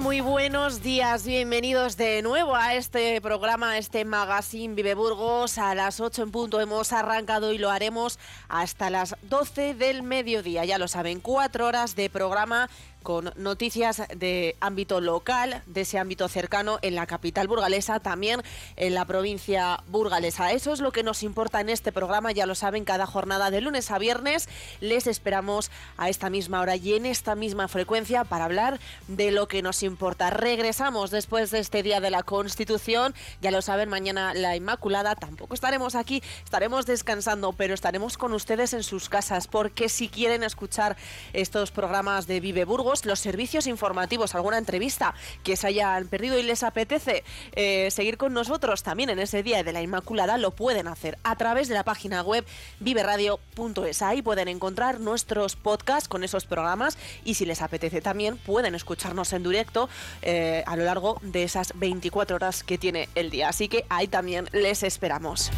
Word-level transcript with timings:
Muy 0.00 0.20
buenos 0.20 0.82
días, 0.82 1.24
bienvenidos 1.24 1.96
de 1.96 2.20
nuevo 2.20 2.56
a 2.56 2.74
este 2.74 3.20
programa, 3.20 3.72
a 3.72 3.78
este 3.78 4.04
magazine 4.04 4.74
Vive 4.74 4.94
Burgos. 4.94 5.56
A 5.56 5.74
las 5.74 6.00
8 6.00 6.24
en 6.24 6.30
punto 6.32 6.60
hemos 6.60 6.92
arrancado 6.92 7.52
y 7.52 7.58
lo 7.58 7.70
haremos 7.70 8.18
hasta 8.48 8.90
las 8.90 9.14
12 9.22 9.74
del 9.74 10.02
mediodía. 10.02 10.64
Ya 10.64 10.78
lo 10.78 10.88
saben, 10.88 11.20
cuatro 11.20 11.66
horas 11.66 11.94
de 11.94 12.10
programa 12.10 12.68
con 13.04 13.32
noticias 13.36 14.02
de 14.16 14.56
ámbito 14.60 15.00
local, 15.00 15.62
de 15.66 15.82
ese 15.82 15.98
ámbito 15.98 16.26
cercano 16.26 16.78
en 16.82 16.96
la 16.96 17.06
capital 17.06 17.46
burgalesa, 17.46 18.00
también 18.00 18.42
en 18.76 18.94
la 18.94 19.04
provincia 19.04 19.84
burgalesa. 19.86 20.50
Eso 20.50 20.72
es 20.72 20.80
lo 20.80 20.90
que 20.90 21.04
nos 21.04 21.22
importa 21.22 21.60
en 21.60 21.68
este 21.68 21.92
programa, 21.92 22.32
ya 22.32 22.46
lo 22.46 22.56
saben, 22.56 22.84
cada 22.84 23.06
jornada 23.06 23.50
de 23.50 23.60
lunes 23.60 23.90
a 23.90 23.98
viernes 23.98 24.48
les 24.80 25.06
esperamos 25.06 25.70
a 25.98 26.08
esta 26.08 26.30
misma 26.30 26.60
hora 26.60 26.76
y 26.76 26.94
en 26.94 27.06
esta 27.06 27.34
misma 27.34 27.68
frecuencia 27.68 28.24
para 28.24 28.46
hablar 28.46 28.80
de 29.06 29.30
lo 29.30 29.48
que 29.48 29.62
nos 29.62 29.82
importa. 29.82 30.30
Regresamos 30.30 31.10
después 31.10 31.50
de 31.50 31.58
este 31.58 31.82
Día 31.82 32.00
de 32.00 32.10
la 32.10 32.22
Constitución, 32.22 33.14
ya 33.42 33.50
lo 33.50 33.60
saben, 33.60 33.90
mañana 33.90 34.32
la 34.32 34.56
Inmaculada, 34.56 35.14
tampoco 35.14 35.52
estaremos 35.52 35.94
aquí, 35.94 36.22
estaremos 36.42 36.86
descansando, 36.86 37.52
pero 37.52 37.74
estaremos 37.74 38.16
con 38.16 38.32
ustedes 38.32 38.72
en 38.72 38.82
sus 38.82 39.10
casas, 39.10 39.46
porque 39.46 39.90
si 39.90 40.08
quieren 40.08 40.42
escuchar 40.42 40.96
estos 41.34 41.70
programas 41.70 42.26
de 42.26 42.40
Vive 42.40 42.64
Burgos, 42.64 42.93
los 43.04 43.18
servicios 43.18 43.66
informativos, 43.66 44.34
alguna 44.34 44.58
entrevista 44.58 45.14
que 45.42 45.56
se 45.56 45.66
hayan 45.66 46.06
perdido 46.06 46.38
y 46.38 46.42
les 46.42 46.62
apetece 46.62 47.24
eh, 47.52 47.90
seguir 47.90 48.16
con 48.16 48.32
nosotros 48.32 48.82
también 48.82 49.10
en 49.10 49.18
ese 49.18 49.42
día 49.42 49.62
de 49.62 49.72
la 49.72 49.82
Inmaculada, 49.82 50.38
lo 50.38 50.52
pueden 50.52 50.86
hacer 50.86 51.18
a 51.24 51.36
través 51.36 51.68
de 51.68 51.74
la 51.74 51.84
página 51.84 52.22
web 52.22 52.44
viveradio.es. 52.80 54.02
Ahí 54.02 54.22
pueden 54.22 54.48
encontrar 54.48 55.00
nuestros 55.00 55.56
podcasts 55.56 56.08
con 56.08 56.24
esos 56.24 56.44
programas 56.44 56.96
y 57.24 57.34
si 57.34 57.44
les 57.44 57.62
apetece 57.62 58.00
también 58.00 58.36
pueden 58.36 58.74
escucharnos 58.74 59.32
en 59.32 59.42
directo 59.42 59.88
eh, 60.22 60.62
a 60.66 60.76
lo 60.76 60.84
largo 60.84 61.18
de 61.22 61.42
esas 61.42 61.72
24 61.76 62.36
horas 62.36 62.62
que 62.62 62.78
tiene 62.78 63.08
el 63.14 63.30
día. 63.30 63.48
Así 63.48 63.68
que 63.68 63.84
ahí 63.88 64.06
también 64.06 64.48
les 64.52 64.82
esperamos. 64.82 65.50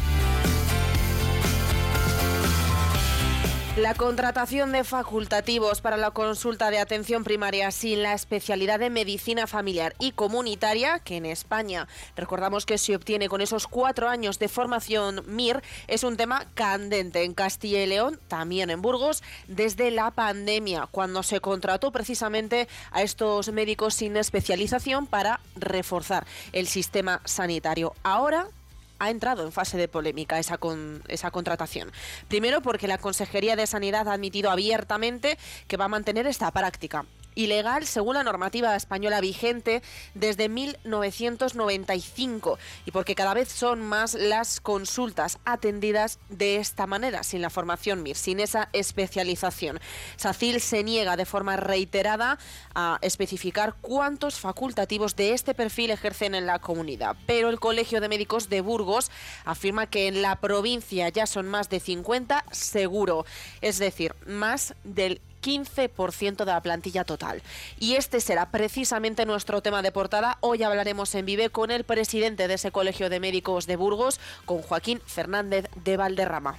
La 3.77 3.93
contratación 3.93 4.71
de 4.71 4.83
facultativos 4.83 5.81
para 5.81 5.97
la 5.97 6.09
consulta 6.09 6.71
de 6.71 6.79
atención 6.79 7.23
primaria 7.23 7.69
sin 7.69 8.01
la 8.01 8.13
especialidad 8.13 8.79
de 8.79 8.89
medicina 8.89 9.45
familiar 9.45 9.93
y 9.99 10.13
comunitaria, 10.13 10.97
que 10.97 11.17
en 11.17 11.27
España 11.27 11.87
recordamos 12.15 12.65
que 12.65 12.79
se 12.79 12.95
obtiene 12.95 13.29
con 13.29 13.39
esos 13.39 13.67
cuatro 13.67 14.09
años 14.09 14.39
de 14.39 14.47
formación 14.47 15.21
MIR, 15.27 15.61
es 15.87 16.03
un 16.03 16.17
tema 16.17 16.47
candente 16.55 17.23
en 17.23 17.35
Castilla 17.35 17.83
y 17.83 17.85
León, 17.85 18.19
también 18.27 18.71
en 18.71 18.81
Burgos, 18.81 19.21
desde 19.47 19.91
la 19.91 20.09
pandemia, 20.09 20.87
cuando 20.89 21.21
se 21.21 21.39
contrató 21.39 21.91
precisamente 21.91 22.67
a 22.89 23.03
estos 23.03 23.51
médicos 23.51 23.93
sin 23.93 24.17
especialización 24.17 25.05
para 25.05 25.39
reforzar 25.55 26.25
el 26.51 26.67
sistema 26.67 27.21
sanitario. 27.25 27.93
Ahora 28.01 28.47
ha 28.99 29.09
entrado 29.09 29.43
en 29.45 29.51
fase 29.51 29.77
de 29.77 29.87
polémica 29.87 30.39
esa, 30.39 30.57
con, 30.57 31.03
esa 31.07 31.31
contratación. 31.31 31.91
Primero 32.27 32.61
porque 32.61 32.87
la 32.87 32.97
Consejería 32.97 33.55
de 33.55 33.67
Sanidad 33.67 34.07
ha 34.07 34.13
admitido 34.13 34.51
abiertamente 34.51 35.37
que 35.67 35.77
va 35.77 35.85
a 35.85 35.89
mantener 35.89 36.27
esta 36.27 36.51
práctica 36.51 37.05
ilegal 37.37 37.85
según 37.85 38.15
la 38.15 38.23
normativa 38.23 38.75
española 38.75 39.21
vigente 39.21 39.81
desde 40.15 40.49
1995 40.49 42.59
y 42.85 42.91
porque 42.91 43.15
cada 43.15 43.33
vez 43.33 43.49
son 43.49 43.81
más 43.81 44.15
las 44.15 44.59
consultas 44.59 45.37
atendidas 45.45 46.19
de 46.29 46.57
esta 46.57 46.87
manera, 46.87 47.23
sin 47.23 47.41
la 47.41 47.49
formación 47.49 48.03
MIR, 48.03 48.17
sin 48.17 48.39
esa 48.39 48.69
especialización. 48.73 49.79
SACIL 50.15 50.59
se 50.59 50.83
niega 50.83 51.15
de 51.15 51.25
forma 51.25 51.57
reiterada 51.57 52.39
a 52.73 52.97
especificar 53.01 53.75
cuántos 53.81 54.39
facultativos 54.39 55.15
de 55.15 55.33
este 55.33 55.53
perfil 55.53 55.91
ejercen 55.91 56.35
en 56.35 56.47
la 56.47 56.59
comunidad, 56.59 57.15
pero 57.27 57.49
el 57.49 57.59
Colegio 57.59 58.01
de 58.01 58.09
Médicos 58.09 58.49
de 58.49 58.61
Burgos 58.61 59.11
afirma 59.45 59.85
que 59.85 60.07
en 60.07 60.21
la 60.21 60.37
provincia 60.37 61.09
ya 61.09 61.27
son 61.27 61.47
más 61.47 61.69
de 61.69 61.79
50 61.79 62.45
seguro, 62.51 63.25
es 63.61 63.77
decir, 63.77 64.15
más 64.25 64.73
del 64.83 65.21
15% 65.47 66.37
de 66.37 66.45
la 66.45 66.61
plantilla 66.61 67.05
total. 67.05 67.41
Y 67.79 67.95
este 67.95 68.19
será 68.19 68.51
precisamente 68.51 69.25
nuestro 69.25 69.61
tema 69.61 69.81
de 69.81 69.93
portada. 69.93 70.37
Hoy 70.41 70.63
hablaremos 70.63 71.15
en 71.15 71.25
Vive 71.25 71.49
con 71.49 71.71
el 71.71 71.85
presidente 71.85 72.49
de 72.49 72.55
ese 72.55 72.71
Colegio 72.71 73.09
de 73.09 73.21
Médicos 73.21 73.65
de 73.65 73.77
Burgos, 73.77 74.19
con 74.43 74.61
Joaquín 74.61 74.99
Fernández 75.05 75.69
de 75.83 75.95
Valderrama. 75.95 76.57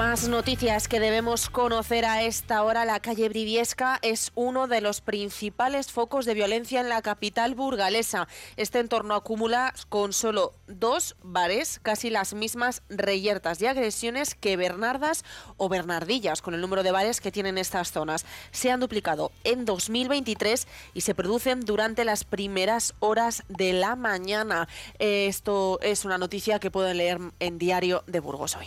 Más 0.00 0.28
noticias 0.28 0.88
que 0.88 0.98
debemos 0.98 1.50
conocer 1.50 2.06
a 2.06 2.22
esta 2.22 2.62
hora. 2.62 2.86
La 2.86 3.00
calle 3.00 3.28
Briviesca 3.28 3.98
es 4.00 4.32
uno 4.34 4.66
de 4.66 4.80
los 4.80 5.02
principales 5.02 5.92
focos 5.92 6.24
de 6.24 6.32
violencia 6.32 6.80
en 6.80 6.88
la 6.88 7.02
capital 7.02 7.54
burgalesa. 7.54 8.26
Este 8.56 8.78
entorno 8.78 9.14
acumula 9.14 9.74
con 9.90 10.14
solo 10.14 10.54
dos 10.68 11.16
bares 11.22 11.80
casi 11.82 12.08
las 12.08 12.32
mismas 12.32 12.80
reyertas 12.88 13.60
y 13.60 13.66
agresiones 13.66 14.34
que 14.34 14.56
Bernardas 14.56 15.22
o 15.58 15.68
Bernardillas, 15.68 16.40
con 16.40 16.54
el 16.54 16.62
número 16.62 16.82
de 16.82 16.92
bares 16.92 17.20
que 17.20 17.30
tienen 17.30 17.58
estas 17.58 17.92
zonas. 17.92 18.24
Se 18.52 18.70
han 18.70 18.80
duplicado 18.80 19.32
en 19.44 19.66
2023 19.66 20.66
y 20.94 21.02
se 21.02 21.14
producen 21.14 21.60
durante 21.60 22.06
las 22.06 22.24
primeras 22.24 22.94
horas 23.00 23.42
de 23.48 23.74
la 23.74 23.96
mañana. 23.96 24.66
Esto 24.98 25.78
es 25.82 26.06
una 26.06 26.16
noticia 26.16 26.58
que 26.58 26.70
pueden 26.70 26.96
leer 26.96 27.18
en 27.38 27.58
Diario 27.58 28.02
de 28.06 28.20
Burgos 28.20 28.56
hoy. 28.56 28.66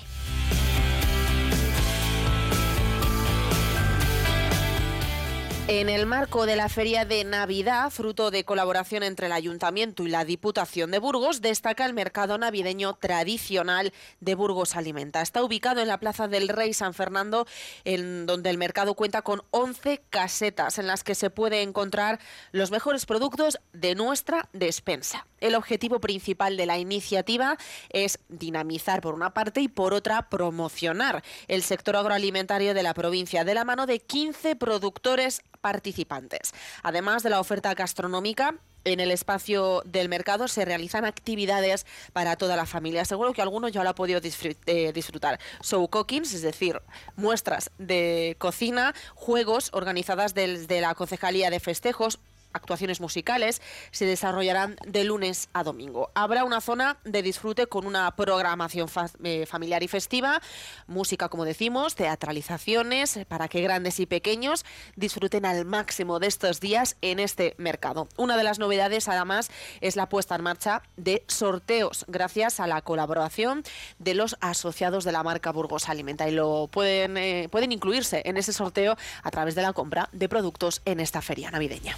En 5.70 5.88
el 5.88 6.06
marco 6.06 6.46
de 6.46 6.58
la 6.58 6.68
Feria 6.68 7.06
de 7.06 7.24
Navidad, 7.24 7.90
fruto 7.90 8.32
de 8.32 8.44
colaboración 8.44 9.02
entre 9.02 9.28
el 9.28 9.32
Ayuntamiento 9.32 10.04
y 10.04 10.10
la 10.10 10.26
Diputación 10.26 10.92
de 10.92 11.00
Burgos, 11.00 11.40
destaca 11.40 11.86
el 11.86 11.94
mercado 11.94 12.38
navideño 12.38 12.96
tradicional 12.96 13.94
de 14.20 14.36
Burgos 14.36 14.76
Alimenta. 14.76 15.22
Está 15.22 15.42
ubicado 15.42 15.80
en 15.80 15.88
la 15.88 16.02
Plaza 16.02 16.28
del 16.28 16.50
Rey 16.50 16.74
San 16.74 16.94
Fernando, 16.94 17.48
en 17.86 18.26
donde 18.26 18.50
el 18.50 18.58
mercado 18.58 18.94
cuenta 18.96 19.22
con 19.22 19.42
11 19.52 20.02
casetas 20.10 20.80
en 20.80 20.88
las 20.88 21.06
que 21.06 21.16
se 21.16 21.30
puede 21.30 21.62
encontrar 21.62 22.20
los 22.52 22.70
mejores 22.70 23.06
productos 23.06 23.58
de 23.72 23.96
nuestra 23.96 24.50
despensa. 24.52 25.26
El 25.44 25.56
objetivo 25.56 26.00
principal 26.00 26.56
de 26.56 26.66
la 26.66 26.78
iniciativa 26.78 27.58
es 27.90 28.18
dinamizar 28.30 29.02
por 29.02 29.14
una 29.14 29.34
parte 29.34 29.60
y 29.60 29.68
por 29.68 29.94
otra 29.94 30.30
promocionar 30.30 31.22
el 31.50 31.64
sector 31.64 31.98
agroalimentario 31.98 32.74
de 32.74 32.82
la 32.82 32.94
provincia 32.94 33.44
de 33.44 33.54
la 33.54 33.66
mano 33.66 33.86
de 33.86 34.00
15 34.00 34.56
productores 34.56 35.42
participantes. 35.60 36.54
Además 36.82 37.24
de 37.24 37.30
la 37.30 37.42
oferta 37.42 37.74
gastronómica, 37.74 38.56
en 38.86 39.02
el 39.02 39.12
espacio 39.12 39.82
del 39.86 40.08
mercado 40.08 40.48
se 40.48 40.64
realizan 40.64 41.04
actividades 41.04 41.86
para 42.14 42.38
toda 42.38 42.56
la 42.56 42.66
familia. 42.66 43.04
Seguro 43.04 43.34
que 43.34 43.42
alguno 43.42 43.68
ya 43.68 43.84
lo 43.84 43.90
ha 43.90 43.96
podido 43.96 44.22
eh, 44.66 44.92
disfrutar. 44.94 45.42
Show 45.62 45.90
cookings, 45.90 46.34
es 46.34 46.42
decir, 46.42 46.82
muestras 47.18 47.70
de 47.78 48.38
cocina, 48.40 48.96
juegos 49.14 49.72
organizadas 49.74 50.34
desde 50.34 50.80
la 50.80 50.96
Concejalía 50.96 51.50
de 51.50 51.60
Festejos, 51.60 52.20
actuaciones 52.54 53.02
musicales 53.02 53.62
se 53.92 54.06
desarrollarán 54.06 54.76
de 54.86 55.04
lunes 55.04 55.50
a 55.54 55.64
domingo. 55.64 56.12
Habrá 56.16 56.44
una 56.44 56.62
zona 56.62 56.98
de 57.04 57.22
disfrute 57.22 57.68
con 57.68 57.86
una 57.86 58.16
programación 58.16 58.88
eh, 59.24 59.46
familiar 59.46 59.84
y 59.84 59.88
festiva, 59.88 60.42
música, 60.88 61.30
como 61.30 61.46
decimos, 61.46 61.96
teatralizaciones 61.96 63.20
para 63.28 63.48
que 63.48 63.62
grandes 63.62 64.00
y 64.00 64.06
pequeños 64.06 64.66
disfruten 64.96 65.46
al 65.46 65.66
máximo 65.66 66.20
de 66.20 66.28
estos 66.28 66.60
días 66.60 66.98
en 67.02 67.20
este 67.20 67.56
mercado. 67.58 68.08
Una 68.18 68.38
de 68.38 68.44
las 68.44 68.60
novedades, 68.60 69.08
además, 69.08 69.50
es 69.82 69.96
la 69.96 70.10
puesta 70.10 70.36
en 70.36 70.44
marcha 70.44 70.84
de 70.98 71.24
sorteos 71.28 72.06
gracias 72.08 72.60
a 72.60 72.68
la 72.68 72.82
colaboración 72.82 73.64
de 74.00 74.14
los 74.14 74.38
asociados 74.42 75.04
de 75.04 75.12
la 75.12 75.24
marca 75.24 75.52
Burgos 75.52 75.90
Alimenta 75.90 76.28
y 76.28 76.32
lo 76.32 76.68
pueden, 76.68 77.18
eh, 77.18 77.48
pueden 77.52 77.72
incluirse 77.72 78.22
en 78.26 78.38
ese 78.38 78.54
sorteo 78.54 78.96
a 79.24 79.32
través 79.32 79.56
de 79.56 79.62
la 79.62 79.74
compra 79.74 80.10
de 80.12 80.30
productos 80.30 80.82
en 80.86 81.00
esta 81.00 81.22
feria 81.22 81.52
navideña. 81.52 81.96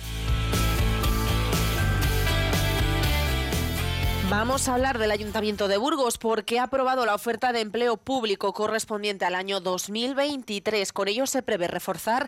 Vamos 4.29 4.67
a 4.67 4.73
hablar 4.73 4.97
del 4.97 5.11
Ayuntamiento 5.11 5.67
de 5.67 5.77
Burgos 5.77 6.17
porque 6.17 6.57
ha 6.57 6.63
aprobado 6.63 7.05
la 7.05 7.13
oferta 7.13 7.53
de 7.53 7.61
empleo 7.61 7.95
público 7.95 8.53
correspondiente 8.53 9.23
al 9.23 9.35
año 9.35 9.59
2023. 9.59 10.91
Con 10.93 11.07
ello 11.07 11.27
se 11.27 11.43
prevé 11.43 11.67
reforzar 11.67 12.27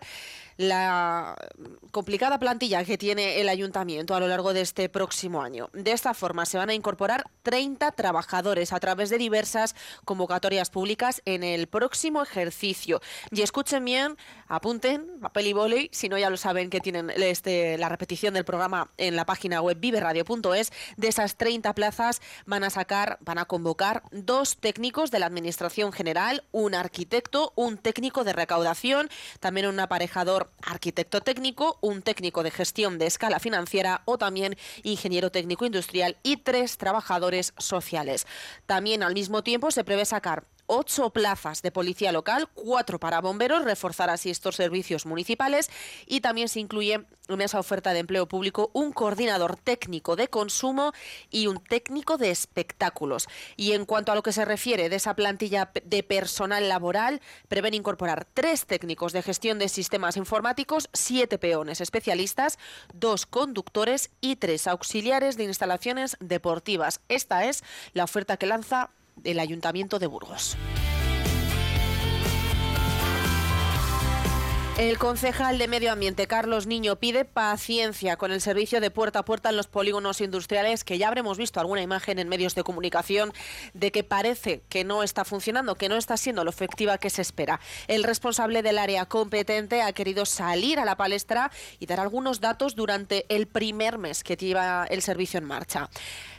la 0.58 1.36
complicada 1.92 2.40
plantilla 2.40 2.84
que 2.84 2.98
tiene 2.98 3.40
el 3.40 3.50
ayuntamiento 3.50 4.16
a 4.16 4.20
lo 4.20 4.28
largo 4.28 4.54
de 4.54 4.62
este 4.62 4.90
próximo 4.90 5.42
año. 5.42 5.70
De 5.74 5.92
esta 5.92 6.14
forma 6.14 6.46
se 6.46 6.58
van 6.58 6.70
a 6.70 6.74
incorporar 6.74 7.30
30 7.44 7.92
trabajadores 7.92 8.74
a 8.74 8.80
través 8.80 9.10
de 9.10 9.18
diversas 9.18 9.76
convocatorias 10.04 10.70
públicas 10.70 11.22
en 11.26 11.44
el 11.44 11.68
próximo 11.68 12.22
ejercicio. 12.22 13.02
Y 13.32 13.42
escuchen 13.42 13.86
bien, 13.86 14.18
apunten, 14.48 15.20
papel 15.22 15.48
y 15.48 15.54
boli, 15.54 15.90
si 15.92 16.10
no 16.10 16.18
ya 16.18 16.30
lo 16.30 16.38
saben 16.38 16.70
que 16.70 16.82
tienen 16.82 17.12
este, 17.16 17.78
la 17.78 17.90
repetición 17.90 18.34
del 18.34 18.46
programa 18.46 18.92
en 18.98 19.16
la 19.16 19.26
página 19.26 19.62
web 19.62 19.78
viveradio.es. 19.80 20.72
De 20.98 21.08
esas 21.08 21.36
30 21.36 21.74
plazas 21.74 22.22
van 22.46 22.64
a 22.64 22.70
sacar, 22.70 23.18
van 23.22 23.38
a 23.38 23.46
convocar 23.46 24.04
dos 24.12 24.58
técnicos 24.58 25.12
de 25.12 25.20
la 25.20 25.28
Administración 25.28 25.92
General, 25.92 26.44
un 26.52 26.76
arquitecto, 26.76 27.54
un 27.56 27.78
técnico 27.78 28.24
de 28.24 28.34
recaudación, 28.34 29.10
también 29.40 29.68
un 29.68 29.80
aparejador 29.80 30.47
arquitecto 30.62 31.22
técnico, 31.22 31.78
un 31.82 32.02
técnico 32.02 32.44
de 32.44 32.52
gestión 32.52 32.98
de 32.98 33.08
escala 33.08 33.40
financiera 33.40 34.02
o 34.06 34.18
también 34.18 34.58
ingeniero 34.84 35.32
técnico 35.32 35.66
industrial 35.66 36.18
y 36.24 36.38
tres 36.38 36.78
trabajadores 36.78 37.54
sociales. 37.58 38.28
También 38.66 39.04
al 39.04 39.14
mismo 39.14 39.44
tiempo 39.44 39.72
se 39.72 39.84
prevé 39.84 40.06
sacar 40.06 40.44
ocho 40.68 41.10
plazas 41.10 41.62
de 41.62 41.72
policía 41.72 42.12
local, 42.12 42.50
cuatro 42.54 43.00
para 43.00 43.22
bomberos, 43.22 43.64
reforzar 43.64 44.10
así 44.10 44.30
estos 44.30 44.56
servicios 44.56 45.06
municipales 45.06 45.70
y 46.06 46.22
también 46.22 46.50
se 46.50 46.60
incluye 46.60 47.06
en 47.30 47.42
esa 47.42 47.60
oferta 47.60 47.94
de 47.94 48.00
empleo 48.00 48.28
público 48.28 48.70
un 48.74 48.92
coordinador 48.92 49.58
técnico 49.58 50.16
de 50.16 50.30
consumo 50.30 50.94
y 51.30 51.48
un 51.48 51.60
técnico 51.60 52.18
de 52.18 52.32
espectáculos. 52.32 53.28
Y 53.56 53.74
en 53.74 53.86
cuanto 53.86 54.12
a 54.12 54.16
lo 54.16 54.24
que 54.24 54.32
se 54.32 54.46
refiere 54.46 54.90
de 54.90 54.98
esa 54.98 55.16
plantilla 55.16 55.72
de 55.84 56.04
personal 56.04 56.70
laboral, 56.70 57.22
prevén 57.48 57.74
incorporar 57.74 58.26
tres 58.34 58.66
técnicos 58.66 59.14
de 59.14 59.24
gestión 59.24 59.60
de 59.60 59.70
sistemas 59.70 60.18
informáticos, 60.18 60.90
siete 60.94 61.38
peones 61.38 61.82
especialistas, 61.82 62.60
dos 62.94 63.26
conductores 63.26 64.12
y 64.22 64.36
tres 64.38 64.68
auxiliares 64.68 65.38
de 65.38 65.46
instalaciones 65.46 66.18
deportivas. 66.20 67.02
Esta 67.10 67.46
es 67.46 67.64
la 67.94 68.04
oferta 68.04 68.38
que 68.38 68.46
lanza 68.46 68.92
el 69.24 69.40
Ayuntamiento 69.40 70.00
de 70.00 70.08
Burgos. 70.08 70.58
El 74.78 75.00
concejal 75.00 75.58
de 75.58 75.68
Medio 75.68 75.92
Ambiente, 75.92 76.28
Carlos 76.28 76.68
Niño, 76.68 76.98
pide 76.98 77.26
paciencia 77.26 78.16
con 78.16 78.32
el 78.32 78.42
servicio 78.42 78.80
de 78.80 78.92
puerta 78.92 79.20
a 79.20 79.26
puerta 79.26 79.50
en 79.50 79.58
los 79.58 79.66
polígonos 79.66 80.22
industriales, 80.22 80.84
que 80.84 81.00
ya 81.00 81.08
habremos 81.08 81.40
visto 81.40 81.60
alguna 81.60 81.82
imagen 81.82 82.20
en 82.20 82.30
medios 82.30 82.54
de 82.54 82.62
comunicación 82.62 83.34
de 83.74 83.92
que 83.92 84.04
parece 84.04 84.62
que 84.70 84.84
no 84.84 85.02
está 85.02 85.26
funcionando, 85.26 85.74
que 85.74 85.90
no 85.90 85.96
está 85.96 86.16
siendo 86.16 86.44
lo 86.44 86.52
efectiva 86.52 87.00
que 87.00 87.10
se 87.10 87.24
espera. 87.24 87.60
El 87.88 88.04
responsable 88.04 88.62
del 88.62 88.78
área 88.78 89.08
competente 89.08 89.82
ha 89.82 89.94
querido 89.94 90.28
salir 90.28 90.78
a 90.78 90.86
la 90.86 90.96
palestra 90.96 91.50
y 91.80 91.88
dar 91.88 92.00
algunos 92.00 92.40
datos 92.40 92.76
durante 92.76 93.26
el 93.30 93.48
primer 93.48 93.98
mes 93.98 94.24
que 94.24 94.38
lleva 94.38 94.86
el 94.92 95.02
servicio 95.02 95.40
en 95.40 95.46
marcha. 95.46 95.90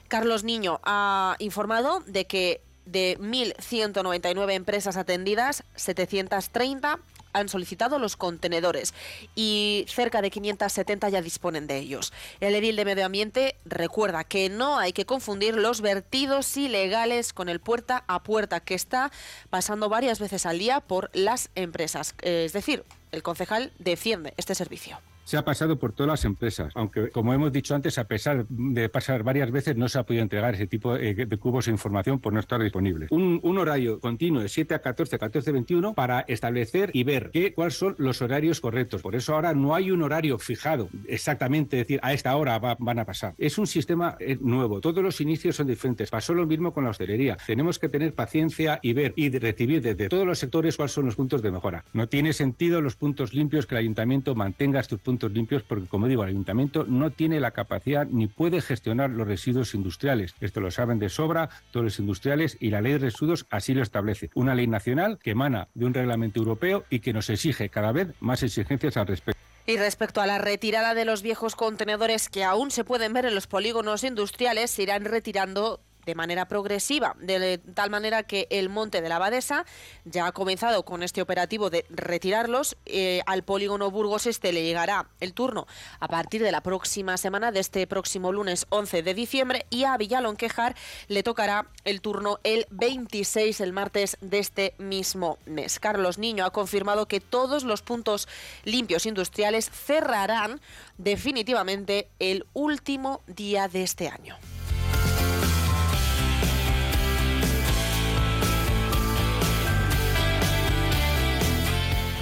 Carlos 0.06 0.44
Niño 0.44 0.80
ha 0.84 1.34
informado 1.40 2.04
de 2.06 2.28
que 2.28 2.67
de 2.90 3.18
1.199 3.20 4.52
empresas 4.52 4.96
atendidas, 4.96 5.64
730 5.76 6.98
han 7.32 7.48
solicitado 7.48 7.98
los 7.98 8.16
contenedores 8.16 8.94
y 9.34 9.84
cerca 9.88 10.22
de 10.22 10.30
570 10.30 11.08
ya 11.08 11.22
disponen 11.22 11.66
de 11.66 11.78
ellos. 11.78 12.12
El 12.40 12.54
edil 12.54 12.76
de 12.76 12.84
Medio 12.84 13.06
Ambiente 13.06 13.56
recuerda 13.64 14.24
que 14.24 14.48
no 14.48 14.78
hay 14.78 14.92
que 14.92 15.06
confundir 15.06 15.56
los 15.56 15.80
vertidos 15.80 16.56
ilegales 16.56 17.32
con 17.32 17.48
el 17.48 17.60
puerta 17.60 18.04
a 18.06 18.22
puerta 18.22 18.60
que 18.60 18.74
está 18.74 19.12
pasando 19.50 19.88
varias 19.88 20.18
veces 20.18 20.46
al 20.46 20.58
día 20.58 20.80
por 20.80 21.10
las 21.12 21.50
empresas. 21.54 22.14
Es 22.22 22.52
decir, 22.52 22.84
el 23.12 23.22
concejal 23.22 23.72
defiende 23.78 24.34
este 24.36 24.54
servicio 24.54 24.98
se 25.28 25.36
ha 25.36 25.44
pasado 25.44 25.78
por 25.78 25.92
todas 25.92 26.08
las 26.08 26.24
empresas, 26.24 26.72
aunque 26.74 27.10
como 27.10 27.34
hemos 27.34 27.52
dicho 27.52 27.74
antes, 27.74 27.98
a 27.98 28.04
pesar 28.04 28.46
de 28.48 28.88
pasar 28.88 29.24
varias 29.24 29.50
veces, 29.50 29.76
no 29.76 29.86
se 29.90 29.98
ha 29.98 30.04
podido 30.04 30.22
entregar 30.22 30.54
ese 30.54 30.66
tipo 30.66 30.96
eh, 30.96 31.26
de 31.26 31.36
cubos 31.36 31.66
de 31.66 31.72
información 31.72 32.18
por 32.18 32.32
no 32.32 32.40
estar 32.40 32.62
disponibles. 32.62 33.10
Un, 33.10 33.58
horario 33.58 34.00
continuo 34.00 34.40
de 34.40 34.48
7 34.48 34.74
a 34.74 34.78
14, 34.78 35.18
14 35.18 35.50
a 35.50 35.52
21 35.52 35.92
para 35.92 36.20
establecer 36.20 36.90
y 36.94 37.04
ver 37.04 37.30
cuáles 37.54 37.76
son 37.76 37.94
los 37.98 38.22
horarios 38.22 38.62
correctos. 38.62 39.02
Por 39.02 39.16
eso 39.16 39.34
ahora 39.34 39.52
no 39.52 39.74
hay 39.74 39.90
un 39.90 40.02
horario 40.02 40.38
fijado 40.38 40.88
exactamente, 41.06 41.76
decir, 41.76 42.00
a 42.02 42.14
esta 42.14 42.34
hora 42.34 42.58
van 42.58 42.98
a 42.98 43.04
pasar. 43.04 43.34
Es 43.36 43.58
un 43.58 43.66
sistema 43.66 44.16
eh, 44.20 44.38
nuevo, 44.40 44.80
todos 44.80 45.04
los 45.04 45.20
inicios 45.20 45.56
son 45.56 45.66
diferentes. 45.66 46.08
Pasó 46.08 46.32
lo 46.32 46.46
mismo 46.46 46.72
con 46.72 46.84
la 46.84 46.90
hostelería. 46.90 47.36
Tenemos 47.46 47.78
que 47.78 47.90
tener 47.90 48.14
paciencia 48.14 48.78
y 48.80 48.94
ver 48.94 49.12
y 49.14 49.28
recibir 49.28 49.82
desde 49.82 50.08
todos 50.08 50.26
los 50.26 50.38
sectores 50.38 50.76
cuáles 50.76 50.92
son 50.92 51.04
los 51.04 51.16
puntos 51.16 51.42
de 51.42 51.50
mejora. 51.50 51.84
No 51.92 52.08
tiene 52.08 52.32
sentido 52.32 52.80
los 52.80 52.96
puntos 52.96 53.34
limpios 53.34 53.66
que 53.66 53.74
el 53.74 53.80
ayuntamiento 53.80 54.34
mantenga 54.34 54.80
estos 54.80 55.00
puntos 55.00 55.17
limpios 55.26 55.62
porque, 55.62 55.88
como 55.88 56.06
digo, 56.06 56.22
el 56.22 56.30
ayuntamiento 56.30 56.84
no 56.84 57.10
tiene 57.10 57.40
la 57.40 57.50
capacidad 57.50 58.06
ni 58.06 58.26
puede 58.26 58.60
gestionar 58.60 59.10
los 59.10 59.26
residuos 59.26 59.74
industriales. 59.74 60.34
Esto 60.40 60.60
lo 60.60 60.70
saben 60.70 60.98
de 60.98 61.08
sobra 61.08 61.48
todos 61.72 61.84
los 61.84 61.98
industriales 61.98 62.56
y 62.60 62.70
la 62.70 62.80
ley 62.80 62.92
de 62.92 62.98
residuos 62.98 63.46
así 63.50 63.74
lo 63.74 63.82
establece. 63.82 64.30
Una 64.34 64.54
ley 64.54 64.66
nacional 64.66 65.18
que 65.18 65.32
emana 65.32 65.68
de 65.74 65.86
un 65.86 65.94
reglamento 65.94 66.38
europeo 66.38 66.84
y 66.90 67.00
que 67.00 67.12
nos 67.12 67.28
exige 67.30 67.68
cada 67.68 67.92
vez 67.92 68.08
más 68.20 68.42
exigencias 68.42 68.96
al 68.96 69.06
respecto. 69.06 69.40
Y 69.66 69.76
respecto 69.76 70.22
a 70.22 70.26
la 70.26 70.38
retirada 70.38 70.94
de 70.94 71.04
los 71.04 71.20
viejos 71.20 71.54
contenedores 71.54 72.30
que 72.30 72.42
aún 72.42 72.70
se 72.70 72.84
pueden 72.84 73.12
ver 73.12 73.26
en 73.26 73.34
los 73.34 73.46
polígonos 73.46 74.02
industriales, 74.02 74.70
se 74.70 74.84
irán 74.84 75.04
retirando 75.04 75.80
de 76.08 76.14
manera 76.14 76.48
progresiva, 76.48 77.14
de 77.20 77.58
tal 77.74 77.90
manera 77.90 78.22
que 78.22 78.46
el 78.48 78.70
Monte 78.70 79.02
de 79.02 79.10
la 79.10 79.16
Abadesa 79.16 79.66
ya 80.06 80.26
ha 80.26 80.32
comenzado 80.32 80.82
con 80.82 81.02
este 81.02 81.20
operativo 81.20 81.68
de 81.68 81.84
retirarlos. 81.90 82.78
Eh, 82.86 83.20
al 83.26 83.42
polígono 83.42 83.90
Burgos 83.90 84.26
Este 84.26 84.54
le 84.54 84.62
llegará 84.62 85.10
el 85.20 85.34
turno 85.34 85.66
a 86.00 86.08
partir 86.08 86.42
de 86.42 86.50
la 86.50 86.62
próxima 86.62 87.18
semana, 87.18 87.52
de 87.52 87.60
este 87.60 87.86
próximo 87.86 88.32
lunes 88.32 88.64
11 88.70 89.02
de 89.02 89.12
diciembre, 89.12 89.66
y 89.68 89.84
a 89.84 89.98
Villalonquejar 89.98 90.74
le 91.08 91.22
tocará 91.22 91.66
el 91.84 92.00
turno 92.00 92.40
el 92.42 92.66
26, 92.70 93.60
el 93.60 93.74
martes 93.74 94.16
de 94.22 94.38
este 94.38 94.74
mismo 94.78 95.36
mes. 95.44 95.78
Carlos 95.78 96.16
Niño 96.16 96.46
ha 96.46 96.52
confirmado 96.52 97.06
que 97.06 97.20
todos 97.20 97.64
los 97.64 97.82
puntos 97.82 98.28
limpios 98.64 99.04
industriales 99.04 99.70
cerrarán 99.70 100.62
definitivamente 100.96 102.08
el 102.18 102.46
último 102.54 103.20
día 103.26 103.68
de 103.68 103.82
este 103.82 104.08
año. 104.08 104.38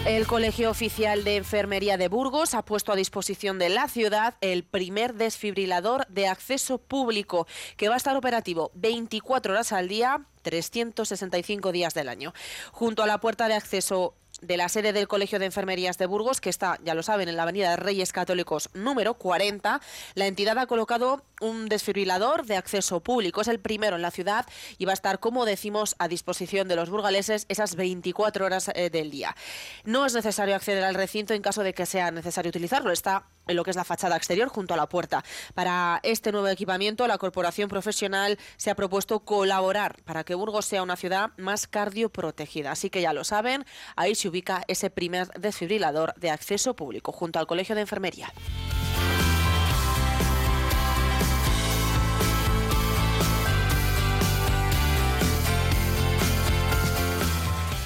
El 0.07 0.29
Colegio 0.29 0.71
Oficial 0.71 1.25
de 1.25 1.35
Enfermería 1.35 1.97
de 1.97 2.07
Burgos 2.07 2.55
ha 2.55 2.65
puesto 2.65 2.93
a 2.93 2.97
disposición 2.97 3.59
de 3.59 3.71
la 3.71 3.89
ciudad 3.89 4.37
el 4.41 4.63
primer 4.63 5.15
desfibrilador 5.15 6.07
de 6.07 6.29
acceso 6.29 6.79
público 6.79 7.49
que 7.77 7.89
va 7.89 7.95
a 7.95 7.97
estar 7.97 8.17
operativo 8.17 8.71
24 8.75 9.53
horas 9.53 9.73
al 9.73 9.89
día, 9.89 10.25
365 10.43 11.73
días 11.73 11.93
del 11.93 12.09
año. 12.09 12.35
Junto 12.71 13.03
a 13.03 13.09
la 13.09 13.19
puerta 13.19 13.49
de 13.49 13.55
acceso 13.55 14.15
de 14.41 14.57
la 14.57 14.69
sede 14.69 14.93
del 14.93 15.09
Colegio 15.09 15.39
de 15.39 15.47
Enfermerías 15.47 15.99
de 15.99 16.07
Burgos, 16.07 16.41
que 16.41 16.51
está, 16.51 16.79
ya 16.85 16.95
lo 16.95 17.03
saben, 17.03 17.29
en 17.29 17.37
la 17.37 17.43
Avenida 17.45 17.71
de 17.71 17.77
Reyes 17.77 18.13
Católicos 18.13 18.71
número 18.75 19.15
40. 19.15 19.81
La 20.15 20.27
entidad 20.27 20.59
ha 20.59 20.67
colocado 20.67 21.23
un 21.41 21.69
desfibrilador 21.69 22.47
de 22.47 22.57
acceso 22.57 23.01
público. 23.01 23.41
Es 23.41 23.49
el 23.49 23.61
primero 23.61 23.97
en 23.97 24.03
la 24.03 24.11
ciudad 24.11 24.47
y 24.79 24.85
va 24.85 24.93
a 24.93 24.95
estar, 24.95 25.21
como 25.21 25.45
decimos, 25.45 25.97
a 25.99 26.09
disposición 26.09 26.69
de 26.69 26.77
los 26.77 26.91
burgaleses 26.91 27.47
esas 27.49 27.77
24 27.77 28.47
horas 28.47 28.71
eh, 28.75 28.91
del 28.91 29.11
día. 29.11 29.37
No 29.85 30.07
es 30.07 30.15
necesario 30.15 30.55
acceder 30.55 30.85
al 30.85 30.95
recinto 30.95 31.35
en 31.35 31.43
caso 31.43 31.63
de 31.63 31.75
que 31.75 31.87
sea 31.87 32.11
necesario 32.11 32.49
utilizarlo. 32.49 32.93
Está 32.93 33.27
en 33.47 33.57
lo 33.57 33.65
que 33.65 33.71
es 33.71 33.77
la 33.77 33.85
fachada 33.85 34.17
exterior 34.17 34.49
junto 34.49 34.75
a 34.75 34.77
la 34.77 34.89
puerta. 34.89 35.25
Para 35.55 36.01
este 36.03 36.33
nuevo 36.33 36.49
equipamiento, 36.49 37.07
la 37.07 37.19
corporación 37.19 37.69
profesional 37.69 38.39
se 38.57 38.71
ha 38.71 38.75
propuesto 38.75 39.21
colaborar 39.21 40.03
para 40.05 40.25
que 40.25 40.35
Burgos 40.35 40.67
sea 40.67 40.83
una 40.83 40.97
ciudad 40.97 41.31
más 41.37 41.67
cardioprotegida. 41.67 42.73
Así 42.73 42.91
que 42.91 43.03
ya 43.03 43.13
lo 43.13 43.25
saben, 43.25 43.65
ahí 43.97 44.15
se 44.15 44.29
ubica 44.29 44.63
ese 44.69 44.91
primer 44.91 45.29
desfibrilador 45.39 46.15
de 46.15 46.31
acceso 46.31 46.75
público 46.75 47.13
junto 47.13 47.39
al 47.39 47.47
Colegio 47.47 47.75
de 47.75 47.83
Enfermería. 47.83 48.33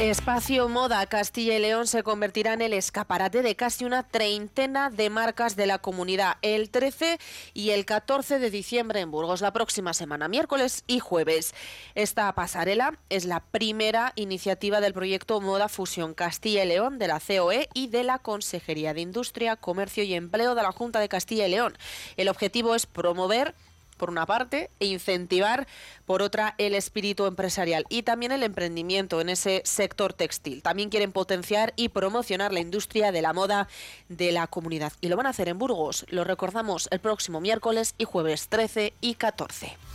Espacio 0.00 0.66
Moda 0.70 1.04
Castilla 1.04 1.56
y 1.56 1.58
León 1.58 1.86
se 1.86 2.02
convertirá 2.02 2.54
en 2.54 2.62
el 2.62 2.72
escaparate 2.72 3.42
de 3.42 3.54
casi 3.54 3.84
una 3.84 4.02
treintena 4.02 4.88
de 4.88 5.10
marcas 5.10 5.56
de 5.56 5.66
la 5.66 5.76
comunidad 5.76 6.38
el 6.40 6.70
13 6.70 7.18
y 7.52 7.70
el 7.70 7.84
14 7.84 8.38
de 8.38 8.50
diciembre 8.50 9.00
en 9.00 9.10
Burgos, 9.10 9.42
la 9.42 9.52
próxima 9.52 9.92
semana, 9.92 10.26
miércoles 10.26 10.84
y 10.86 11.00
jueves. 11.00 11.54
Esta 11.94 12.32
pasarela 12.34 12.98
es 13.10 13.26
la 13.26 13.40
primera 13.40 14.14
iniciativa 14.16 14.80
del 14.80 14.94
proyecto 14.94 15.42
Moda 15.42 15.68
Fusión 15.68 16.14
Castilla 16.14 16.64
y 16.64 16.68
León 16.68 16.98
de 16.98 17.06
la 17.06 17.20
COE 17.20 17.68
y 17.74 17.88
de 17.88 18.02
la 18.02 18.18
Consejería 18.18 18.94
de 18.94 19.02
Industria, 19.02 19.56
Comercio 19.56 20.02
y 20.02 20.14
Empleo 20.14 20.54
de 20.54 20.62
la 20.62 20.72
Junta 20.72 21.00
de 21.00 21.10
Castilla 21.10 21.46
y 21.46 21.50
León. 21.50 21.76
El 22.16 22.30
objetivo 22.30 22.74
es 22.74 22.86
promover 22.86 23.54
por 24.00 24.08
una 24.08 24.24
parte, 24.24 24.70
e 24.80 24.86
incentivar 24.86 25.68
por 26.06 26.22
otra 26.22 26.54
el 26.56 26.74
espíritu 26.74 27.26
empresarial 27.26 27.84
y 27.90 28.02
también 28.02 28.32
el 28.32 28.42
emprendimiento 28.42 29.20
en 29.20 29.28
ese 29.28 29.60
sector 29.66 30.14
textil. 30.14 30.62
También 30.62 30.88
quieren 30.88 31.12
potenciar 31.12 31.74
y 31.76 31.90
promocionar 31.90 32.50
la 32.52 32.60
industria 32.60 33.12
de 33.12 33.20
la 33.20 33.34
moda 33.34 33.68
de 34.08 34.32
la 34.32 34.46
comunidad. 34.46 34.94
Y 35.02 35.08
lo 35.08 35.16
van 35.18 35.26
a 35.26 35.30
hacer 35.30 35.48
en 35.48 35.58
Burgos, 35.58 36.06
lo 36.08 36.24
recordamos 36.24 36.88
el 36.90 37.00
próximo 37.00 37.42
miércoles 37.42 37.94
y 37.98 38.04
jueves 38.04 38.48
13 38.48 38.94
y 39.02 39.14
14. 39.16 39.89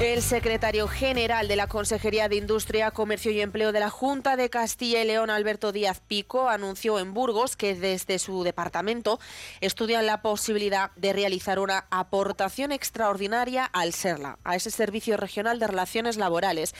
El 0.00 0.22
secretario 0.22 0.88
general 0.88 1.46
de 1.46 1.56
la 1.56 1.66
Consejería 1.66 2.30
de 2.30 2.36
Industria, 2.36 2.90
Comercio 2.90 3.32
y 3.32 3.42
Empleo 3.42 3.70
de 3.70 3.80
la 3.80 3.90
Junta 3.90 4.36
de 4.36 4.48
Castilla 4.48 5.02
y 5.02 5.06
León, 5.06 5.28
Alberto 5.28 5.72
Díaz 5.72 6.00
Pico, 6.00 6.48
anunció 6.48 6.98
en 6.98 7.12
Burgos 7.12 7.54
que 7.54 7.74
desde 7.74 8.18
su 8.18 8.42
departamento 8.42 9.20
estudian 9.60 10.06
la 10.06 10.22
posibilidad 10.22 10.90
de 10.96 11.12
realizar 11.12 11.58
una 11.58 11.84
aportación 11.90 12.72
extraordinaria 12.72 13.66
al 13.66 13.92
SERLA, 13.92 14.38
a 14.42 14.56
ese 14.56 14.70
Servicio 14.70 15.18
Regional 15.18 15.58
de 15.58 15.66
Relaciones 15.66 16.16
Laborales, 16.16 16.74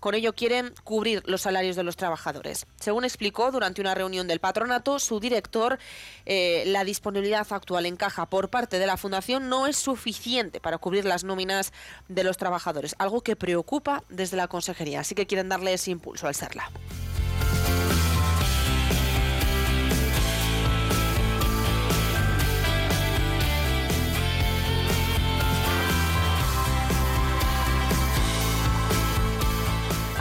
con 0.00 0.14
ello 0.14 0.34
quieren 0.34 0.74
cubrir 0.84 1.22
los 1.26 1.42
salarios 1.42 1.76
de 1.76 1.82
los 1.82 1.96
trabajadores. 1.96 2.66
Según 2.80 3.04
explicó 3.04 3.50
durante 3.50 3.80
una 3.80 3.94
reunión 3.94 4.26
del 4.26 4.40
patronato, 4.40 4.98
su 4.98 5.20
director, 5.20 5.78
eh, 6.24 6.64
la 6.66 6.84
disponibilidad 6.84 7.46
actual 7.50 7.86
en 7.86 7.96
caja 7.96 8.26
por 8.26 8.50
parte 8.50 8.78
de 8.78 8.86
la 8.86 8.96
Fundación 8.96 9.48
no 9.48 9.66
es 9.66 9.76
suficiente 9.76 10.60
para 10.60 10.78
cubrir 10.78 11.04
las 11.04 11.24
nóminas 11.24 11.72
de 12.08 12.24
los 12.24 12.36
trabajadores, 12.36 12.94
algo 12.98 13.22
que 13.22 13.36
preocupa 13.36 14.02
desde 14.08 14.36
la 14.36 14.48
Consejería. 14.48 15.00
Así 15.00 15.14
que 15.14 15.26
quieren 15.26 15.48
darle 15.48 15.72
ese 15.72 15.90
impulso 15.90 16.26
al 16.26 16.34
serla. 16.34 16.70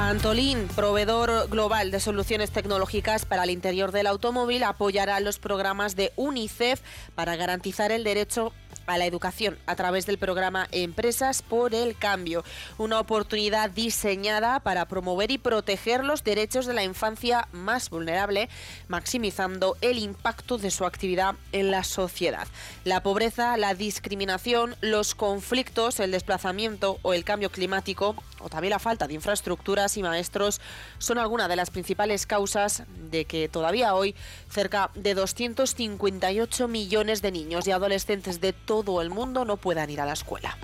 Antolín, 0.05 0.67
proveedor 0.75 1.49
global 1.49 1.89
de 1.89 1.99
soluciones 1.99 2.51
tecnológicas 2.51 3.25
para 3.25 3.43
el 3.43 3.49
interior 3.49 3.91
del 3.91 4.05
automóvil, 4.05 4.61
apoyará 4.61 5.19
los 5.19 5.39
programas 5.39 5.95
de 5.95 6.13
UNICEF 6.15 6.79
para 7.15 7.35
garantizar 7.35 7.91
el 7.91 8.03
derecho 8.03 8.53
a 8.85 8.97
la 8.97 9.05
educación 9.05 9.57
a 9.65 9.75
través 9.75 10.05
del 10.05 10.17
programa 10.17 10.67
Empresas 10.71 11.41
por 11.41 11.73
el 11.73 11.97
Cambio, 11.97 12.43
una 12.77 12.99
oportunidad 12.99 13.69
diseñada 13.69 14.59
para 14.59 14.87
promover 14.87 15.31
y 15.31 15.37
proteger 15.37 16.03
los 16.03 16.23
derechos 16.23 16.65
de 16.65 16.73
la 16.73 16.83
infancia 16.83 17.47
más 17.51 17.89
vulnerable, 17.89 18.49
maximizando 18.87 19.75
el 19.81 19.97
impacto 19.97 20.57
de 20.57 20.71
su 20.71 20.85
actividad 20.85 21.35
en 21.51 21.71
la 21.71 21.83
sociedad. 21.83 22.47
La 22.83 23.01
pobreza, 23.01 23.57
la 23.57 23.73
discriminación, 23.73 24.75
los 24.81 25.15
conflictos, 25.15 25.99
el 25.99 26.11
desplazamiento 26.11 26.99
o 27.01 27.13
el 27.13 27.23
cambio 27.23 27.49
climático, 27.49 28.15
o 28.39 28.49
también 28.49 28.71
la 28.71 28.79
falta 28.79 29.07
de 29.07 29.15
infraestructuras 29.15 29.94
y 29.97 30.03
maestros, 30.03 30.61
son 30.97 31.17
algunas 31.17 31.49
de 31.49 31.55
las 31.55 31.69
principales 31.69 32.25
causas 32.25 32.83
de 33.09 33.25
que 33.25 33.49
todavía 33.49 33.95
hoy 33.95 34.15
cerca 34.49 34.91
de 34.95 35.13
258 35.13 36.67
millones 36.67 37.21
de 37.21 37.31
niños 37.31 37.67
y 37.67 37.71
adolescentes 37.71 38.41
de 38.41 38.53
todo 38.53 39.01
el 39.01 39.09
mundo 39.09 39.45
no 39.45 39.57
puedan 39.57 39.89
ir 39.89 40.01
a 40.01 40.05
la 40.05 40.13
escuela. 40.13 40.57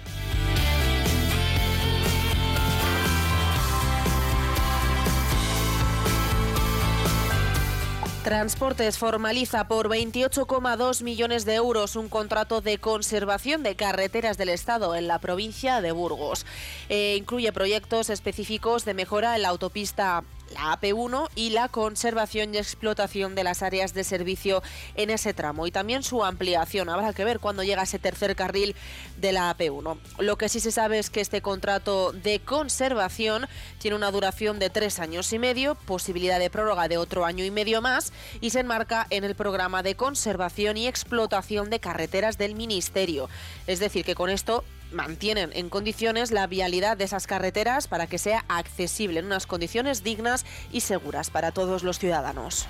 Transportes 8.23 8.99
formaliza 8.99 9.67
por 9.67 9.89
28,2 9.89 11.01
millones 11.01 11.43
de 11.43 11.55
euros 11.55 11.95
un 11.95 12.07
contrato 12.07 12.61
de 12.61 12.77
conservación 12.77 13.63
de 13.63 13.75
carreteras 13.75 14.37
del 14.37 14.49
Estado 14.49 14.93
en 14.95 15.07
la 15.07 15.17
provincia 15.17 15.81
de 15.81 15.91
Burgos. 15.91 16.45
Eh, 16.89 17.15
incluye 17.17 17.51
proyectos 17.51 18.11
específicos 18.11 18.85
de 18.85 18.93
mejora 18.93 19.35
en 19.35 19.41
la 19.41 19.49
autopista 19.49 20.23
la 20.51 20.79
AP1 20.79 21.29
y 21.35 21.49
la 21.51 21.67
conservación 21.67 22.53
y 22.53 22.57
explotación 22.57 23.35
de 23.35 23.43
las 23.43 23.61
áreas 23.61 23.93
de 23.93 24.03
servicio 24.03 24.61
en 24.95 25.09
ese 25.09 25.33
tramo 25.33 25.67
y 25.67 25.71
también 25.71 26.03
su 26.03 26.23
ampliación. 26.23 26.89
Habrá 26.89 27.13
que 27.13 27.25
ver 27.25 27.39
cuándo 27.39 27.63
llega 27.63 27.83
ese 27.83 27.99
tercer 27.99 28.35
carril 28.35 28.75
de 29.17 29.31
la 29.31 29.55
AP1. 29.55 29.97
Lo 30.19 30.37
que 30.37 30.49
sí 30.49 30.59
se 30.59 30.71
sabe 30.71 30.99
es 30.99 31.09
que 31.09 31.21
este 31.21 31.41
contrato 31.41 32.11
de 32.11 32.39
conservación 32.39 33.47
tiene 33.79 33.95
una 33.95 34.11
duración 34.11 34.59
de 34.59 34.69
tres 34.69 34.99
años 34.99 35.31
y 35.33 35.39
medio, 35.39 35.75
posibilidad 35.75 36.39
de 36.39 36.49
prórroga 36.49 36.87
de 36.87 36.97
otro 36.97 37.25
año 37.25 37.43
y 37.43 37.51
medio 37.51 37.81
más 37.81 38.13
y 38.39 38.51
se 38.51 38.59
enmarca 38.59 39.07
en 39.09 39.23
el 39.23 39.35
programa 39.35 39.83
de 39.83 39.95
conservación 39.95 40.77
y 40.77 40.87
explotación 40.87 41.69
de 41.69 41.79
carreteras 41.79 42.37
del 42.37 42.55
Ministerio. 42.55 43.29
Es 43.67 43.79
decir, 43.79 44.05
que 44.05 44.15
con 44.15 44.29
esto 44.29 44.63
mantienen 44.91 45.51
en 45.53 45.69
condiciones 45.69 46.31
la 46.31 46.47
vialidad 46.47 46.97
de 46.97 47.05
esas 47.05 47.27
carreteras 47.27 47.87
para 47.87 48.07
que 48.07 48.17
sea 48.17 48.45
accesible 48.47 49.19
en 49.19 49.25
unas 49.25 49.47
condiciones 49.47 50.03
dignas 50.03 50.45
y 50.71 50.81
seguras 50.81 51.29
para 51.29 51.51
todos 51.51 51.83
los 51.83 51.99
ciudadanos. 51.99 52.67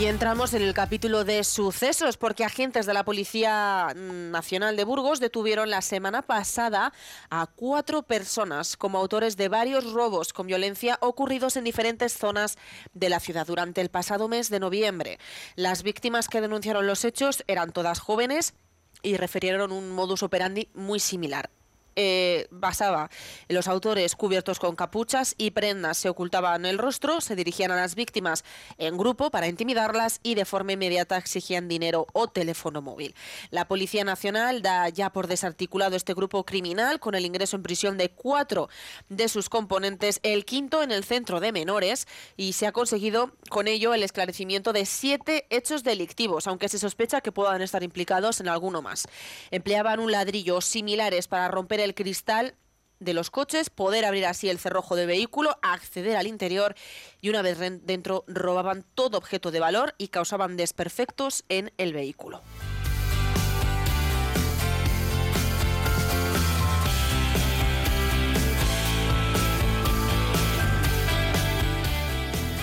Y 0.00 0.06
entramos 0.06 0.54
en 0.54 0.62
el 0.62 0.72
capítulo 0.72 1.24
de 1.24 1.44
sucesos 1.44 2.16
porque 2.16 2.42
agentes 2.42 2.86
de 2.86 2.94
la 2.94 3.04
Policía 3.04 3.92
Nacional 3.94 4.74
de 4.74 4.84
Burgos 4.84 5.20
detuvieron 5.20 5.68
la 5.68 5.82
semana 5.82 6.22
pasada 6.22 6.94
a 7.28 7.46
cuatro 7.46 8.02
personas 8.02 8.78
como 8.78 8.96
autores 8.96 9.36
de 9.36 9.50
varios 9.50 9.92
robos 9.92 10.32
con 10.32 10.46
violencia 10.46 10.96
ocurridos 11.02 11.58
en 11.58 11.64
diferentes 11.64 12.14
zonas 12.14 12.56
de 12.94 13.10
la 13.10 13.20
ciudad 13.20 13.46
durante 13.46 13.82
el 13.82 13.90
pasado 13.90 14.26
mes 14.26 14.48
de 14.48 14.60
noviembre. 14.60 15.18
Las 15.54 15.82
víctimas 15.82 16.28
que 16.28 16.40
denunciaron 16.40 16.86
los 16.86 17.04
hechos 17.04 17.44
eran 17.46 17.72
todas 17.72 18.00
jóvenes 18.00 18.54
y 19.02 19.18
refirieron 19.18 19.70
un 19.70 19.90
modus 19.90 20.22
operandi 20.22 20.70
muy 20.72 20.98
similar. 20.98 21.50
Eh, 21.96 22.46
basaba 22.50 23.10
los 23.48 23.68
autores 23.68 24.14
cubiertos 24.14 24.58
con 24.58 24.76
capuchas 24.76 25.34
y 25.38 25.50
prendas 25.50 25.98
se 25.98 26.08
ocultaban 26.08 26.64
el 26.64 26.78
rostro, 26.78 27.20
se 27.20 27.36
dirigían 27.36 27.70
a 27.70 27.76
las 27.76 27.94
víctimas 27.94 28.44
en 28.78 28.96
grupo 28.96 29.30
para 29.30 29.48
intimidarlas 29.48 30.20
y 30.22 30.34
de 30.34 30.44
forma 30.44 30.72
inmediata 30.72 31.16
exigían 31.16 31.68
dinero 31.68 32.06
o 32.12 32.28
teléfono 32.28 32.80
móvil. 32.80 33.14
La 33.50 33.66
Policía 33.66 34.04
Nacional 34.04 34.62
da 34.62 34.88
ya 34.88 35.10
por 35.10 35.26
desarticulado 35.26 35.96
este 35.96 36.14
grupo 36.14 36.44
criminal 36.44 37.00
con 37.00 37.14
el 37.14 37.26
ingreso 37.26 37.56
en 37.56 37.62
prisión 37.62 37.98
de 37.98 38.10
cuatro 38.10 38.68
de 39.08 39.28
sus 39.28 39.48
componentes, 39.48 40.20
el 40.22 40.44
quinto 40.44 40.82
en 40.82 40.92
el 40.92 41.04
centro 41.04 41.40
de 41.40 41.52
menores 41.52 42.06
y 42.36 42.52
se 42.52 42.66
ha 42.66 42.72
conseguido 42.72 43.32
con 43.48 43.68
ello 43.68 43.94
el 43.94 44.02
esclarecimiento 44.02 44.72
de 44.72 44.86
siete 44.86 45.46
hechos 45.50 45.82
delictivos, 45.82 46.46
aunque 46.46 46.68
se 46.68 46.78
sospecha 46.78 47.20
que 47.20 47.32
puedan 47.32 47.62
estar 47.62 47.82
implicados 47.82 48.40
en 48.40 48.48
alguno 48.48 48.82
más. 48.82 49.08
Empleaban 49.50 50.00
un 50.00 50.12
ladrillo 50.12 50.60
similares 50.60 51.28
para 51.28 51.48
romper 51.48 51.79
el 51.80 51.94
cristal 51.94 52.54
de 53.00 53.14
los 53.14 53.30
coches, 53.30 53.70
poder 53.70 54.04
abrir 54.04 54.26
así 54.26 54.48
el 54.48 54.58
cerrojo 54.58 54.94
del 54.94 55.06
vehículo, 55.06 55.58
acceder 55.62 56.16
al 56.16 56.26
interior 56.26 56.74
y 57.20 57.30
una 57.30 57.42
vez 57.42 57.58
dentro 57.58 58.24
robaban 58.28 58.84
todo 58.94 59.18
objeto 59.18 59.50
de 59.50 59.60
valor 59.60 59.94
y 59.98 60.08
causaban 60.08 60.56
desperfectos 60.56 61.44
en 61.48 61.72
el 61.78 61.92
vehículo. 61.92 62.42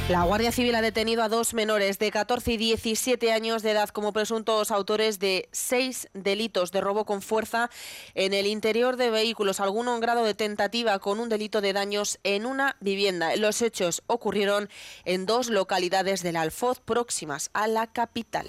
La 0.10 0.24
Guardia 0.24 0.54
Civil 0.54 0.74
ha 0.76 0.82
detenido 0.82 1.22
a 1.22 1.28
dos 1.28 1.54
menores 1.54 2.00
de 2.00 2.12
14 2.12 2.54
y 2.54 2.58
17 2.58 3.34
años 3.34 3.62
de 3.62 3.72
edad 3.72 3.90
como 3.90 4.14
presuntos 4.14 4.72
autores 4.72 5.20
de 5.20 5.50
seis 5.52 6.08
delitos 6.14 6.72
de 6.72 6.80
robo 6.80 7.04
con 7.04 7.22
fuerza 7.22 7.70
en 8.16 8.34
el 8.34 8.46
interior 8.46 8.96
de 8.96 9.10
vehículos, 9.10 9.60
alguno 9.60 9.94
en 9.94 10.00
grado 10.00 10.24
de 10.24 10.34
tentativa 10.34 10.98
con 11.00 11.20
un 11.20 11.28
delito 11.28 11.60
de 11.60 11.74
daños 11.74 12.20
en 12.24 12.46
una 12.46 12.78
vivienda. 12.80 13.36
Los 13.36 13.62
hechos 13.62 14.02
ocurrieron 14.08 14.70
en 15.04 15.26
dos 15.26 15.50
localidades 15.50 16.24
del 16.24 16.38
Alfoz 16.38 16.80
próximas 16.80 17.50
a 17.52 17.68
la 17.68 17.88
capital. 17.88 18.48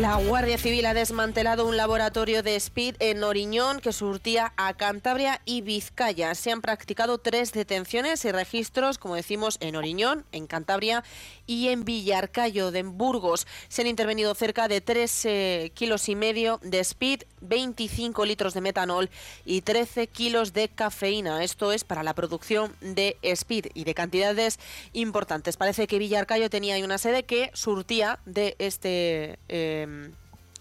La 0.00 0.14
Guardia 0.14 0.58
Civil 0.58 0.86
ha 0.86 0.94
desmantelado 0.94 1.66
un 1.66 1.76
laboratorio 1.76 2.44
de 2.44 2.54
speed 2.54 2.94
en 3.00 3.24
Oriñón 3.24 3.80
que 3.80 3.92
surtía 3.92 4.52
a 4.56 4.74
Cantabria 4.74 5.40
y 5.44 5.60
Vizcaya. 5.60 6.36
Se 6.36 6.52
han 6.52 6.60
practicado 6.60 7.18
tres 7.18 7.50
detenciones 7.50 8.24
y 8.24 8.30
registros, 8.30 8.96
como 8.96 9.16
decimos, 9.16 9.56
en 9.60 9.74
Oriñón, 9.74 10.24
en 10.30 10.46
Cantabria 10.46 11.02
y 11.48 11.70
en 11.70 11.84
Villarcayo 11.84 12.70
de 12.70 12.84
Burgos. 12.84 13.48
Se 13.68 13.82
han 13.82 13.88
intervenido 13.88 14.32
cerca 14.36 14.68
de 14.68 14.80
3 14.80 15.24
eh, 15.24 15.72
kilos 15.74 16.08
y 16.08 16.14
medio 16.14 16.60
de 16.62 16.78
speed, 16.78 17.22
25 17.40 18.24
litros 18.24 18.54
de 18.54 18.60
metanol 18.60 19.10
y 19.44 19.62
13 19.62 20.06
kilos 20.06 20.52
de 20.52 20.68
cafeína. 20.68 21.42
Esto 21.42 21.72
es 21.72 21.82
para 21.82 22.04
la 22.04 22.14
producción 22.14 22.72
de 22.80 23.16
speed 23.22 23.66
y 23.74 23.82
de 23.82 23.94
cantidades 23.94 24.60
importantes. 24.92 25.56
Parece 25.56 25.88
que 25.88 25.98
Villarcayo 25.98 26.50
tenía 26.50 26.76
una 26.84 26.98
sede 26.98 27.24
que 27.24 27.50
surtía 27.54 28.20
de 28.24 28.54
este... 28.60 29.40
Eh, 29.48 30.10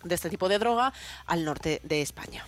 de 0.03 0.15
este 0.15 0.29
tipo 0.29 0.47
de 0.47 0.59
droga 0.59 0.93
al 1.25 1.43
norte 1.43 1.81
de 1.83 2.01
España. 2.01 2.45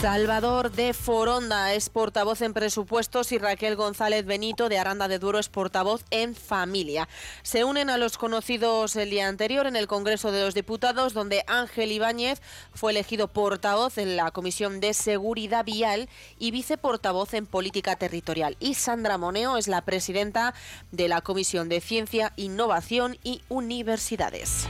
Salvador 0.00 0.70
de 0.70 0.94
Foronda 0.94 1.74
es 1.74 1.88
portavoz 1.88 2.40
en 2.42 2.54
presupuestos 2.54 3.32
y 3.32 3.38
Raquel 3.38 3.74
González 3.74 4.24
Benito 4.24 4.68
de 4.68 4.78
Aranda 4.78 5.08
de 5.08 5.18
Duro 5.18 5.40
es 5.40 5.48
portavoz 5.48 6.04
en 6.12 6.36
familia. 6.36 7.08
Se 7.42 7.64
unen 7.64 7.90
a 7.90 7.96
los 7.96 8.16
conocidos 8.16 8.94
el 8.94 9.10
día 9.10 9.26
anterior 9.26 9.66
en 9.66 9.74
el 9.74 9.88
Congreso 9.88 10.30
de 10.30 10.44
los 10.44 10.54
Diputados, 10.54 11.14
donde 11.14 11.42
Ángel 11.48 11.90
Ibáñez 11.90 12.40
fue 12.72 12.92
elegido 12.92 13.26
portavoz 13.26 13.98
en 13.98 14.14
la 14.14 14.30
Comisión 14.30 14.78
de 14.78 14.94
Seguridad 14.94 15.64
Vial 15.64 16.08
y 16.38 16.52
viceportavoz 16.52 17.34
en 17.34 17.46
Política 17.46 17.96
Territorial. 17.96 18.56
Y 18.60 18.74
Sandra 18.74 19.18
Moneo 19.18 19.56
es 19.56 19.66
la 19.66 19.82
presidenta 19.82 20.54
de 20.92 21.08
la 21.08 21.22
Comisión 21.22 21.68
de 21.68 21.80
Ciencia, 21.80 22.32
Innovación 22.36 23.18
y 23.24 23.42
Universidades. 23.48 24.68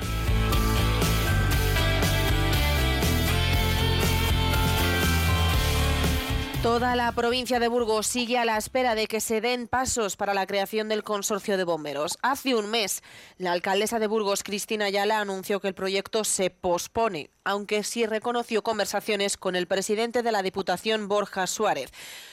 Toda 6.63 6.97
la 6.97 7.13
provincia 7.13 7.61
de 7.61 7.69
Burgos 7.69 8.09
sigue 8.09 8.37
a 8.37 8.45
la 8.45 8.57
espera 8.57 8.97
de 8.97 9.07
que 9.07 9.21
se 9.21 9.41
den 9.41 9.69
pasos 9.69 10.17
para 10.17 10.35
la 10.35 10.45
creación 10.45 10.89
del 10.89 11.05
consorcio 11.05 11.57
de 11.57 11.63
bomberos. 11.63 12.19
Hace 12.21 12.57
un 12.57 12.69
mes, 12.69 13.05
la 13.37 13.53
alcaldesa 13.53 14.01
de 14.01 14.09
Burgos, 14.09 14.43
Cristina 14.43 14.87
Ayala, 14.87 15.21
anunció 15.21 15.61
que 15.61 15.69
el 15.69 15.75
proyecto 15.75 16.25
se 16.25 16.51
pospone, 16.51 17.31
aunque 17.45 17.85
sí 17.85 18.07
reconoció 18.07 18.65
conversaciones 18.65 19.37
con 19.37 19.55
el 19.55 19.69
presidente 19.69 20.25
de 20.25 20.33
la 20.33 20.43
Diputación, 20.43 21.07
Borja 21.07 21.47
Suárez. 21.47 21.93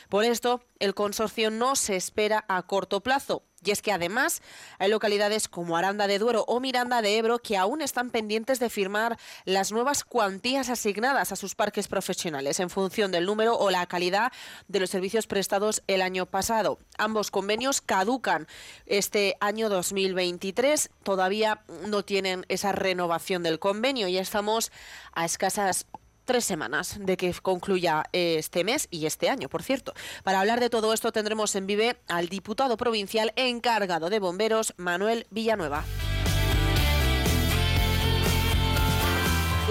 Por 0.09 0.25
esto, 0.25 0.63
el 0.79 0.95
consorcio 0.95 1.51
no 1.51 1.75
se 1.75 1.95
espera 1.95 2.45
a 2.47 2.63
corto 2.63 3.01
plazo. 3.01 3.43
Y 3.65 3.71
es 3.71 3.81
que 3.81 3.91
además 3.91 4.41
hay 4.77 4.89
localidades 4.89 5.47
como 5.47 5.75
Aranda 5.75 6.07
de 6.07 6.19
Duero 6.19 6.45
o 6.47 6.59
Miranda 6.59 7.01
de 7.01 7.17
Ebro 7.17 7.39
que 7.39 7.57
aún 7.57 7.81
están 7.81 8.11
pendientes 8.11 8.59
de 8.59 8.69
firmar 8.69 9.17
las 9.43 9.71
nuevas 9.71 10.03
cuantías 10.03 10.69
asignadas 10.69 11.31
a 11.31 11.35
sus 11.35 11.55
parques 11.55 11.87
profesionales 11.87 12.59
en 12.59 12.69
función 12.69 13.11
del 13.11 13.25
número 13.25 13.57
o 13.57 13.71
la 13.71 13.85
calidad 13.87 14.31
de 14.67 14.79
los 14.79 14.91
servicios 14.91 15.25
prestados 15.25 15.81
el 15.87 16.01
año 16.01 16.27
pasado. 16.27 16.77
Ambos 16.97 17.31
convenios 17.31 17.81
caducan 17.81 18.47
este 18.85 19.35
año 19.39 19.69
2023. 19.69 20.91
Todavía 21.03 21.63
no 21.87 22.03
tienen 22.03 22.45
esa 22.49 22.71
renovación 22.71 23.41
del 23.41 23.59
convenio. 23.59 24.07
Ya 24.07 24.21
estamos 24.21 24.71
a 25.13 25.25
escasas 25.25 25.87
tres 26.25 26.45
semanas 26.45 26.97
de 26.99 27.17
que 27.17 27.33
concluya 27.33 28.03
este 28.11 28.63
mes 28.63 28.87
y 28.91 29.05
este 29.05 29.29
año, 29.29 29.49
por 29.49 29.63
cierto. 29.63 29.93
Para 30.23 30.39
hablar 30.39 30.59
de 30.59 30.69
todo 30.69 30.93
esto 30.93 31.11
tendremos 31.11 31.55
en 31.55 31.67
Vive 31.67 31.97
al 32.07 32.27
diputado 32.27 32.77
provincial 32.77 33.31
encargado 33.35 34.09
de 34.09 34.19
bomberos, 34.19 34.73
Manuel 34.77 35.27
Villanueva. 35.29 35.85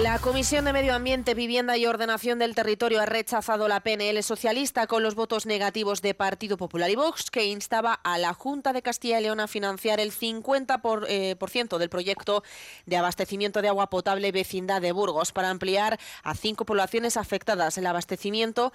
La 0.01 0.19
Comisión 0.19 0.65
de 0.65 0.73
Medio 0.73 0.93
Ambiente, 0.93 1.33
Vivienda 1.35 1.77
y 1.77 1.85
Ordenación 1.85 2.37
del 2.37 2.53
Territorio 2.53 2.99
ha 2.99 3.05
rechazado 3.05 3.69
la 3.69 3.79
PNL 3.79 4.21
socialista 4.23 4.87
con 4.87 5.03
los 5.03 5.15
votos 5.15 5.45
negativos 5.45 6.01
de 6.01 6.13
Partido 6.13 6.57
Popular 6.57 6.89
y 6.89 6.97
Vox, 6.97 7.31
que 7.31 7.45
instaba 7.45 7.93
a 7.93 8.17
la 8.17 8.33
Junta 8.33 8.73
de 8.73 8.81
Castilla 8.81 9.21
y 9.21 9.23
León 9.23 9.39
a 9.39 9.47
financiar 9.47 10.01
el 10.01 10.11
50% 10.11 10.81
por, 10.81 11.05
eh, 11.07 11.37
del 11.79 11.89
proyecto 11.89 12.43
de 12.85 12.97
abastecimiento 12.97 13.61
de 13.61 13.69
agua 13.69 13.89
potable 13.89 14.33
vecindad 14.33 14.81
de 14.81 14.91
Burgos 14.91 15.31
para 15.31 15.49
ampliar 15.49 15.97
a 16.23 16.35
cinco 16.35 16.65
poblaciones 16.65 17.15
afectadas. 17.15 17.77
El 17.77 17.85
abastecimiento 17.85 18.73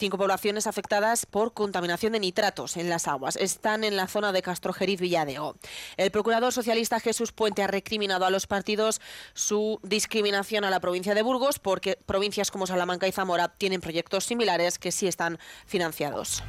Cinco 0.00 0.16
poblaciones 0.16 0.66
afectadas 0.66 1.26
por 1.26 1.52
contaminación 1.52 2.14
de 2.14 2.20
nitratos 2.20 2.78
en 2.78 2.88
las 2.88 3.06
aguas. 3.06 3.36
Están 3.36 3.84
en 3.84 3.96
la 3.96 4.06
zona 4.06 4.32
de 4.32 4.40
Castrojeriz 4.40 4.98
Villadeo. 4.98 5.56
El 5.98 6.10
procurador 6.10 6.54
socialista 6.54 7.00
Jesús 7.00 7.32
Puente 7.32 7.62
ha 7.62 7.66
recriminado 7.66 8.24
a 8.24 8.30
los 8.30 8.46
partidos 8.46 9.02
su 9.34 9.78
discriminación 9.82 10.64
a 10.64 10.70
la 10.70 10.80
provincia 10.80 11.14
de 11.14 11.20
Burgos 11.20 11.58
porque 11.58 11.98
provincias 12.06 12.50
como 12.50 12.66
Salamanca 12.66 13.08
y 13.08 13.12
Zamora 13.12 13.48
tienen 13.48 13.82
proyectos 13.82 14.24
similares 14.24 14.78
que 14.78 14.90
sí 14.90 15.06
están 15.06 15.38
financiados. 15.66 16.42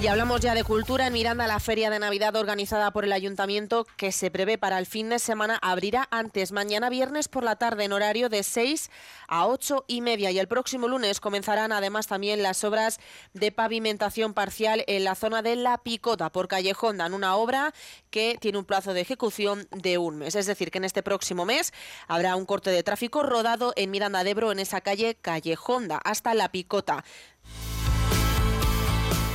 Y 0.00 0.06
hablamos 0.06 0.40
ya 0.40 0.54
de 0.54 0.64
cultura. 0.64 1.08
En 1.08 1.12
Miranda, 1.12 1.46
la 1.46 1.60
feria 1.60 1.90
de 1.90 1.98
Navidad 1.98 2.34
organizada 2.34 2.90
por 2.90 3.04
el 3.04 3.12
ayuntamiento, 3.12 3.86
que 3.98 4.12
se 4.12 4.30
prevé 4.30 4.56
para 4.56 4.78
el 4.78 4.86
fin 4.86 5.10
de 5.10 5.18
semana, 5.18 5.58
abrirá 5.60 6.08
antes, 6.10 6.52
mañana 6.52 6.88
viernes 6.88 7.28
por 7.28 7.44
la 7.44 7.56
tarde, 7.56 7.84
en 7.84 7.92
horario 7.92 8.30
de 8.30 8.42
6 8.42 8.90
a 9.28 9.46
8 9.46 9.84
y 9.88 10.00
media. 10.00 10.30
Y 10.30 10.38
el 10.38 10.48
próximo 10.48 10.88
lunes 10.88 11.20
comenzarán 11.20 11.70
además 11.70 12.06
también 12.06 12.42
las 12.42 12.64
obras 12.64 12.98
de 13.34 13.52
pavimentación 13.52 14.32
parcial 14.32 14.84
en 14.86 15.04
la 15.04 15.14
zona 15.14 15.42
de 15.42 15.56
La 15.56 15.76
Picota 15.76 16.32
por 16.32 16.48
Callejón. 16.48 16.96
Dan 16.96 17.12
una 17.12 17.36
obra 17.36 17.74
que 18.08 18.38
tiene 18.40 18.56
un 18.56 18.64
plazo 18.64 18.94
de 18.94 19.02
ejecución 19.02 19.68
de 19.70 19.98
un 19.98 20.16
mes. 20.16 20.34
Es 20.34 20.46
decir, 20.46 20.70
que 20.70 20.78
en 20.78 20.84
este 20.84 21.02
próximo 21.02 21.44
mes 21.44 21.74
habrá 22.08 22.36
un 22.36 22.46
corte 22.46 22.70
de 22.70 22.82
tráfico 22.82 23.22
rodado 23.22 23.74
en 23.76 23.90
Miranda 23.90 24.24
de 24.24 24.30
Ebro, 24.30 24.50
en 24.50 24.60
esa 24.60 24.80
calle 24.80 25.14
Callejonda, 25.20 26.00
hasta 26.02 26.32
La 26.32 26.50
Picota. 26.50 27.04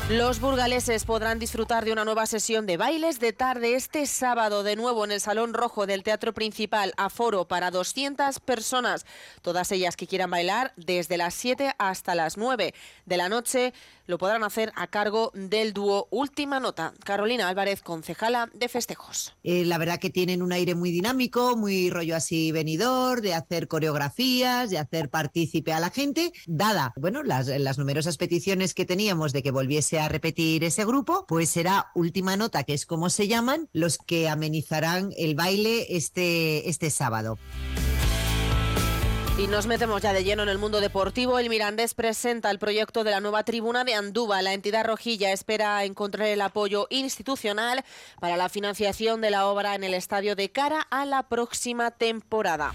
Los 0.10 0.39
burgaleses 0.39 1.04
podrán 1.04 1.39
disfrutar 1.39 1.84
de 1.84 1.91
una 1.91 2.06
nueva 2.06 2.28
sesión 2.28 2.68
de 2.68 2.78
bailes 2.78 3.20
de 3.20 3.34
tarde 3.34 3.74
este 3.74 4.06
sábado 4.06 4.62
de 4.62 4.76
nuevo 4.76 5.04
en 5.04 5.12
el 5.12 5.20
Salón 5.20 5.56
Rojo 5.56 5.88
del 5.88 6.04
Teatro 6.04 6.32
Principal, 6.32 6.94
aforo 6.96 7.48
para 7.48 7.72
200 7.72 8.39
personas, 8.39 9.04
todas 9.41 9.72
ellas 9.72 9.98
que 9.98 10.06
quieran 10.06 10.30
bailar 10.30 10.74
desde 10.76 11.18
las 11.18 11.34
7 11.34 11.74
hasta 11.80 12.13
las 12.13 12.38
9 12.38 12.76
de 13.08 13.18
la 13.18 13.30
noche 13.30 13.74
lo 14.08 14.18
podrán 14.18 14.44
hacer 14.44 14.72
a 14.76 14.88
cargo 14.88 15.32
del 15.34 15.74
dúo 15.74 16.08
Última 16.12 16.60
Nota. 16.60 16.94
Carolina 17.04 17.50
Álvarez, 17.50 17.82
concejala 17.82 18.50
de 18.54 18.70
festejos. 18.70 19.34
Eh, 19.44 19.65
la 19.65 19.78
verdad 19.78 20.00
que 20.00 20.10
tienen 20.10 20.41
un 20.41 20.52
aire 20.52 20.76
muy 20.76 20.91
dinámico, 20.91 21.56
muy 21.56 21.89
rollo 21.89 22.15
así 22.15 22.52
venidor, 22.52 23.22
de 23.22 23.34
hacer 23.34 23.68
coreografías, 23.68 24.70
de 24.70 24.78
hacer 24.78 25.10
partícipe 25.10 25.74
a 25.74 25.80
la 25.80 25.89
gente, 25.89 26.32
dada, 26.48 26.94
bueno, 26.96 27.24
las, 27.24 27.48
las 27.48 27.78
numerosas 27.78 28.18
peticiones 28.18 28.74
que 28.74 28.86
teníamos 28.86 29.34
de 29.34 29.44
que 29.44 29.52
volviese 29.52 30.00
a 30.00 30.10
repetir 30.10 30.63
ese 30.63 30.86
grupo, 30.86 31.26
pues 31.28 31.50
será 31.50 31.91
Última 31.96 32.38
Nota, 32.38 32.63
que 32.63 32.74
es 32.74 32.86
como 32.86 33.10
se 33.10 33.28
llaman, 33.28 33.70
los 33.74 33.98
que 33.98 34.30
amenizarán 34.30 35.12
el 35.18 35.36
baile 35.36 35.88
este, 35.89 36.70
este 36.70 36.89
sábado. 36.89 37.38
Y 39.38 39.48
nos 39.48 39.67
metemos 39.67 40.02
ya 40.02 40.13
de 40.13 40.24
lleno 40.24 40.43
en 40.43 40.50
el 40.50 40.58
mundo 40.58 40.80
deportivo. 40.80 41.39
El 41.39 41.50
Mirandés 41.50 41.93
presenta 41.93 42.50
el 42.52 42.58
proyecto 42.58 43.04
de 43.04 43.12
la 43.12 43.19
nueva 43.19 43.43
tribuna 43.43 43.84
de 43.84 43.93
Andúba. 43.93 44.41
La 44.41 44.54
entidad 44.54 44.86
rojilla 44.86 45.34
espera 45.34 45.84
encontrar 45.84 46.30
el 46.30 46.39
apoyo 46.39 46.88
institucional 46.89 47.84
para 48.21 48.38
la 48.38 48.48
financiación 48.48 49.19
de 49.19 49.32
la 49.32 49.48
obra 49.48 49.76
en 49.76 49.84
el 49.84 49.93
estadio 49.93 50.38
de 50.38 50.52
cara 50.52 50.88
a 50.89 51.06
la 51.06 51.24
próxima 51.24 51.91
temporada. 51.91 52.71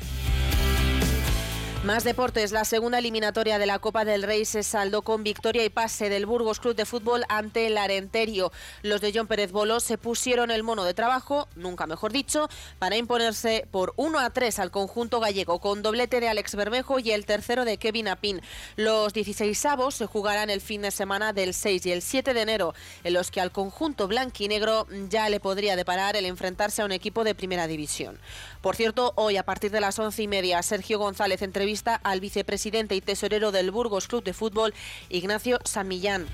Más 1.84 2.04
deportes. 2.04 2.52
La 2.52 2.66
segunda 2.66 2.98
eliminatoria 2.98 3.58
de 3.58 3.64
la 3.64 3.78
Copa 3.78 4.04
del 4.04 4.22
Rey 4.22 4.44
se 4.44 4.62
saldó 4.62 5.00
con 5.00 5.24
victoria 5.24 5.64
y 5.64 5.70
pase 5.70 6.10
del 6.10 6.26
Burgos 6.26 6.60
Club 6.60 6.76
de 6.76 6.84
Fútbol 6.84 7.24
ante 7.30 7.66
el 7.66 7.78
Arenterio. 7.78 8.52
Los 8.82 9.00
de 9.00 9.12
John 9.14 9.26
Pérez 9.26 9.50
Bolo 9.50 9.80
se 9.80 9.96
pusieron 9.96 10.50
el 10.50 10.62
mono 10.62 10.84
de 10.84 10.92
trabajo, 10.92 11.48
nunca 11.56 11.86
mejor 11.86 12.12
dicho, 12.12 12.50
para 12.78 12.98
imponerse 12.98 13.66
por 13.70 13.94
1 13.96 14.18
a 14.18 14.28
3 14.28 14.58
al 14.58 14.70
conjunto 14.70 15.20
gallego 15.20 15.58
con 15.58 15.80
doblete 15.80 16.20
de 16.20 16.28
Alex 16.28 16.54
Bermejo 16.54 16.98
y 16.98 17.12
el 17.12 17.24
tercero 17.24 17.64
de 17.64 17.78
Kevin 17.78 18.08
Apin. 18.08 18.42
Los 18.76 19.14
16 19.14 19.64
avos 19.64 19.94
se 19.94 20.04
jugarán 20.04 20.50
el 20.50 20.60
fin 20.60 20.82
de 20.82 20.90
semana 20.90 21.32
del 21.32 21.54
6 21.54 21.86
y 21.86 21.92
el 21.92 22.02
7 22.02 22.34
de 22.34 22.42
enero, 22.42 22.74
en 23.04 23.14
los 23.14 23.30
que 23.30 23.40
al 23.40 23.52
conjunto 23.52 24.06
blanquinegro 24.06 24.86
ya 25.08 25.30
le 25.30 25.40
podría 25.40 25.76
deparar 25.76 26.14
el 26.14 26.26
enfrentarse 26.26 26.82
a 26.82 26.84
un 26.84 26.92
equipo 26.92 27.24
de 27.24 27.34
primera 27.34 27.66
división. 27.66 28.18
Por 28.60 28.76
cierto, 28.76 29.14
hoy 29.16 29.38
a 29.38 29.42
partir 29.42 29.70
de 29.70 29.80
las 29.80 29.98
once 29.98 30.22
y 30.22 30.28
media, 30.28 30.62
Sergio 30.62 30.98
González 30.98 31.40
entrevista 31.40 31.94
al 32.02 32.20
vicepresidente 32.20 32.94
y 32.94 33.00
tesorero 33.00 33.52
del 33.52 33.70
Burgos 33.70 34.06
Club 34.06 34.22
de 34.22 34.34
Fútbol, 34.34 34.74
Ignacio 35.08 35.58
Samillán. 35.64 36.26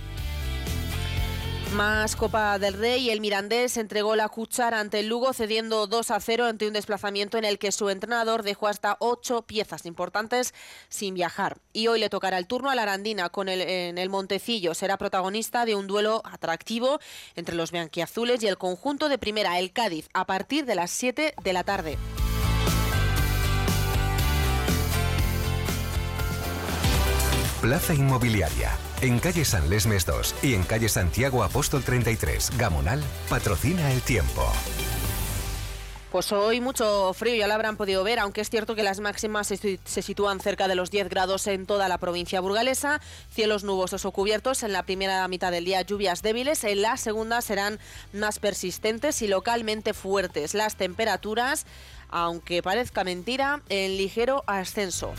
Más 1.73 2.17
Copa 2.17 2.59
del 2.59 2.75
Rey, 2.75 3.11
el 3.11 3.21
Mirandés 3.21 3.77
entregó 3.77 4.17
la 4.17 4.29
cuchara 4.29 4.81
ante 4.81 5.01
el 5.01 5.09
Lugo 5.09 5.33
cediendo 5.33 5.87
2 5.87 6.11
a 6.11 6.21
0 6.21 6.47
ante 6.47 6.67
un 6.67 6.73
desplazamiento 6.73 7.39
en 7.39 7.45
el 7.45 7.59
que 7.59 7.73
su 7.73 7.91
entrenador 7.91 8.45
dejó 8.45 8.69
hasta 8.69 8.97
ocho 9.01 9.43
piezas 9.43 9.85
importantes 9.85 10.55
sin 10.89 11.15
viajar. 11.15 11.59
Y 11.73 11.89
hoy 11.89 12.01
le 12.01 12.09
tocará 12.09 12.39
el 12.39 12.47
turno 12.47 12.71
a 12.71 12.75
la 12.75 12.83
Arandina 12.83 13.29
con 13.29 13.49
el, 13.49 13.61
en 13.61 13.99
el 13.99 14.09
Montecillo. 14.09 14.75
Será 14.75 14.97
protagonista 14.97 15.65
de 15.65 15.75
un 15.75 15.87
duelo 15.87 16.23
atractivo 16.25 16.99
entre 17.35 17.57
los 17.57 17.73
bianquiazules 17.73 18.43
y 18.43 18.47
el 18.47 18.59
conjunto 18.59 19.09
de 19.09 19.19
primera, 19.19 19.59
el 19.59 19.73
Cádiz, 19.73 20.09
a 20.15 20.25
partir 20.25 20.65
de 20.67 20.77
las 20.77 20.91
7 20.93 21.35
de 21.43 21.53
la 21.53 21.65
tarde. 21.65 21.99
Plaza 27.61 27.93
Inmobiliaria. 27.93 28.86
En 29.03 29.19
calle 29.19 29.45
San 29.45 29.69
Lesmes 29.69 30.07
2 30.07 30.37
y 30.43 30.55
en 30.55 30.63
calle 30.63 30.89
Santiago 30.89 31.45
Apóstol 31.45 31.85
33, 31.85 32.53
Gamonal, 32.57 33.03
patrocina 33.29 33.93
el 33.93 34.01
tiempo. 34.01 34.51
Pues 36.11 36.33
hoy 36.33 36.63
mucho 36.63 37.13
frío, 37.13 37.35
ya 37.35 37.47
lo 37.47 37.53
habrán 37.53 37.77
podido 37.77 38.03
ver, 38.05 38.19
aunque 38.19 38.41
es 38.41 38.49
cierto 38.49 38.75
que 38.75 38.83
las 38.83 39.01
máximas 39.01 39.49
se, 39.49 40.03
sitúan 40.03 40.41
cerca 40.41 40.67
de 40.67 40.77
los 40.77 40.91
10 40.91 41.11
grados 41.11 41.47
en 41.47 41.67
toda 41.67 41.89
la 41.89 41.99
provincia 41.99 42.41
burgalesa, 42.41 43.03
cielos 43.31 43.65
nubosos 43.65 44.07
o 44.07 44.13
cubiertos, 44.13 44.63
en 44.63 44.73
la 44.73 44.85
primera 44.85 45.29
mitad 45.29 45.53
del 45.53 45.67
día 45.67 45.83
lluvias 45.83 46.23
débiles, 46.23 46.65
en 46.65 46.81
la 46.81 46.97
segunda 46.97 47.43
serán 47.43 47.79
más 48.15 48.39
persistentes 48.39 49.21
y 49.21 49.29
localmente 49.29 49.93
fuertes. 49.93 50.55
Las 50.55 50.77
temperaturas, 50.77 51.67
aunque 52.09 52.63
parezca 52.63 53.05
mentira, 53.05 53.61
en 53.69 53.99
ligero 53.99 54.43
ascenso. 54.47 55.13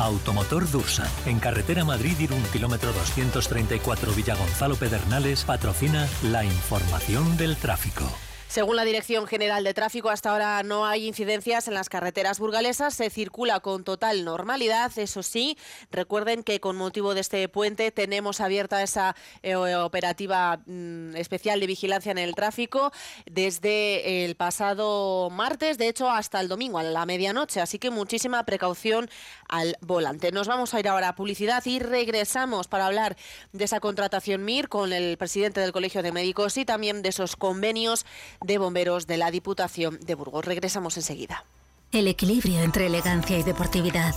Automotor 0.00 0.70
Dursa, 0.70 1.10
en 1.26 1.38
carretera 1.38 1.84
Madrid-Irún, 1.84 2.42
kilómetro 2.52 2.92
234 2.92 4.12
Villagonzalo 4.12 4.76
Pedernales, 4.76 5.44
patrocina 5.44 6.06
la 6.22 6.44
información 6.44 7.36
del 7.36 7.56
tráfico. 7.56 8.04
Según 8.48 8.76
la 8.76 8.84
Dirección 8.84 9.26
General 9.26 9.62
de 9.64 9.74
Tráfico, 9.74 10.08
hasta 10.08 10.30
ahora 10.30 10.62
no 10.62 10.86
hay 10.86 11.06
incidencias 11.06 11.68
en 11.68 11.74
las 11.74 11.88
carreteras 11.88 12.38
burgalesas. 12.38 12.94
Se 12.94 13.10
circula 13.10 13.60
con 13.60 13.84
total 13.84 14.24
normalidad. 14.24 14.96
Eso 14.96 15.22
sí, 15.22 15.58
recuerden 15.90 16.42
que 16.42 16.60
con 16.60 16.76
motivo 16.76 17.12
de 17.14 17.20
este 17.20 17.48
puente 17.48 17.90
tenemos 17.90 18.40
abierta 18.40 18.82
esa 18.82 19.14
eh, 19.42 19.56
operativa 19.56 20.60
mm, 20.64 21.16
especial 21.16 21.60
de 21.60 21.66
vigilancia 21.66 22.12
en 22.12 22.18
el 22.18 22.34
tráfico 22.34 22.92
desde 23.26 24.24
el 24.24 24.36
pasado 24.36 25.28
martes, 25.28 25.76
de 25.76 25.88
hecho, 25.88 26.08
hasta 26.08 26.40
el 26.40 26.48
domingo 26.48 26.78
a 26.78 26.82
la 26.82 27.04
medianoche. 27.04 27.60
Así 27.60 27.78
que 27.78 27.90
muchísima 27.90 28.44
precaución 28.46 29.10
al 29.48 29.76
volante. 29.80 30.32
Nos 30.32 30.46
vamos 30.46 30.72
a 30.72 30.80
ir 30.80 30.88
ahora 30.88 31.08
a 31.08 31.14
publicidad 31.14 31.62
y 31.66 31.80
regresamos 31.80 32.68
para 32.68 32.86
hablar 32.86 33.16
de 33.52 33.64
esa 33.64 33.80
contratación 33.80 34.44
MIR 34.44 34.68
con 34.68 34.92
el 34.92 35.18
presidente 35.18 35.60
del 35.60 35.72
Colegio 35.72 36.02
de 36.02 36.12
Médicos 36.12 36.56
y 36.56 36.64
también 36.64 37.02
de 37.02 37.10
esos 37.10 37.36
convenios 37.36 38.06
de 38.44 38.58
bomberos 38.58 39.06
de 39.06 39.16
la 39.16 39.30
Diputación 39.30 39.98
de 40.00 40.14
Burgos. 40.14 40.44
Regresamos 40.44 40.96
enseguida. 40.96 41.44
El 41.92 42.08
equilibrio 42.08 42.60
entre 42.60 42.86
elegancia 42.86 43.38
y 43.38 43.42
deportividad. 43.42 44.14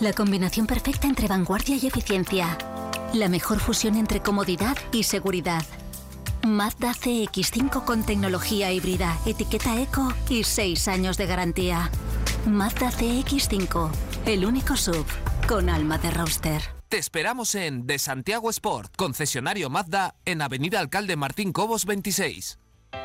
La 0.00 0.12
combinación 0.12 0.66
perfecta 0.66 1.06
entre 1.06 1.28
vanguardia 1.28 1.76
y 1.76 1.86
eficiencia. 1.86 2.58
La 3.14 3.28
mejor 3.28 3.60
fusión 3.60 3.96
entre 3.96 4.20
comodidad 4.20 4.76
y 4.92 5.04
seguridad. 5.04 5.64
Mazda 6.44 6.92
CX5 6.92 7.84
con 7.84 8.04
tecnología 8.04 8.72
híbrida, 8.72 9.18
etiqueta 9.26 9.80
eco 9.80 10.12
y 10.28 10.44
6 10.44 10.88
años 10.88 11.16
de 11.16 11.26
garantía. 11.26 11.90
Mazda 12.46 12.90
CX5, 12.90 13.90
el 14.26 14.44
único 14.44 14.76
sub 14.76 15.06
con 15.48 15.68
alma 15.68 15.98
de 15.98 16.10
roadster. 16.10 16.62
Te 16.88 16.98
esperamos 16.98 17.54
en 17.56 17.86
De 17.86 17.98
Santiago 17.98 18.48
Sport, 18.50 18.94
concesionario 18.96 19.70
Mazda 19.70 20.14
en 20.24 20.40
Avenida 20.40 20.78
Alcalde 20.78 21.16
Martín 21.16 21.52
Cobos 21.52 21.84
26. 21.84 22.58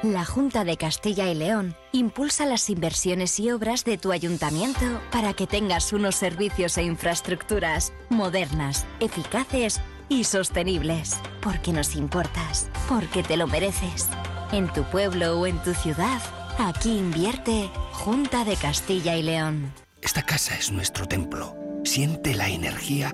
La 0.03 0.25
Junta 0.25 0.63
de 0.63 0.77
Castilla 0.77 1.29
y 1.29 1.35
León 1.35 1.75
impulsa 1.91 2.45
las 2.45 2.69
inversiones 2.71 3.39
y 3.39 3.51
obras 3.51 3.83
de 3.83 3.99
tu 3.99 4.11
ayuntamiento 4.11 4.99
para 5.11 5.33
que 5.33 5.45
tengas 5.45 5.93
unos 5.93 6.15
servicios 6.15 6.77
e 6.77 6.83
infraestructuras 6.83 7.93
modernas, 8.09 8.87
eficaces 8.99 9.79
y 10.09 10.23
sostenibles. 10.23 11.19
Porque 11.41 11.71
nos 11.71 11.95
importas, 11.95 12.69
porque 12.89 13.21
te 13.21 13.37
lo 13.37 13.45
mereces. 13.45 14.09
En 14.51 14.73
tu 14.73 14.83
pueblo 14.85 15.39
o 15.39 15.45
en 15.45 15.59
tu 15.59 15.73
ciudad, 15.75 16.21
aquí 16.57 16.97
invierte 16.97 17.69
Junta 17.91 18.43
de 18.43 18.55
Castilla 18.55 19.15
y 19.17 19.21
León. 19.21 19.71
Esta 20.01 20.23
casa 20.23 20.55
es 20.57 20.71
nuestro 20.71 21.07
templo. 21.07 21.55
Siente 21.83 22.33
la 22.33 22.49
energía 22.49 23.13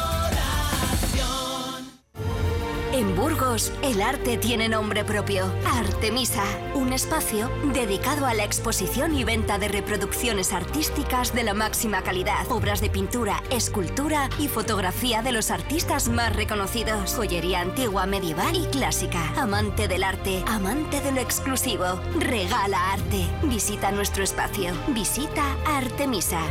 En 2.93 3.15
Burgos, 3.15 3.71
el 3.83 4.01
arte 4.01 4.37
tiene 4.37 4.67
nombre 4.67 5.05
propio. 5.05 5.45
Artemisa, 5.65 6.43
un 6.73 6.91
espacio 6.91 7.49
dedicado 7.73 8.25
a 8.25 8.33
la 8.33 8.43
exposición 8.43 9.15
y 9.17 9.23
venta 9.23 9.57
de 9.57 9.69
reproducciones 9.69 10.51
artísticas 10.51 11.33
de 11.33 11.43
la 11.43 11.53
máxima 11.53 12.01
calidad. 12.01 12.51
Obras 12.51 12.81
de 12.81 12.89
pintura, 12.89 13.41
escultura 13.49 14.29
y 14.39 14.49
fotografía 14.49 15.21
de 15.21 15.31
los 15.31 15.51
artistas 15.51 16.09
más 16.09 16.35
reconocidos. 16.35 17.15
Joyería 17.15 17.61
antigua, 17.61 18.05
medieval 18.05 18.57
y 18.57 18.65
clásica. 18.65 19.25
Amante 19.37 19.87
del 19.87 20.03
arte, 20.03 20.43
amante 20.45 20.99
de 20.99 21.13
lo 21.13 21.21
exclusivo. 21.21 21.85
Regala 22.19 22.91
arte. 22.91 23.25
Visita 23.43 23.93
nuestro 23.93 24.21
espacio. 24.21 24.73
Visita 24.89 25.45
Artemisa. 25.65 26.41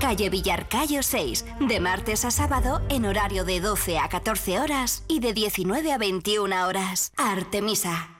Calle 0.00 0.28
Villarcayo 0.28 1.02
6, 1.02 1.44
de 1.60 1.80
martes 1.80 2.24
a 2.24 2.30
sábado 2.30 2.82
en 2.88 3.06
horario 3.06 3.44
de 3.44 3.60
12 3.60 3.98
a 3.98 4.08
14 4.08 4.60
horas 4.60 5.04
y 5.08 5.20
de 5.20 5.32
19 5.32 5.92
a 5.92 5.98
21 5.98 6.66
horas. 6.66 7.12
Artemisa. 7.16 8.10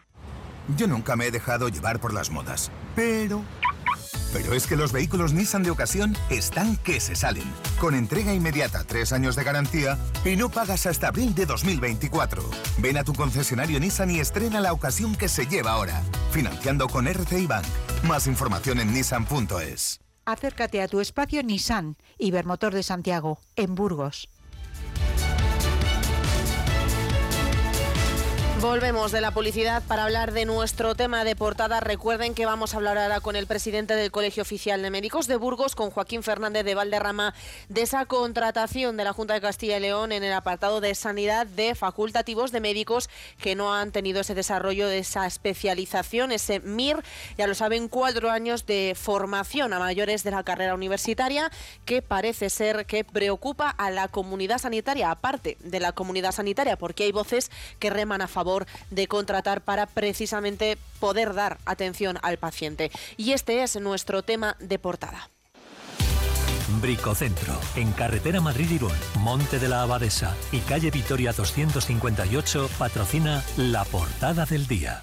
Yo 0.77 0.87
nunca 0.87 1.17
me 1.17 1.27
he 1.27 1.31
dejado 1.31 1.69
llevar 1.69 2.01
por 2.01 2.13
las 2.13 2.31
modas, 2.31 2.71
pero... 2.95 3.43
Pero 4.33 4.53
es 4.53 4.67
que 4.67 4.77
los 4.77 4.93
vehículos 4.93 5.33
Nissan 5.33 5.63
de 5.63 5.71
ocasión 5.71 6.17
están 6.31 6.77
que 6.79 7.01
se 7.01 7.15
salen. 7.15 7.45
Con 7.79 7.95
entrega 7.95 8.35
inmediata, 8.35 8.85
tres 8.85 9.13
años 9.13 9.37
de 9.37 9.45
garantía 9.45 9.99
y 10.25 10.37
no 10.37 10.51
pagas 10.51 10.87
hasta 10.87 11.09
abril 11.09 11.35
de 11.35 11.47
2024. 11.47 12.43
Ven 12.79 12.97
a 12.99 13.05
tu 13.05 13.15
concesionario 13.15 13.81
Nissan 13.81 14.11
y 14.11 14.21
estrena 14.21 14.61
la 14.61 14.73
ocasión 14.73 15.15
que 15.15 15.29
se 15.29 15.47
lleva 15.47 15.73
ahora. 15.73 16.03
Financiando 16.33 16.89
con 16.89 17.07
RCI 17.07 17.47
Bank. 17.47 17.65
Más 18.03 18.27
información 18.27 18.81
en 18.81 18.93
nissan.es. 18.93 20.01
Acércate 20.29 20.83
a 20.83 20.89
tu 20.89 20.99
espacio 20.99 21.41
Nissan, 21.45 21.95
Ibermotor 22.19 22.75
de 22.75 22.83
Santiago, 22.83 23.39
en 23.55 23.77
Burgos. 23.77 24.29
Volvemos 28.61 29.13
de 29.13 29.21
la 29.21 29.33
publicidad 29.33 29.83
para 29.83 30.05
hablar 30.05 30.33
de 30.33 30.47
nuestro 30.47 30.95
tema 30.95 31.25
de 31.25 31.37
portada. 31.37 31.81
Recuerden 31.81 32.33
que 32.33 32.47
vamos 32.47 32.73
a 32.73 32.79
hablar 32.79 32.97
ahora 32.97 33.21
con 33.21 33.37
el 33.37 33.47
presidente 33.47 33.95
del 33.95 34.11
Colegio 34.11 34.43
Oficial 34.43 34.81
de 34.81 34.89
Médicos 34.89 35.27
de 35.27 35.37
Burgos, 35.37 35.75
con 35.75 35.91
Joaquín 35.91 36.23
Fernández 36.23 36.65
de 36.65 36.75
Valderrama, 36.75 37.35
de 37.69 37.83
esa 37.83 38.07
contratación 38.07 38.97
de 38.97 39.05
la 39.05 39.13
Junta 39.13 39.35
de 39.35 39.43
Castilla 39.43 39.77
y 39.77 39.81
León 39.81 40.11
en 40.11 40.25
el 40.25 40.33
apartado 40.33 40.81
de 40.81 40.95
sanidad 40.95 41.47
de 41.47 41.75
facultativos 41.75 42.51
de 42.51 42.61
médicos 42.61 43.11
que 43.39 43.55
no 43.55 43.75
han 43.75 43.93
tenido 43.93 44.23
ese 44.23 44.35
desarrollo 44.35 44.89
de 44.89 44.99
esa 44.99 45.27
especialización, 45.27 46.33
ese 46.33 46.61
MIR. 46.61 47.05
Ya 47.37 47.47
lo 47.47 47.55
saben, 47.55 47.89
cuatro 47.89 48.31
años 48.31 48.65
de 48.65 48.97
formación 48.99 49.75
a 49.75 49.79
mayores 49.79 50.25
de 50.25 50.31
la 50.31 50.45
carrera 50.45 50.75
universitaria 50.75 51.51
que 51.85 52.01
parece 52.01 52.49
ser 52.49 52.87
que 52.87 53.05
preocupa 53.05 53.69
a 53.69 53.91
la 53.91 54.09
comunidad 54.09 54.59
sanitaria, 54.59 55.11
aparte 55.11 55.59
de 55.61 55.79
la 55.79 55.93
comunidad 55.93 56.33
sanitaria, 56.33 56.79
porque 56.79 57.05
hay 57.05 57.13
voces 57.13 57.51
que 57.79 57.91
reman 57.91 58.23
a 58.23 58.29
favor 58.29 58.46
de 58.91 59.09
contratar 59.09 59.61
para 59.61 59.87
precisamente 59.87 60.79
poder 61.01 61.35
dar 61.35 61.59
atención 61.67 62.19
al 62.23 62.39
paciente. 62.39 62.91
Y 63.17 63.33
este 63.33 63.63
es 63.63 63.81
nuestro 63.81 64.23
tema 64.23 64.57
de 64.61 64.79
portada. 64.79 65.31
Bricocentro, 66.81 67.59
en 67.77 67.93
carretera 67.93 68.41
Madrid-Irún, 68.41 68.93
Monte 69.21 69.59
de 69.59 69.69
la 69.69 69.83
Abadesa 69.83 70.35
y 70.53 70.59
calle 70.61 70.91
Vitoria 70.91 71.33
258, 71.33 72.69
patrocina 72.79 73.43
la 73.57 73.85
portada 73.85 74.47
del 74.47 74.67
día. 74.67 75.03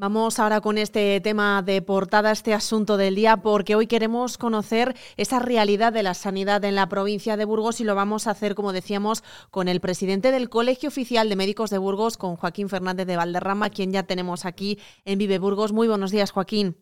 Vamos 0.00 0.38
ahora 0.38 0.62
con 0.62 0.78
este 0.78 1.20
tema 1.20 1.60
de 1.60 1.82
portada, 1.82 2.30
este 2.30 2.54
asunto 2.54 2.96
del 2.96 3.14
día, 3.14 3.36
porque 3.36 3.74
hoy 3.74 3.86
queremos 3.86 4.38
conocer 4.38 4.96
esa 5.18 5.40
realidad 5.40 5.92
de 5.92 6.02
la 6.02 6.14
sanidad 6.14 6.64
en 6.64 6.74
la 6.74 6.88
provincia 6.88 7.36
de 7.36 7.44
Burgos 7.44 7.82
y 7.82 7.84
lo 7.84 7.94
vamos 7.94 8.26
a 8.26 8.30
hacer, 8.30 8.54
como 8.54 8.72
decíamos, 8.72 9.22
con 9.50 9.68
el 9.68 9.78
presidente 9.80 10.32
del 10.32 10.48
Colegio 10.48 10.88
Oficial 10.88 11.28
de 11.28 11.36
Médicos 11.36 11.68
de 11.68 11.76
Burgos, 11.76 12.16
con 12.16 12.36
Joaquín 12.36 12.70
Fernández 12.70 13.06
de 13.06 13.18
Valderrama, 13.18 13.68
quien 13.68 13.92
ya 13.92 14.04
tenemos 14.04 14.46
aquí 14.46 14.78
en 15.04 15.18
Vive 15.18 15.38
Burgos. 15.38 15.74
Muy 15.74 15.86
buenos 15.86 16.12
días, 16.12 16.30
Joaquín. 16.30 16.78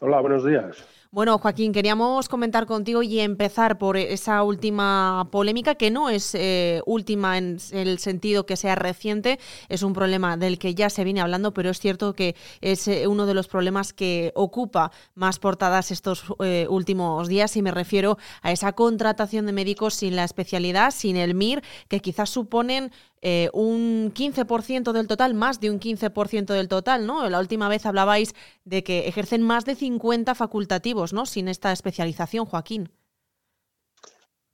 Hola, 0.00 0.22
buenos 0.22 0.42
días. 0.42 0.82
Bueno, 1.12 1.38
Joaquín, 1.38 1.72
queríamos 1.72 2.28
comentar 2.28 2.66
contigo 2.66 3.02
y 3.02 3.18
empezar 3.18 3.78
por 3.78 3.96
esa 3.96 4.44
última 4.44 5.26
polémica, 5.32 5.74
que 5.74 5.90
no 5.90 6.08
es 6.08 6.36
eh, 6.36 6.82
última 6.86 7.36
en 7.36 7.58
el 7.72 7.98
sentido 7.98 8.46
que 8.46 8.56
sea 8.56 8.76
reciente, 8.76 9.40
es 9.68 9.82
un 9.82 9.92
problema 9.92 10.36
del 10.36 10.56
que 10.60 10.72
ya 10.76 10.88
se 10.88 11.02
viene 11.02 11.20
hablando, 11.20 11.52
pero 11.52 11.70
es 11.70 11.80
cierto 11.80 12.12
que 12.12 12.36
es 12.60 12.86
eh, 12.86 13.08
uno 13.08 13.26
de 13.26 13.34
los 13.34 13.48
problemas 13.48 13.92
que 13.92 14.30
ocupa 14.36 14.92
más 15.16 15.40
portadas 15.40 15.90
estos 15.90 16.22
eh, 16.44 16.68
últimos 16.70 17.26
días 17.26 17.56
y 17.56 17.62
me 17.62 17.72
refiero 17.72 18.16
a 18.42 18.52
esa 18.52 18.72
contratación 18.74 19.46
de 19.46 19.52
médicos 19.52 19.94
sin 19.94 20.14
la 20.14 20.22
especialidad, 20.22 20.92
sin 20.92 21.16
el 21.16 21.34
MIR, 21.34 21.64
que 21.88 21.98
quizás 21.98 22.30
suponen 22.30 22.92
eh, 23.22 23.50
un 23.52 24.12
15% 24.14 24.92
del 24.92 25.06
total, 25.06 25.34
más 25.34 25.60
de 25.60 25.70
un 25.70 25.78
15% 25.78 26.54
del 26.54 26.68
total, 26.68 27.06
¿no? 27.06 27.28
La 27.28 27.38
última 27.38 27.68
vez 27.68 27.84
hablabais 27.84 28.34
de 28.64 28.82
que 28.82 29.08
ejercen 29.08 29.42
más 29.42 29.64
de 29.64 29.74
50 29.74 30.34
facultativos, 30.34 31.12
¿no? 31.12 31.26
Sin 31.26 31.48
esta 31.48 31.72
especialización, 31.72 32.46
Joaquín. 32.46 32.90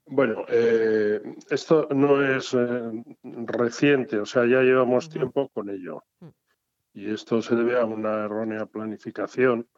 Bueno, 0.09 0.45
eh, 0.49 1.21
esto 1.51 1.89
no 1.91 2.23
es 2.23 2.55
eh, 2.55 3.05
reciente, 3.23 4.19
o 4.19 4.27
sea, 4.27 4.47
ya 4.47 4.63
llevamos 4.63 5.09
tiempo 5.09 5.49
con 5.49 5.69
ello. 5.69 6.05
Mm. 6.21 6.29
Y 6.95 7.11
esto 7.11 7.43
se 7.43 7.55
debe 7.55 7.79
a 7.79 7.85
una 7.85 8.25
errónea 8.25 8.67
planificación 8.67 9.69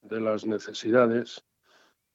de 0.00 0.20
las 0.20 0.46
necesidades 0.46 1.44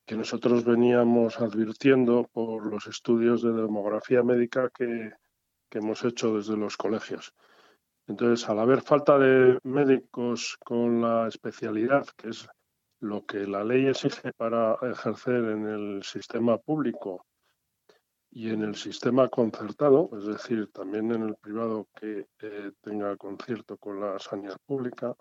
que 0.06 0.16
nosotros 0.16 0.64
veníamos 0.64 1.40
advirtiendo 1.40 2.28
por 2.32 2.66
los 2.66 2.88
estudios 2.88 3.44
de 3.44 3.52
demografía 3.52 4.24
médica 4.24 4.70
que 4.74 5.12
que 5.70 5.80
hemos 5.80 6.04
hecho 6.04 6.36
desde 6.36 6.58
los 6.58 6.78
colegios. 6.78 7.34
Entonces, 8.08 8.50
al 8.50 8.60
haber 8.60 8.82
falta 8.82 9.20
de 9.20 9.60
médicos 9.64 10.58
con 10.66 11.02
la 11.02 11.28
especialidad, 11.28 12.08
que 12.18 12.30
es 12.30 12.48
lo 13.02 13.26
que 13.26 13.46
la 13.46 13.64
ley 13.64 13.88
exige 13.88 14.34
para 14.34 14.78
ejercer 14.82 15.46
en 15.46 15.68
el 15.68 16.04
sistema 16.04 16.58
público 16.58 17.26
y 18.32 18.50
en 18.50 18.64
el 18.64 18.76
sistema 18.76 19.28
concertado, 19.30 20.10
es 20.18 20.26
decir, 20.26 20.72
también 20.72 21.12
en 21.12 21.24
el 21.24 21.36
privado 21.36 21.88
que 21.96 22.28
eh, 22.42 22.72
tenga 22.82 23.16
concierto 23.16 23.78
con 23.78 24.00
la 24.00 24.20
sanidad 24.20 24.58
pública, 24.66 25.16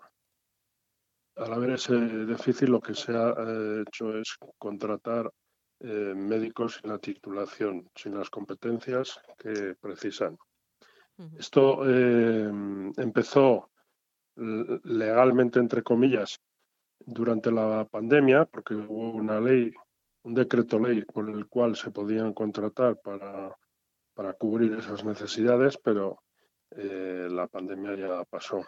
al 1.35 1.53
haber 1.53 1.71
ese 1.71 1.95
déficit 1.95 2.67
lo 2.67 2.81
que 2.81 2.93
se 2.93 3.15
ha 3.15 3.33
eh, 3.37 3.83
hecho 3.87 4.17
es 4.17 4.35
contratar 4.57 5.31
eh, 5.81 6.13
médicos 6.15 6.75
sin 6.75 6.91
la 6.91 6.97
titulación, 6.97 7.89
sin 7.95 8.17
las 8.17 8.29
competencias 8.29 9.19
que 9.37 9.75
precisan. 9.79 10.37
Esto 11.37 11.83
eh, 11.85 12.49
empezó 12.97 13.69
legalmente, 14.35 15.59
entre 15.59 15.83
comillas, 15.83 16.39
durante 16.99 17.51
la 17.51 17.85
pandemia, 17.85 18.45
porque 18.45 18.73
hubo 18.73 19.11
una 19.11 19.39
ley, 19.39 19.73
un 20.23 20.33
decreto 20.33 20.79
ley 20.79 21.03
por 21.03 21.29
el 21.29 21.47
cual 21.47 21.75
se 21.75 21.91
podían 21.91 22.33
contratar 22.33 22.97
para, 23.01 23.53
para 24.13 24.33
cubrir 24.33 24.73
esas 24.73 25.03
necesidades, 25.03 25.77
pero 25.77 26.23
eh, 26.71 27.27
la 27.29 27.47
pandemia 27.47 27.95
ya 27.95 28.23
pasó. 28.25 28.65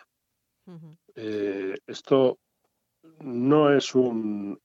esto 1.16 2.40
no 3.20 3.74
es 3.74 3.96
un, 3.96 4.60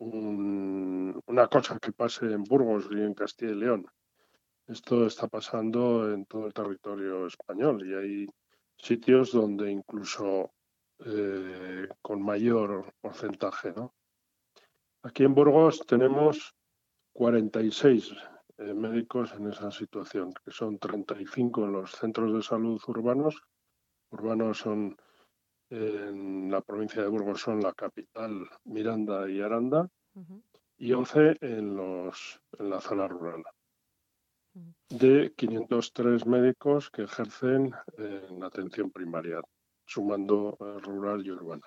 una 1.27 1.49
cosa 1.49 1.79
que 1.79 1.93
pase 1.93 2.27
en 2.27 2.45
Burgos 2.45 2.89
y 2.91 3.01
en 3.01 3.15
Castilla 3.15 3.53
y 3.53 3.57
León. 3.57 3.87
Esto 4.67 5.07
está 5.07 5.29
pasando 5.29 6.13
en 6.13 6.27
todo 6.27 6.47
el 6.47 6.53
territorio 6.53 7.27
español 7.27 7.87
y 7.87 7.95
hay 7.95 8.27
sitios 8.77 9.33
donde 9.33 9.71
incluso 9.71 10.53
eh, 11.05 11.89
con 12.03 12.23
mayor 12.23 12.93
porcentaje. 13.01 13.75
Aquí 15.03 15.25
en 15.25 15.35
Burgos 15.35 15.81
tenemos 15.87 16.55
46 17.13 18.13
eh, 18.59 18.75
médicos 18.75 19.33
en 19.35 19.49
esa 19.49 19.71
situación, 19.71 20.33
que 20.45 20.51
son 20.51 20.79
35 20.79 21.65
en 21.65 21.73
los 21.73 21.93
centros 21.93 22.33
de 22.33 22.43
salud 22.43 22.81
urbanos. 22.89 23.41
Urbanos 24.11 24.59
son 24.59 24.97
en 25.71 26.51
la 26.51 26.61
provincia 26.61 27.03
de 27.03 27.09
Burgos 27.09 27.41
son 27.41 27.61
la 27.61 27.73
capital, 27.73 28.49
Miranda 28.65 29.29
y 29.29 29.41
Aranda, 29.41 29.89
y 30.79 30.93
11 30.93 31.39
en, 31.41 31.77
los, 31.77 32.41
en 32.59 32.71
la 32.71 32.81
zona 32.81 33.09
rural. 33.09 33.43
De 34.89 35.35
503 35.37 36.27
médicos 36.27 36.91
que 36.91 37.03
ejercen 37.03 37.75
en 37.99 38.43
atención 38.43 38.91
primaria, 38.91 39.41
sumando 39.85 40.57
eh, 40.61 40.81
rural 40.81 41.27
y 41.27 41.31
urbana 41.31 41.67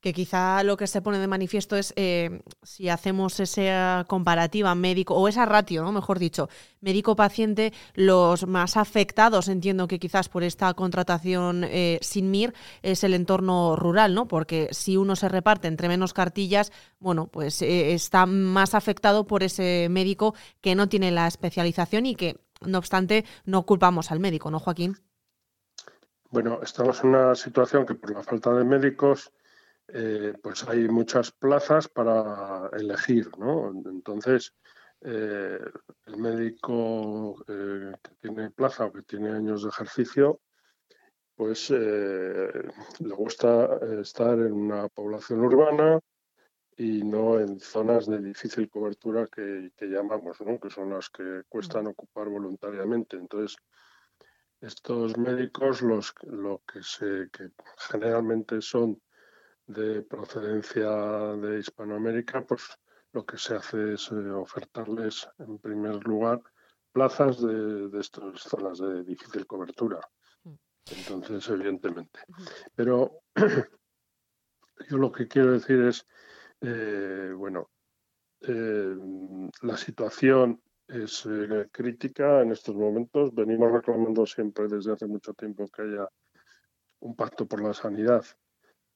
que 0.00 0.12
quizá 0.12 0.62
lo 0.62 0.76
que 0.76 0.86
se 0.86 1.02
pone 1.02 1.18
de 1.18 1.26
manifiesto 1.26 1.76
es 1.76 1.92
eh, 1.96 2.42
si 2.62 2.88
hacemos 2.88 3.40
esa 3.40 4.04
comparativa 4.08 4.74
médico, 4.74 5.14
o 5.14 5.26
esa 5.28 5.44
ratio, 5.44 5.82
¿no? 5.82 5.92
mejor 5.92 6.18
dicho, 6.18 6.48
médico-paciente, 6.80 7.72
los 7.94 8.46
más 8.46 8.76
afectados, 8.76 9.48
entiendo 9.48 9.88
que 9.88 9.98
quizás 9.98 10.28
por 10.28 10.44
esta 10.44 10.72
contratación 10.74 11.64
eh, 11.64 11.98
sin 12.00 12.30
MIR, 12.30 12.54
es 12.82 13.02
el 13.02 13.14
entorno 13.14 13.74
rural, 13.74 14.14
¿no? 14.14 14.28
Porque 14.28 14.68
si 14.70 14.96
uno 14.96 15.16
se 15.16 15.28
reparte 15.28 15.68
entre 15.68 15.88
menos 15.88 16.12
cartillas, 16.12 16.72
bueno, 17.00 17.26
pues 17.26 17.60
eh, 17.62 17.94
está 17.94 18.26
más 18.26 18.74
afectado 18.74 19.26
por 19.26 19.42
ese 19.42 19.88
médico 19.90 20.34
que 20.60 20.74
no 20.74 20.88
tiene 20.88 21.10
la 21.10 21.26
especialización 21.26 22.06
y 22.06 22.14
que, 22.14 22.36
no 22.60 22.78
obstante, 22.78 23.24
no 23.44 23.64
culpamos 23.64 24.12
al 24.12 24.20
médico, 24.20 24.50
¿no, 24.50 24.60
Joaquín? 24.60 24.96
Bueno, 26.30 26.60
estamos 26.62 27.02
en 27.02 27.10
una 27.10 27.34
situación 27.34 27.86
que 27.86 27.94
por 27.94 28.10
la 28.10 28.22
falta 28.22 28.52
de 28.52 28.62
médicos 28.62 29.32
eh, 29.90 30.34
pues 30.42 30.68
hay 30.68 30.86
muchas 30.86 31.32
plazas 31.32 31.88
para 31.88 32.68
elegir, 32.76 33.30
¿no? 33.38 33.70
Entonces, 33.70 34.54
eh, 35.00 35.58
el 36.06 36.16
médico 36.18 37.42
eh, 37.48 37.92
que 38.02 38.14
tiene 38.20 38.50
plaza 38.50 38.84
o 38.84 38.92
que 38.92 39.02
tiene 39.02 39.30
años 39.30 39.62
de 39.62 39.70
ejercicio, 39.70 40.40
pues 41.34 41.70
le 41.70 43.14
gusta 43.14 43.78
estar 44.00 44.34
en 44.40 44.52
una 44.52 44.88
población 44.88 45.40
urbana 45.40 46.00
y 46.76 47.04
no 47.04 47.38
en 47.38 47.60
zonas 47.60 48.06
de 48.06 48.18
difícil 48.18 48.68
cobertura 48.68 49.28
que, 49.28 49.70
llamamos, 49.80 50.40
¿no? 50.40 50.58
que 50.58 50.68
son 50.68 50.90
las 50.90 51.08
que 51.10 51.42
cuestan 51.48 51.86
ocupar 51.86 52.28
voluntariamente. 52.28 53.16
Entonces, 53.16 53.56
estos 54.60 55.16
médicos, 55.16 55.80
los 55.80 56.12
lo 56.22 56.60
que 56.66 56.82
se 56.82 57.30
que 57.30 57.50
generalmente 57.88 58.60
son 58.60 59.00
de 59.68 60.02
procedencia 60.02 60.88
de 61.36 61.60
Hispanoamérica, 61.60 62.44
pues 62.44 62.62
lo 63.12 63.24
que 63.24 63.36
se 63.36 63.54
hace 63.54 63.94
es 63.94 64.10
eh, 64.10 64.30
ofertarles 64.30 65.28
en 65.38 65.58
primer 65.58 66.02
lugar 66.06 66.42
plazas 66.90 67.40
de, 67.40 67.90
estas 68.00 68.40
zonas 68.40 68.78
de 68.78 69.04
difícil 69.04 69.46
cobertura. 69.46 70.00
Mm. 70.44 70.54
Entonces, 70.90 71.48
evidentemente. 71.50 72.20
Pero 72.74 73.20
yo 74.88 74.96
lo 74.96 75.12
que 75.12 75.28
quiero 75.28 75.52
decir 75.52 75.82
es, 75.82 76.06
eh, 76.62 77.32
bueno, 77.36 77.70
eh, 78.40 78.96
la 79.62 79.76
situación 79.76 80.62
es 80.86 81.28
crítica 81.70 82.40
en 82.40 82.52
estos 82.52 82.74
momentos. 82.74 83.34
Venimos 83.34 83.70
reclamando 83.70 84.24
siempre 84.24 84.68
desde 84.68 84.92
hace 84.92 85.06
mucho 85.06 85.34
tiempo 85.34 85.68
que 85.68 85.82
haya 85.82 86.08
un 87.00 87.14
pacto 87.14 87.46
por 87.46 87.62
la 87.62 87.74
sanidad 87.74 88.24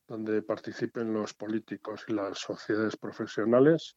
donde 0.07 0.43
participen 0.43 1.13
los 1.13 1.35
políticos 1.35 2.05
y 2.09 2.13
las 2.13 2.39
sociedades 2.39 2.97
profesionales 2.97 3.97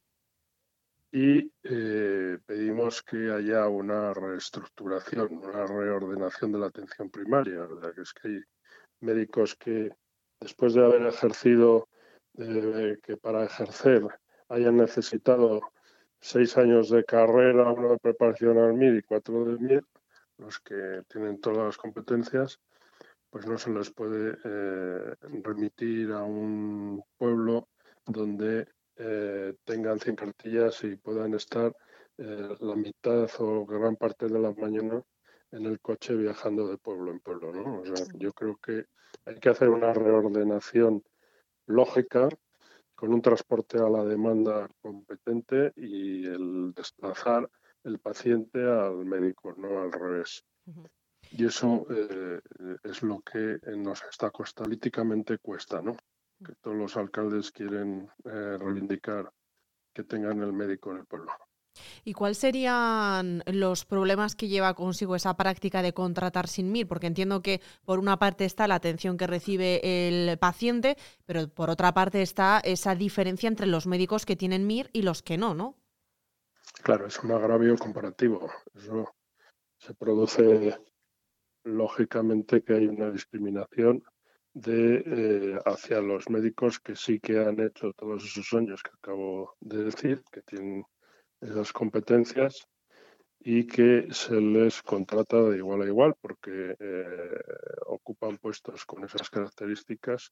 y 1.12 1.50
eh, 1.64 2.38
pedimos 2.46 3.02
que 3.02 3.32
haya 3.32 3.70
una 3.70 4.14
reestructuración, 4.14 5.38
una 5.38 5.66
reordenación 5.66 6.52
de 6.52 6.60
la 6.60 6.68
atención 6.68 7.10
primaria. 7.10 7.68
Que 7.96 8.02
es 8.02 8.14
que 8.14 8.28
hay 8.28 8.42
médicos 9.00 9.56
que 9.56 9.92
después 10.42 10.74
de 10.74 10.84
haber 10.84 11.04
ejercido, 11.04 11.88
eh, 12.38 12.98
que 13.02 13.16
para 13.16 13.46
ejercer 13.46 14.06
hayan 14.50 14.76
necesitado 14.76 15.62
seis 16.20 16.58
años 16.58 16.90
de 16.90 17.06
carrera, 17.06 17.72
una 17.72 17.92
de 17.92 17.98
preparación 17.98 18.58
al 18.58 18.74
MIR 18.74 18.96
y 18.96 19.04
cuatro 19.04 19.46
de 19.46 19.58
MIR, 19.58 19.86
los 20.38 20.60
que 20.60 21.02
tienen 21.08 21.40
todas 21.40 21.66
las 21.66 21.78
competencias, 21.78 22.60
pues 23.36 23.48
no 23.48 23.58
se 23.58 23.70
les 23.70 23.92
puede 23.92 24.38
eh, 24.46 25.16
remitir 25.44 26.14
a 26.14 26.24
un 26.24 27.04
pueblo 27.18 27.68
donde 28.06 28.66
eh, 28.96 29.54
tengan 29.66 30.00
100 30.00 30.16
cartillas 30.16 30.82
y 30.86 30.96
puedan 30.96 31.34
estar 31.34 31.76
eh, 32.18 32.56
la 32.62 32.76
mitad 32.78 33.30
o 33.40 33.66
gran 33.66 33.98
parte 33.98 34.30
de 34.30 34.40
la 34.40 34.54
mañana 34.54 35.04
en 35.52 35.66
el 35.66 35.82
coche 35.82 36.16
viajando 36.16 36.66
de 36.70 36.78
pueblo 36.78 37.12
en 37.12 37.20
pueblo, 37.20 37.52
¿no? 37.52 37.82
O 37.82 37.86
sea, 37.86 38.06
yo 38.14 38.32
creo 38.32 38.56
que 38.56 38.86
hay 39.26 39.38
que 39.42 39.50
hacer 39.50 39.68
una 39.68 39.92
reordenación 39.92 41.04
lógica 41.66 42.30
con 42.96 43.14
un 43.14 43.22
transporte 43.22 43.80
a 43.80 43.90
la 43.90 44.06
demanda 44.06 44.70
competente 44.80 45.74
y 45.76 46.26
el 46.26 46.74
desplazar 46.74 47.50
el 47.84 48.00
paciente 48.00 48.64
al 48.64 49.04
médico, 49.04 49.54
no 49.58 49.82
al 49.82 49.92
revés. 49.92 50.46
Y 51.32 51.46
eso 51.46 51.86
eh, 51.90 52.40
es 52.84 53.04
lo 53.04 53.22
que 53.22 53.60
nos 53.76 54.04
está 54.04 54.32
costando, 54.32 54.70
políticamente 54.70 55.38
cuesta, 55.40 55.82
¿no? 55.82 55.96
Que 56.44 56.54
todos 56.62 56.78
los 56.78 56.98
alcaldes 56.98 57.52
quieren 57.52 58.10
eh, 58.26 58.58
reivindicar 58.58 59.32
que 59.94 60.04
tengan 60.04 60.42
el 60.42 60.54
médico 60.54 60.92
en 60.92 60.98
el 60.98 61.06
pueblo. 61.06 61.32
¿Y 62.04 62.14
cuáles 62.14 62.38
serían 62.38 63.44
los 63.48 63.86
problemas 63.86 64.36
que 64.36 64.48
lleva 64.48 64.74
consigo 64.74 65.16
esa 65.16 65.36
práctica 65.36 65.82
de 65.82 65.94
contratar 65.94 66.48
sin 66.48 66.72
MIR? 66.72 66.88
Porque 66.88 67.08
entiendo 67.08 67.42
que 67.42 67.62
por 67.84 68.00
una 68.00 68.18
parte 68.18 68.46
está 68.46 68.68
la 68.68 68.76
atención 68.76 69.18
que 69.18 69.28
recibe 69.28 69.82
el 70.08 70.38
paciente, 70.38 70.98
pero 71.26 71.50
por 71.50 71.70
otra 71.70 71.94
parte 71.94 72.22
está 72.22 72.62
esa 72.64 72.96
diferencia 72.96 73.48
entre 73.48 73.68
los 73.68 73.88
médicos 73.88 74.26
que 74.26 74.36
tienen 74.36 74.68
MIR 74.68 74.90
y 74.94 75.02
los 75.02 75.22
que 75.22 75.38
no, 75.38 75.54
¿no? 75.54 75.78
Claro, 76.84 77.08
es 77.08 77.20
un 77.20 77.32
agravio 77.32 77.78
comparativo. 77.78 78.50
Eso 78.74 79.14
se 79.78 79.94
produce 79.94 80.78
lógicamente 81.66 82.64
que 82.64 82.74
hay 82.74 82.88
una 82.88 83.12
discriminación 83.12 84.04
de 84.54 85.04
eh, 85.06 85.60
hacia 85.66 86.00
los 86.00 86.30
médicos 86.30 86.80
que 86.80 86.96
sí 86.96 87.20
que 87.20 87.40
han 87.40 87.60
hecho 87.60 87.92
todos 87.94 88.24
esos 88.24 88.54
años 88.54 88.82
que 88.82 88.92
acabo 88.92 89.56
de 89.60 89.84
decir, 89.84 90.24
que 90.32 90.42
tienen 90.44 90.86
esas 91.42 91.74
competencias 91.74 92.66
y 93.40 93.68
que 93.68 94.08
se 94.12 94.40
les 94.40 94.82
contrata 94.82 95.42
de 95.42 95.58
igual 95.58 95.82
a 95.82 95.88
igual 95.88 96.16
porque 96.22 96.76
eh, 96.80 97.42
ocupan 97.88 98.38
puestos 98.38 98.86
con 98.86 99.04
esas 99.04 99.30
características 99.30 100.32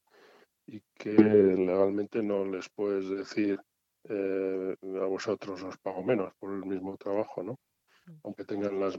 y 0.65 0.81
que 0.95 1.11
legalmente 1.11 2.23
no 2.23 2.45
les 2.45 2.69
puedes 2.69 3.09
decir 3.09 3.59
eh, 4.05 4.75
a 5.01 5.05
vosotros 5.05 5.61
os 5.63 5.77
pago 5.77 6.03
menos 6.03 6.33
por 6.39 6.53
el 6.53 6.65
mismo 6.65 6.95
trabajo, 6.97 7.43
¿no? 7.43 7.59
Aunque 8.23 8.45
tengan 8.45 8.79
las 8.79 8.97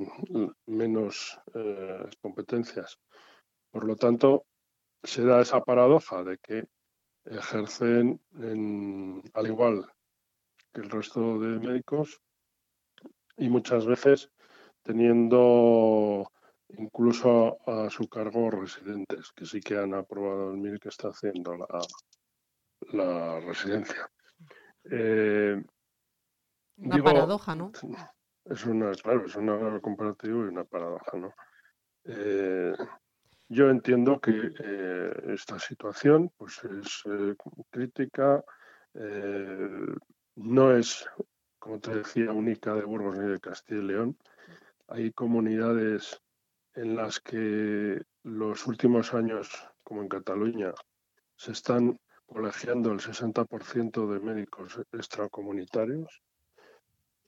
menos 0.66 1.38
eh, 1.54 2.08
competencias. 2.20 2.98
Por 3.70 3.84
lo 3.84 3.96
tanto, 3.96 4.46
se 5.02 5.24
da 5.24 5.40
esa 5.40 5.60
paradoja 5.60 6.24
de 6.24 6.38
que 6.38 6.64
ejercen 7.24 8.20
al 9.34 9.46
igual 9.46 9.90
que 10.72 10.80
el 10.80 10.90
resto 10.90 11.38
de 11.38 11.58
médicos 11.58 12.20
y 13.36 13.48
muchas 13.48 13.86
veces 13.86 14.30
teniendo 14.82 16.30
incluso 16.68 17.58
a, 17.66 17.88
su 17.90 18.08
cargo 18.08 18.50
residentes 18.50 19.32
que 19.32 19.46
sí 19.46 19.60
que 19.60 19.78
han 19.78 19.94
aprobado 19.94 20.50
el 20.50 20.58
MIR 20.58 20.78
que 20.80 20.88
está 20.88 21.08
haciendo 21.08 21.56
la, 21.56 21.66
la 22.92 23.40
residencia. 23.40 24.10
Eh, 24.90 25.62
una 26.76 27.02
paradoja, 27.02 27.54
¿no? 27.54 27.72
Es 28.44 28.64
una, 28.66 28.92
claro, 28.92 29.26
es 29.26 29.36
una 29.36 29.80
comparativa 29.80 30.36
y 30.36 30.48
una 30.48 30.64
paradoja, 30.64 31.16
¿no? 31.16 31.34
Eh, 32.04 32.74
yo 33.48 33.70
entiendo 33.70 34.20
que 34.20 34.52
eh, 34.58 35.12
esta 35.28 35.58
situación 35.58 36.30
pues 36.36 36.62
es 36.64 37.02
crítica, 37.70 38.44
no 40.36 40.76
es, 40.76 41.06
como 41.58 41.80
te 41.80 41.94
decía, 41.94 42.32
única 42.32 42.74
de 42.74 42.84
Burgos 42.84 43.18
ni 43.18 43.28
de 43.28 43.40
Castilla 43.40 43.80
y 43.80 43.84
León. 43.84 44.18
Hay 44.88 45.12
comunidades 45.12 46.20
en 46.74 46.96
las 46.96 47.20
que 47.20 48.02
los 48.24 48.66
últimos 48.66 49.14
años, 49.14 49.48
como 49.82 50.02
en 50.02 50.08
Cataluña, 50.08 50.72
se 51.36 51.52
están 51.52 51.98
colegiando 52.26 52.92
el 52.92 53.00
60% 53.00 54.12
de 54.12 54.20
médicos 54.20 54.80
extracomunitarios. 54.92 56.22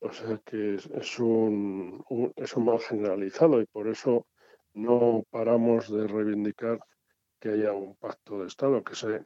O 0.00 0.12
sea 0.12 0.38
que 0.44 0.74
es 0.74 1.18
un, 1.18 2.04
es 2.36 2.56
un 2.56 2.64
mal 2.64 2.80
generalizado 2.80 3.60
y 3.60 3.66
por 3.66 3.88
eso 3.88 4.26
no 4.74 5.24
paramos 5.30 5.90
de 5.90 6.06
reivindicar 6.06 6.78
que 7.40 7.50
haya 7.50 7.72
un 7.72 7.96
pacto 7.96 8.40
de 8.40 8.46
Estado, 8.46 8.84
que 8.84 8.94
se, 8.94 9.24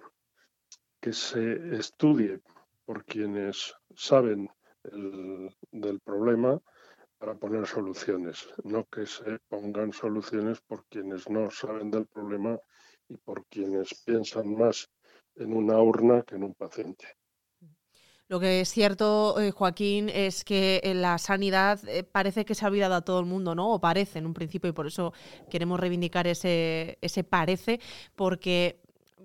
que 1.00 1.12
se 1.12 1.76
estudie 1.76 2.40
por 2.85 3.04
quienes 3.04 3.74
saben 3.94 4.48
del 4.83 6.00
problema 6.00 6.61
para 7.18 7.35
poner 7.35 7.66
soluciones, 7.66 8.48
no 8.64 8.87
que 8.87 9.06
se 9.06 9.38
pongan 9.48 9.92
soluciones 9.92 10.61
por 10.62 10.87
quienes 10.87 11.28
no 11.28 11.50
saben 11.50 11.90
del 11.90 12.06
problema 12.06 12.59
y 13.09 13.16
por 13.18 13.44
quienes 13.46 14.02
piensan 14.04 14.54
más 14.56 14.88
en 15.35 15.52
una 15.52 15.78
urna 15.80 16.22
que 16.22 16.37
en 16.37 16.44
un 16.44 16.54
paciente. 16.54 17.19
Lo 18.31 18.38
que 18.38 18.61
es 18.61 18.69
cierto, 18.71 19.40
eh, 19.40 19.51
Joaquín, 19.51 20.09
es 20.09 20.45
que 20.45 20.81
en 20.85 21.03
la 21.03 21.19
sanidad 21.19 21.81
eh, 21.88 22.05
parece 22.05 22.45
que 22.45 22.55
se 22.55 22.64
ha 22.64 22.69
olvidado 22.69 22.95
a 22.95 23.01
todo 23.01 23.19
el 23.19 23.27
mundo, 23.27 23.57
¿no? 23.57 23.73
O 23.73 23.81
parece 23.81 24.21
en 24.21 24.27
un 24.27 24.35
principio, 24.35 24.71
y 24.71 24.73
por 24.73 24.87
eso 24.87 25.12
queremos 25.51 25.81
reivindicar 25.81 26.29
ese, 26.29 26.97
ese 27.01 27.25
parece, 27.25 27.81
porque 28.14 28.79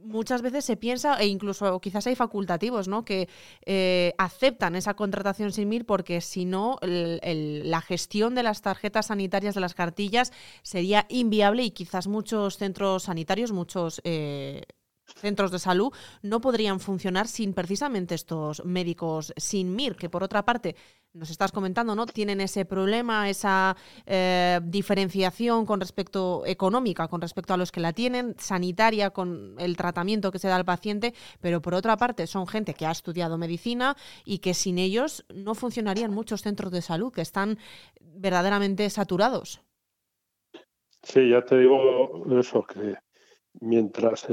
muchas 0.04 0.42
veces 0.42 0.66
se 0.66 0.76
piensa, 0.76 1.20
e 1.20 1.28
incluso 1.28 1.80
quizás 1.82 2.08
hay 2.08 2.16
facultativos, 2.16 2.88
¿no? 2.88 3.06
Que 3.06 3.30
eh, 3.68 4.16
aceptan 4.18 4.76
esa 4.76 4.96
contratación 4.96 5.52
sin 5.52 5.70
MIR 5.70 5.86
porque 5.86 6.20
si 6.20 6.46
no, 6.46 6.80
la 6.82 7.82
gestión 7.82 8.34
de 8.34 8.42
las 8.42 8.64
tarjetas 8.64 9.06
sanitarias, 9.06 9.54
de 9.54 9.62
las 9.62 9.76
cartillas, 9.76 10.34
sería 10.64 11.06
inviable 11.10 11.62
y 11.62 11.70
quizás 11.70 12.08
muchos 12.08 12.58
centros 12.58 13.04
sanitarios, 13.04 13.52
muchos 13.52 14.02
eh, 14.04 14.64
centros 15.06 15.52
de 15.52 15.60
salud 15.60 15.94
no 16.22 16.42
podrían 16.42 16.80
funcionar 16.80 17.28
sin 17.28 17.54
precisamente 17.54 18.16
estos 18.16 18.64
médicos 18.66 19.34
sin 19.38 19.76
MIR, 19.76 19.96
que 19.96 20.10
por 20.10 20.24
otra 20.24 20.44
parte 20.44 20.76
nos 21.16 21.30
estás 21.30 21.52
comentando, 21.52 21.96
¿no? 21.96 22.06
Tienen 22.06 22.42
ese 22.42 22.66
problema, 22.66 23.30
esa 23.30 23.76
eh, 24.06 24.60
diferenciación 24.64 25.66
con 25.66 25.80
respecto 25.80 26.44
económica, 26.46 27.08
con 27.08 27.22
respecto 27.22 27.54
a 27.54 27.58
los 27.58 27.72
que 27.72 27.80
la 27.80 27.94
tienen, 27.94 28.36
sanitaria, 28.38 29.12
con 29.12 29.56
el 29.58 29.78
tratamiento 29.78 30.32
que 30.32 30.40
se 30.40 30.50
da 30.50 30.58
al 30.58 30.66
paciente, 30.66 31.14
pero 31.40 31.62
por 31.62 31.74
otra 31.74 31.96
parte 31.96 32.28
son 32.28 32.48
gente 32.48 32.74
que 32.74 32.86
ha 32.86 32.92
estudiado 32.92 33.38
medicina 33.38 33.96
y 34.26 34.40
que 34.40 34.54
sin 34.54 34.78
ellos 34.78 35.26
no 35.34 35.56
funcionarían 35.56 36.14
muchos 36.14 36.42
centros 36.42 36.72
de 36.72 36.82
salud 36.82 37.14
que 37.14 37.22
están 37.22 37.58
verdaderamente 38.02 38.90
saturados. 38.90 39.62
Sí, 41.04 41.30
ya 41.30 41.42
te 41.46 41.60
digo 41.60 42.26
eso, 42.40 42.64
que 42.64 42.96
mientras 43.62 44.28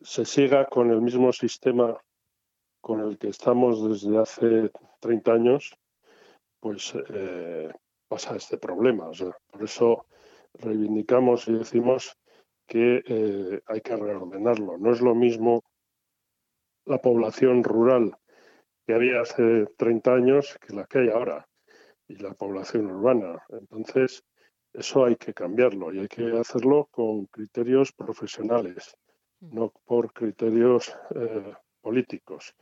se, 0.00 0.24
siga 0.24 0.66
con 0.66 0.90
el 0.90 1.00
mismo 1.00 1.32
sistema 1.32 1.96
con 2.80 3.00
el 3.00 3.18
que 3.18 3.28
estamos 3.28 3.88
desde 3.88 4.18
hace 4.18 4.70
30 5.00 5.32
años, 5.32 5.74
pues 6.60 6.94
eh, 7.10 7.70
pasa 8.08 8.36
este 8.36 8.58
problema. 8.58 9.10
por 9.50 9.62
eso 9.62 10.06
reivindicamos 10.54 11.48
y 11.48 11.52
decimos 11.52 12.16
que 12.66 13.02
eh, 13.06 13.60
hay 13.66 13.80
que 13.80 13.96
reordenarlo. 13.96 14.78
No 14.78 14.92
es 14.92 15.00
lo 15.00 15.14
mismo 15.14 15.62
la 16.84 16.98
población 17.00 17.64
rural 17.64 18.16
que 18.86 18.94
había 18.94 19.22
hace 19.22 19.66
30 19.76 20.14
años 20.14 20.58
que 20.60 20.74
la 20.74 20.84
que 20.84 20.98
hay 20.98 21.08
ahora 21.08 21.48
y 22.06 22.16
la 22.16 22.34
población 22.34 22.86
urbana. 22.86 23.42
Entonces, 23.48 24.24
eso 24.74 25.04
hay 25.04 25.16
que 25.16 25.32
cambiarlo 25.32 25.92
y 25.92 26.00
hay 26.00 26.08
que 26.08 26.36
hacerlo 26.36 26.88
con 26.90 27.26
criterios 27.26 27.92
profesionales, 27.92 28.96
mm. 29.40 29.54
no 29.54 29.72
por 29.84 30.12
criterios 30.12 30.92
eh, 31.14 31.54
políticos. 31.80 32.54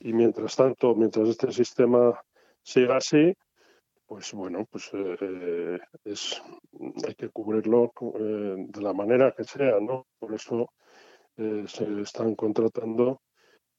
Y 0.00 0.12
mientras 0.12 0.56
tanto, 0.56 0.94
mientras 0.96 1.28
este 1.28 1.52
sistema 1.52 2.20
siga 2.62 2.96
así, 2.96 3.32
pues 4.06 4.32
bueno, 4.32 4.66
pues 4.70 4.90
eh, 4.92 5.78
es, 6.04 6.42
hay 7.06 7.14
que 7.14 7.30
cubrirlo 7.30 7.92
eh, 8.18 8.56
de 8.58 8.82
la 8.82 8.92
manera 8.92 9.32
que 9.32 9.44
sea, 9.44 9.78
¿no? 9.80 10.06
Por 10.18 10.34
eso 10.34 10.72
se 11.36 12.00
están 12.00 12.36
contratando 12.36 13.20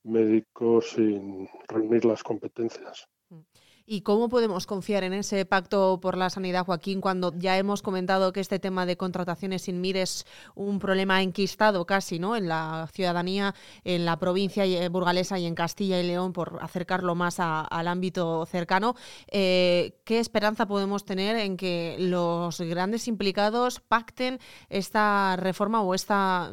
médicos 0.04 0.90
sin 0.92 1.48
reunir 1.70 2.04
las 2.04 2.22
competencias. 2.22 3.08
Mm. 3.30 3.40
¿Y 3.88 4.02
cómo 4.02 4.30
podemos 4.30 4.66
confiar 4.66 5.04
en 5.04 5.14
ese 5.14 5.46
pacto 5.46 6.00
por 6.02 6.18
la 6.18 6.32
sanidad, 6.32 6.66
Joaquín, 6.66 7.02
cuando 7.02 7.32
ya 7.38 7.56
hemos 7.56 7.84
comentado 7.84 8.34
que 8.34 8.40
este 8.40 8.58
tema 8.58 8.88
de 8.88 8.98
contrataciones 8.98 9.62
sin 9.62 9.80
MIR 9.80 9.98
es 9.98 10.26
un 10.56 10.80
problema 10.80 11.22
enquistado 11.22 11.86
casi 11.86 12.18
¿no? 12.18 12.36
en 12.36 12.48
la 12.48 12.90
ciudadanía, 12.92 13.54
en 13.84 14.06
la 14.06 14.18
provincia 14.18 14.66
eh, 14.66 14.90
burgalesa 14.90 15.38
y 15.38 15.46
en 15.46 15.54
Castilla 15.54 16.00
y 16.00 16.08
León, 16.08 16.34
por 16.34 16.58
acercarlo 16.64 17.14
más 17.14 17.36
al 17.40 17.88
ámbito 17.88 18.48
cercano? 18.48 18.96
Eh, 19.28 20.02
¿Qué 20.04 20.18
esperanza 20.18 20.66
podemos 20.66 21.06
tener 21.06 21.36
en 21.36 21.56
que 21.56 21.96
los 22.00 22.60
grandes 22.62 23.08
implicados 23.08 23.82
pacten 23.82 24.40
esta 24.68 25.36
reforma 25.36 25.84
o 25.84 25.94
esta 25.94 26.52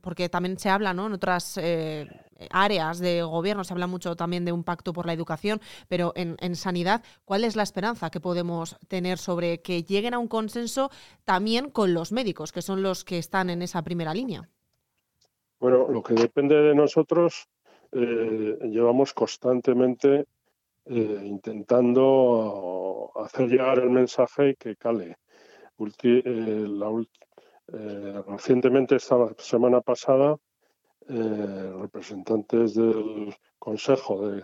porque 0.00 0.28
también 0.28 0.58
se 0.58 0.68
habla 0.68 0.92
¿no? 0.92 1.06
en 1.06 1.12
otras 1.12 1.56
eh, 1.58 2.08
áreas 2.50 2.98
de 2.98 3.22
gobierno, 3.22 3.64
se 3.64 3.72
habla 3.72 3.86
mucho 3.86 4.16
también 4.16 4.44
de 4.44 4.52
un 4.52 4.64
pacto 4.64 4.92
por 4.92 5.06
la 5.06 5.12
educación, 5.12 5.60
pero 5.88 6.12
en, 6.16 6.36
en 6.40 6.56
sanidad, 6.56 7.02
¿cuál 7.24 7.44
es 7.44 7.56
la 7.56 7.62
esperanza 7.62 8.10
que 8.10 8.20
podemos 8.20 8.76
tener 8.88 9.18
sobre 9.18 9.60
que 9.60 9.82
lleguen 9.82 10.14
a 10.14 10.18
un 10.18 10.28
consenso 10.28 10.90
también 11.24 11.70
con 11.70 11.94
los 11.94 12.12
médicos, 12.12 12.52
que 12.52 12.62
son 12.62 12.82
los 12.82 13.04
que 13.04 13.18
están 13.18 13.50
en 13.50 13.62
esa 13.62 13.82
primera 13.82 14.14
línea? 14.14 14.48
Bueno, 15.58 15.86
lo 15.88 16.02
que 16.02 16.14
depende 16.14 16.56
de 16.56 16.74
nosotros, 16.74 17.48
eh, 17.92 18.58
llevamos 18.62 19.12
constantemente 19.12 20.26
eh, 20.86 21.22
intentando 21.24 23.12
hacer 23.14 23.48
llegar 23.48 23.78
el 23.78 23.90
mensaje 23.90 24.50
y 24.50 24.54
que 24.56 24.74
cale. 24.76 25.18
Eh, 27.74 28.22
recientemente, 28.26 28.96
esta 28.96 29.16
semana 29.38 29.80
pasada, 29.80 30.36
representantes 31.08 32.74
del 32.74 33.34
Consejo 33.58 34.28
de 34.28 34.42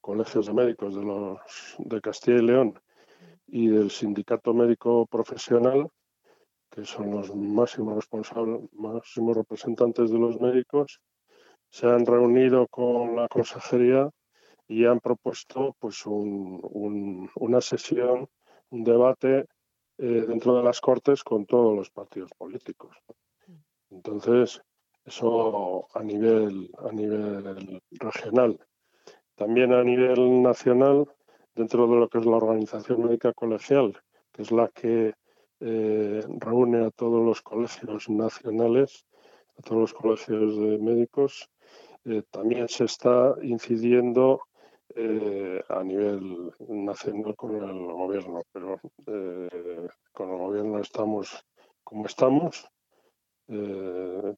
Colegios 0.00 0.46
de 0.46 0.52
Médicos 0.52 0.94
de, 0.94 1.02
los, 1.02 1.38
de 1.78 2.00
Castilla 2.00 2.38
y 2.38 2.42
León 2.42 2.80
y 3.46 3.68
del 3.68 3.90
Sindicato 3.90 4.54
Médico 4.54 5.06
Profesional 5.06 5.90
que 6.70 6.84
son 6.84 7.10
los 7.10 7.34
máximos 7.34 7.96
responsables, 7.96 8.60
máximos 8.72 9.36
representantes 9.36 10.10
de 10.10 10.18
los 10.18 10.40
médicos, 10.40 11.00
se 11.68 11.86
han 11.86 12.06
reunido 12.06 12.68
con 12.68 13.16
la 13.16 13.28
consejería 13.28 14.08
y 14.68 14.84
han 14.86 15.00
propuesto 15.00 15.74
pues 15.80 16.06
una 16.06 17.60
sesión, 17.60 18.28
un 18.70 18.84
debate 18.84 19.46
eh, 19.98 20.24
dentro 20.28 20.56
de 20.56 20.62
las 20.62 20.80
Cortes 20.80 21.24
con 21.24 21.44
todos 21.44 21.76
los 21.76 21.90
partidos 21.90 22.30
políticos. 22.38 22.96
Entonces, 23.90 24.62
eso 25.04 25.88
a 25.94 26.02
nivel, 26.02 26.70
a 26.78 26.92
nivel 26.92 27.80
regional. 27.90 28.58
También 29.34 29.72
a 29.72 29.82
nivel 29.82 30.42
nacional, 30.42 31.06
dentro 31.54 31.86
de 31.86 31.96
lo 31.96 32.08
que 32.08 32.18
es 32.18 32.26
la 32.26 32.36
Organización 32.36 33.04
Médica 33.04 33.32
Colegial, 33.32 33.98
que 34.32 34.42
es 34.42 34.52
la 34.52 34.68
que 34.68 35.14
eh, 35.60 36.22
reúne 36.38 36.86
a 36.86 36.90
todos 36.90 37.24
los 37.24 37.42
colegios 37.42 38.08
nacionales, 38.08 39.06
a 39.58 39.62
todos 39.62 39.80
los 39.80 39.94
colegios 39.94 40.56
de 40.56 40.78
médicos. 40.78 41.50
Eh, 42.04 42.22
también 42.30 42.68
se 42.68 42.84
está 42.84 43.34
incidiendo 43.42 44.40
eh, 44.94 45.62
a 45.68 45.82
nivel 45.84 46.52
nacional 46.68 47.36
con 47.36 47.56
el 47.56 47.92
gobierno, 47.92 48.42
pero 48.52 48.80
con 50.12 50.30
el 50.30 50.38
gobierno 50.38 50.78
estamos 50.78 51.44
como 51.84 52.06
estamos. 52.06 52.70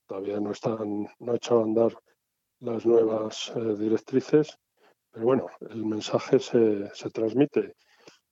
Todavía 0.07 0.41
no 0.41 0.53
están, 0.53 1.07
no 1.19 1.33
a 1.33 1.63
andar 1.63 1.93
las 2.61 2.87
nuevas 2.87 3.53
directrices, 3.79 4.59
pero 5.13 5.27
bueno, 5.27 5.47
el 5.69 5.85
mensaje 5.85 6.39
se, 6.39 7.11
transmite 7.11 7.75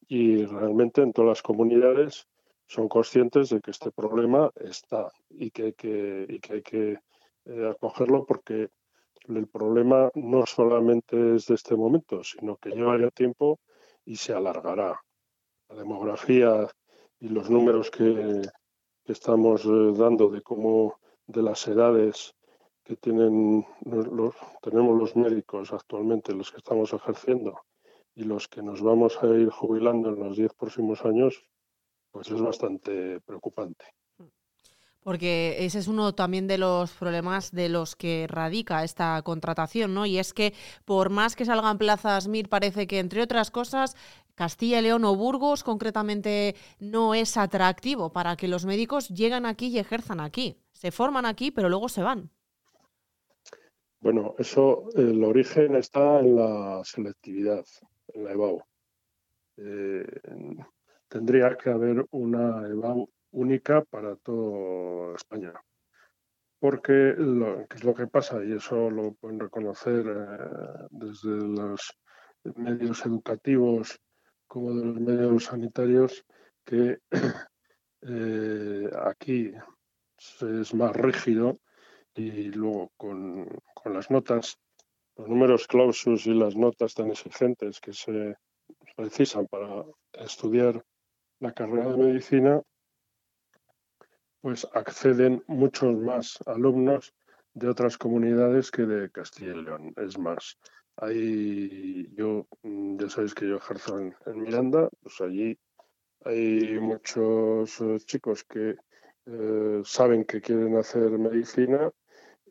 y 0.08 0.44
realmente 0.46 1.02
en 1.02 1.12
todas 1.12 1.28
las 1.28 1.42
comunidades 1.42 2.26
son 2.66 2.88
conscientes 2.88 3.50
de 3.50 3.60
que 3.60 3.70
este 3.70 3.90
problema 3.92 4.50
está 4.54 5.10
y 5.28 5.50
que 5.50 5.64
hay 5.64 6.62
que, 6.62 6.98
eh, 7.44 7.70
acogerlo 7.70 8.24
porque 8.24 8.70
el 9.28 9.46
problema 9.48 10.10
no 10.14 10.46
solamente 10.46 11.34
es 11.34 11.46
de 11.46 11.54
este 11.54 11.76
momento, 11.76 12.24
sino 12.24 12.56
que 12.56 12.70
lleva 12.70 12.96
tiempo 13.10 13.60
y 14.04 14.16
se 14.16 14.32
alargará. 14.32 14.98
La 15.68 15.76
demografía 15.76 16.66
y 17.18 17.28
los 17.28 17.50
números 17.50 17.90
que, 17.90 18.42
estamos 19.04 19.64
eh, 19.64 19.92
dando 19.96 20.28
de 20.28 20.42
cómo 20.42 20.98
de 21.26 21.42
las 21.42 21.66
edades 21.68 22.34
que 22.84 22.96
tienen 22.96 23.64
los, 23.84 24.34
tenemos 24.62 24.98
los 24.98 25.16
médicos 25.16 25.72
actualmente, 25.72 26.34
los 26.34 26.50
que 26.50 26.58
estamos 26.58 26.92
ejerciendo, 26.92 27.60
y 28.14 28.24
los 28.24 28.48
que 28.48 28.62
nos 28.62 28.82
vamos 28.82 29.18
a 29.22 29.26
ir 29.26 29.50
jubilando 29.50 30.10
en 30.10 30.18
los 30.18 30.36
diez 30.36 30.52
próximos 30.54 31.04
años, 31.04 31.42
pues 32.10 32.30
es 32.30 32.40
bastante 32.40 33.20
preocupante. 33.20 33.84
Porque 35.02 35.64
ese 35.64 35.78
es 35.78 35.88
uno 35.88 36.14
también 36.14 36.46
de 36.46 36.58
los 36.58 36.92
problemas 36.92 37.52
de 37.52 37.70
los 37.70 37.96
que 37.96 38.26
radica 38.28 38.84
esta 38.84 39.22
contratación, 39.22 39.94
¿no? 39.94 40.04
Y 40.04 40.18
es 40.18 40.34
que 40.34 40.52
por 40.84 41.08
más 41.08 41.36
que 41.36 41.46
salgan 41.46 41.78
plazas 41.78 42.28
MIR, 42.28 42.50
parece 42.50 42.86
que, 42.86 42.98
entre 42.98 43.22
otras 43.22 43.50
cosas, 43.50 43.96
Castilla 44.40 44.78
y 44.78 44.82
León 44.84 45.04
o 45.04 45.14
Burgos 45.14 45.62
concretamente 45.62 46.54
no 46.78 47.12
es 47.12 47.36
atractivo 47.36 48.10
para 48.10 48.36
que 48.36 48.48
los 48.48 48.64
médicos 48.64 49.10
lleguen 49.10 49.44
aquí 49.44 49.66
y 49.66 49.78
ejerzan 49.78 50.18
aquí. 50.18 50.56
Se 50.72 50.90
forman 50.90 51.26
aquí, 51.26 51.50
pero 51.50 51.68
luego 51.68 51.90
se 51.90 52.02
van. 52.02 52.30
Bueno, 54.00 54.34
eso, 54.38 54.88
el 54.96 55.22
origen 55.24 55.76
está 55.76 56.20
en 56.20 56.36
la 56.36 56.80
selectividad, 56.84 57.66
en 58.14 58.24
la 58.24 58.32
EBAU. 58.32 58.62
Eh, 59.58 60.06
tendría 61.06 61.54
que 61.58 61.68
haber 61.68 62.06
una 62.10 62.66
EBAU 62.66 63.10
única 63.32 63.84
para 63.84 64.16
toda 64.16 65.16
España. 65.16 65.52
Porque 66.58 67.14
lo, 67.18 67.66
¿qué 67.68 67.76
es 67.76 67.84
lo 67.84 67.94
que 67.94 68.06
pasa? 68.06 68.42
Y 68.42 68.52
eso 68.52 68.88
lo 68.88 69.12
pueden 69.12 69.38
reconocer 69.38 70.06
eh, 70.06 70.86
desde 70.92 71.36
los 71.46 71.92
medios 72.56 73.04
educativos 73.04 74.00
como 74.50 74.74
de 74.74 74.84
los 74.84 75.00
medios 75.00 75.44
sanitarios, 75.44 76.26
que 76.64 76.98
eh, 78.02 78.90
aquí 79.04 79.52
es 80.40 80.74
más 80.74 80.96
rígido 80.96 81.60
y 82.16 82.50
luego 82.50 82.90
con, 82.96 83.48
con 83.72 83.94
las 83.94 84.10
notas, 84.10 84.58
los 85.16 85.28
números 85.28 85.68
clausus 85.68 86.26
y 86.26 86.34
las 86.34 86.56
notas 86.56 86.94
tan 86.94 87.10
exigentes 87.12 87.80
que 87.80 87.92
se 87.92 88.34
precisan 88.96 89.46
para 89.46 89.84
estudiar 90.14 90.84
la 91.38 91.52
carrera 91.52 91.92
de 91.92 91.96
medicina, 91.96 92.60
pues 94.40 94.66
acceden 94.74 95.44
muchos 95.46 95.96
más 95.96 96.38
alumnos 96.46 97.14
de 97.54 97.68
otras 97.68 97.96
comunidades 97.96 98.72
que 98.72 98.82
de 98.82 99.10
Castilla 99.12 99.52
y 99.52 99.62
León. 99.62 99.92
Es 99.96 100.18
más, 100.18 100.58
ahí 101.00 102.08
yo, 102.14 102.46
mm, 102.62 102.98
ya 102.98 103.08
sabéis 103.08 103.34
que 103.34 103.48
yo 103.48 103.56
ejerzo 103.56 103.98
en, 103.98 104.14
Miranda, 104.34 104.88
pues 105.02 105.20
allí 105.20 105.58
hay 106.24 106.78
muchos 106.78 107.80
eh, 107.80 107.98
chicos 108.04 108.44
que 108.44 108.76
eh, 109.26 109.82
saben 109.84 110.24
que 110.24 110.40
quieren 110.40 110.76
hacer 110.76 111.10
medicina 111.18 111.90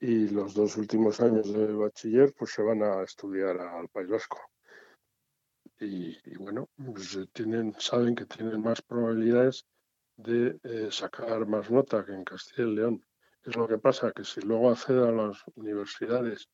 y 0.02 0.30
los 0.30 0.54
dos 0.56 0.78
últimos 0.78 1.20
años 1.22 1.54
de 1.54 1.74
bachiller 1.74 2.34
pues 2.38 2.52
se 2.52 2.64
van 2.64 2.82
a 2.84 3.04
estudiar 3.04 3.60
al 3.60 3.88
País 3.90 4.10
Vasco 4.10 4.40
y, 5.82 6.18
bueno, 6.38 6.68
pues 6.76 7.16
eh, 7.16 7.72
saben 7.78 8.16
que 8.16 8.26
tienen 8.26 8.62
más 8.62 8.82
probabilidades 8.82 9.66
de 10.18 10.60
sacar 10.92 11.46
más 11.46 11.72
nota 11.72 12.04
que 12.04 12.12
en 12.12 12.26
Castilla 12.26 12.68
y 12.68 12.76
León. 12.76 13.06
Es 13.46 13.56
lo 13.56 13.66
que 13.66 13.78
pasa, 13.78 14.12
que 14.12 14.26
si 14.26 14.42
luego 14.42 14.70
accede 14.72 15.08
a 15.08 15.12
las 15.12 15.42
universidades 15.56 16.50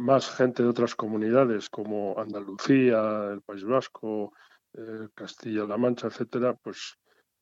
más 0.00 0.30
gente 0.30 0.62
de 0.62 0.68
otras 0.68 0.94
comunidades 0.94 1.68
como 1.68 2.18
Andalucía, 2.18 3.30
el 3.32 3.42
País 3.42 3.64
Vasco, 3.64 4.32
Castilla-La 5.14 5.76
Mancha, 5.76 6.08
etcétera, 6.08 6.54
pues 6.54 6.96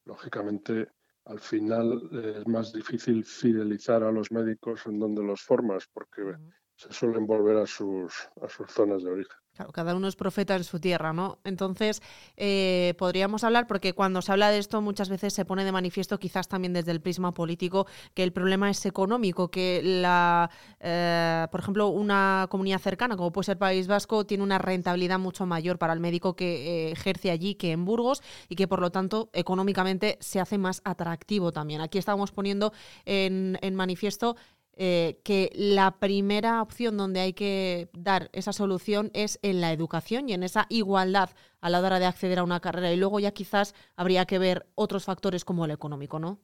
lógicamente 0.04 0.88
al 1.26 1.40
final 1.40 2.11
es 2.12 2.46
más 2.46 2.72
difícil 2.72 3.24
fidelizar 3.24 4.02
a 4.02 4.11
los 4.11 4.32
médicos 4.32 4.86
en 4.86 4.98
donde 4.98 5.22
los 5.22 5.42
formas, 5.42 5.86
porque 5.92 6.34
se 6.74 6.92
suelen 6.92 7.26
volver 7.26 7.59
a 7.59 7.66
sus, 7.66 8.28
a 8.40 8.48
sus 8.48 8.70
zonas 8.70 9.02
de 9.04 9.11
origen. 9.11 9.36
Claro, 9.59 9.72
cada 9.72 9.96
uno 9.96 10.06
es 10.06 10.14
profeta 10.14 10.54
en 10.54 10.62
su 10.62 10.78
tierra, 10.78 11.12
¿no? 11.12 11.38
Entonces, 11.42 12.00
eh, 12.36 12.94
podríamos 12.96 13.42
hablar, 13.42 13.66
porque 13.66 13.92
cuando 13.92 14.22
se 14.22 14.30
habla 14.30 14.52
de 14.52 14.59
esto 14.59 14.80
muchas 14.80 15.09
veces 15.09 15.34
se 15.34 15.44
pone 15.44 15.64
de 15.64 15.72
manifiesto, 15.72 16.16
quizás 16.20 16.46
también 16.46 16.72
desde 16.72 16.92
el 16.92 17.00
prisma 17.00 17.34
político, 17.34 17.88
que 18.14 18.22
el 18.22 18.32
problema 18.32 18.70
es 18.70 18.86
económico, 18.86 19.50
que 19.50 19.82
la, 19.82 20.48
eh, 20.78 21.48
por 21.50 21.59
ejemplo, 21.59 21.88
una 21.88 22.46
comunidad 22.48 22.78
cercana, 22.78 23.16
como 23.16 23.32
puede 23.32 23.46
ser 23.46 23.59
País 23.59 23.88
Vasco, 23.88 24.24
tiene 24.24 24.44
una 24.44 24.59
rentabilidad 24.59 25.18
mucho 25.18 25.44
mayor 25.44 25.76
para 25.76 25.92
el 25.92 25.98
médico 25.98 26.36
que 26.36 26.90
eh, 26.90 26.92
ejerce 26.92 27.32
allí 27.32 27.56
que 27.56 27.72
en 27.72 27.84
Burgos 27.84 28.22
y 28.48 28.54
que 28.54 28.68
por 28.68 28.78
lo 28.80 28.92
tanto 28.92 29.28
económicamente 29.32 30.18
se 30.20 30.38
hace 30.38 30.56
más 30.56 30.82
atractivo 30.84 31.50
también. 31.50 31.80
Aquí 31.80 31.98
estamos 31.98 32.30
poniendo 32.30 32.72
en, 33.04 33.59
en 33.61 33.74
manifiesto 33.74 34.36
eh, 34.80 35.20
que 35.24 35.50
la 35.54 35.98
primera 35.98 36.62
opción 36.62 36.96
donde 36.96 37.18
hay 37.18 37.32
que 37.32 37.90
dar 37.94 38.30
esa 38.32 38.52
solución 38.52 39.10
es 39.12 39.40
en 39.42 39.60
la 39.60 39.72
educación 39.72 40.28
y 40.28 40.34
en 40.34 40.44
esa 40.44 40.66
igualdad 40.68 41.30
a 41.60 41.68
la 41.68 41.80
hora 41.80 41.98
de 41.98 42.06
acceder 42.06 42.38
a 42.38 42.44
una 42.44 42.60
carrera. 42.60 42.92
Y 42.92 42.96
luego 42.96 43.18
ya 43.18 43.32
quizás 43.32 43.74
habría 43.96 44.24
que 44.24 44.38
ver 44.38 44.68
otros 44.76 45.04
factores 45.04 45.44
como 45.44 45.64
el 45.64 45.72
económico, 45.72 46.20
¿no? 46.20 46.38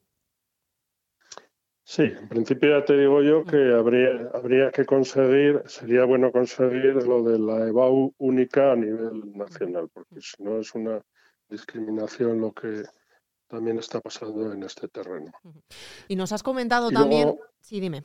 Sí, 1.84 2.02
en 2.02 2.28
principio 2.28 2.76
ya 2.76 2.84
te 2.84 2.98
digo 2.98 3.22
yo 3.22 3.44
que 3.44 3.72
habría, 3.72 4.30
habría 4.34 4.72
que 4.72 4.84
conseguir, 4.84 5.62
sería 5.66 6.04
bueno 6.04 6.32
conseguir 6.32 6.94
lo 7.06 7.22
de 7.22 7.38
la 7.38 7.68
EBAU 7.68 8.14
única 8.18 8.72
a 8.72 8.76
nivel 8.76 9.32
nacional, 9.36 9.88
porque 9.92 10.20
si 10.20 10.42
no 10.42 10.58
es 10.58 10.74
una 10.74 11.00
discriminación 11.48 12.40
lo 12.40 12.52
que 12.52 12.82
también 13.46 13.78
está 13.78 14.00
pasando 14.00 14.52
en 14.52 14.64
este 14.64 14.88
terreno. 14.88 15.30
Y 16.08 16.16
nos 16.16 16.32
has 16.32 16.42
comentado 16.42 16.90
también, 16.90 17.38
sí, 17.60 17.78
dime. 17.78 18.02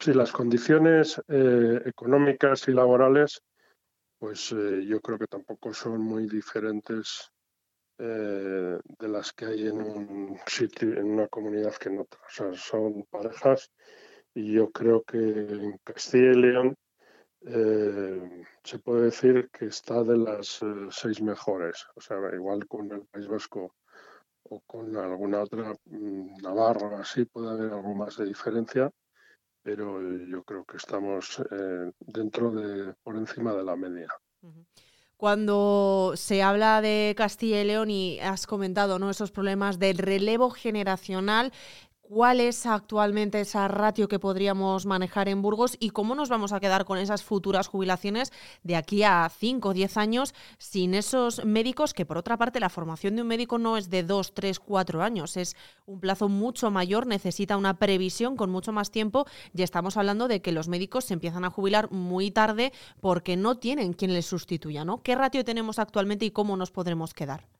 Sí, 0.00 0.12
las 0.12 0.32
condiciones 0.32 1.20
eh, 1.28 1.80
económicas 1.86 2.68
y 2.68 2.72
laborales, 2.72 3.40
pues 4.18 4.52
eh, 4.52 4.84
yo 4.86 5.00
creo 5.00 5.18
que 5.18 5.26
tampoco 5.26 5.72
son 5.72 6.00
muy 6.00 6.26
diferentes 6.28 7.30
eh, 7.98 8.78
de 8.98 9.08
las 9.08 9.32
que 9.32 9.46
hay 9.46 9.66
en 9.66 9.80
un 9.80 10.38
sitio, 10.46 10.92
en 10.92 11.10
una 11.10 11.28
comunidad 11.28 11.74
que 11.76 11.88
en 11.88 12.00
otra. 12.00 12.20
O 12.20 12.30
sea, 12.30 12.52
son 12.54 13.04
parejas 13.10 13.70
y 14.34 14.52
yo 14.52 14.70
creo 14.70 15.02
que 15.02 15.18
en 15.18 15.78
Castilla 15.84 16.32
y 16.32 16.34
León 16.34 16.76
se 18.64 18.78
puede 18.80 19.04
decir 19.04 19.48
que 19.50 19.66
está 19.66 20.02
de 20.02 20.16
las 20.18 20.60
seis 20.90 21.22
mejores. 21.22 21.86
O 21.94 22.00
sea, 22.00 22.18
igual 22.34 22.66
con 22.66 22.90
el 22.90 23.06
País 23.06 23.28
Vasco 23.28 23.76
o 24.42 24.60
con 24.66 24.96
alguna 24.96 25.42
otra, 25.42 25.72
mm, 25.84 26.42
Navarra, 26.42 27.00
así 27.00 27.24
puede 27.24 27.50
haber 27.50 27.72
algo 27.72 27.94
más 27.94 28.16
de 28.16 28.26
diferencia, 28.26 28.90
pero 29.68 30.00
yo 30.26 30.42
creo 30.44 30.64
que 30.64 30.78
estamos 30.78 31.42
eh, 31.50 31.92
dentro 32.00 32.50
de, 32.50 32.94
por 33.02 33.18
encima 33.18 33.52
de 33.52 33.62
la 33.62 33.76
media. 33.76 34.08
Cuando 35.18 36.14
se 36.16 36.42
habla 36.42 36.80
de 36.80 37.12
Castilla 37.14 37.60
y 37.60 37.66
León 37.66 37.90
y 37.90 38.18
has 38.20 38.46
comentado 38.46 38.98
¿no? 38.98 39.10
esos 39.10 39.30
problemas 39.30 39.78
del 39.78 39.98
relevo 39.98 40.48
generacional, 40.48 41.52
¿Cuál 42.08 42.40
es 42.40 42.64
actualmente 42.64 43.38
esa 43.38 43.68
ratio 43.68 44.08
que 44.08 44.18
podríamos 44.18 44.86
manejar 44.86 45.28
en 45.28 45.42
Burgos 45.42 45.76
y 45.78 45.90
cómo 45.90 46.14
nos 46.14 46.30
vamos 46.30 46.54
a 46.54 46.58
quedar 46.58 46.86
con 46.86 46.96
esas 46.96 47.22
futuras 47.22 47.66
jubilaciones 47.66 48.32
de 48.62 48.76
aquí 48.76 49.02
a 49.02 49.30
5 49.38 49.68
o 49.68 49.74
10 49.74 49.98
años 49.98 50.34
sin 50.56 50.94
esos 50.94 51.44
médicos? 51.44 51.92
Que 51.92 52.06
por 52.06 52.16
otra 52.16 52.38
parte 52.38 52.60
la 52.60 52.70
formación 52.70 53.14
de 53.14 53.20
un 53.20 53.28
médico 53.28 53.58
no 53.58 53.76
es 53.76 53.90
de 53.90 54.04
2, 54.04 54.32
3, 54.32 54.58
4 54.58 55.02
años, 55.02 55.36
es 55.36 55.54
un 55.84 56.00
plazo 56.00 56.30
mucho 56.30 56.70
mayor, 56.70 57.06
necesita 57.06 57.58
una 57.58 57.78
previsión 57.78 58.38
con 58.38 58.48
mucho 58.48 58.72
más 58.72 58.90
tiempo 58.90 59.26
y 59.52 59.60
estamos 59.60 59.98
hablando 59.98 60.28
de 60.28 60.40
que 60.40 60.52
los 60.52 60.66
médicos 60.66 61.04
se 61.04 61.12
empiezan 61.12 61.44
a 61.44 61.50
jubilar 61.50 61.90
muy 61.90 62.30
tarde 62.30 62.72
porque 63.02 63.36
no 63.36 63.58
tienen 63.58 63.92
quien 63.92 64.14
les 64.14 64.24
sustituya. 64.24 64.82
¿Qué 65.02 65.14
ratio 65.14 65.44
tenemos 65.44 65.78
actualmente 65.78 66.24
y 66.24 66.30
cómo 66.30 66.56
nos 66.56 66.70
podremos 66.70 67.12
quedar? 67.12 67.57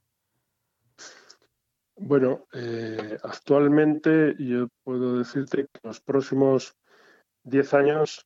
Bueno, 2.00 2.46
eh, 2.52 3.18
actualmente 3.24 4.36
yo 4.38 4.68
puedo 4.84 5.18
decirte 5.18 5.66
que 5.66 5.80
los 5.82 6.00
próximos 6.00 6.76
10 7.42 7.74
años 7.74 8.24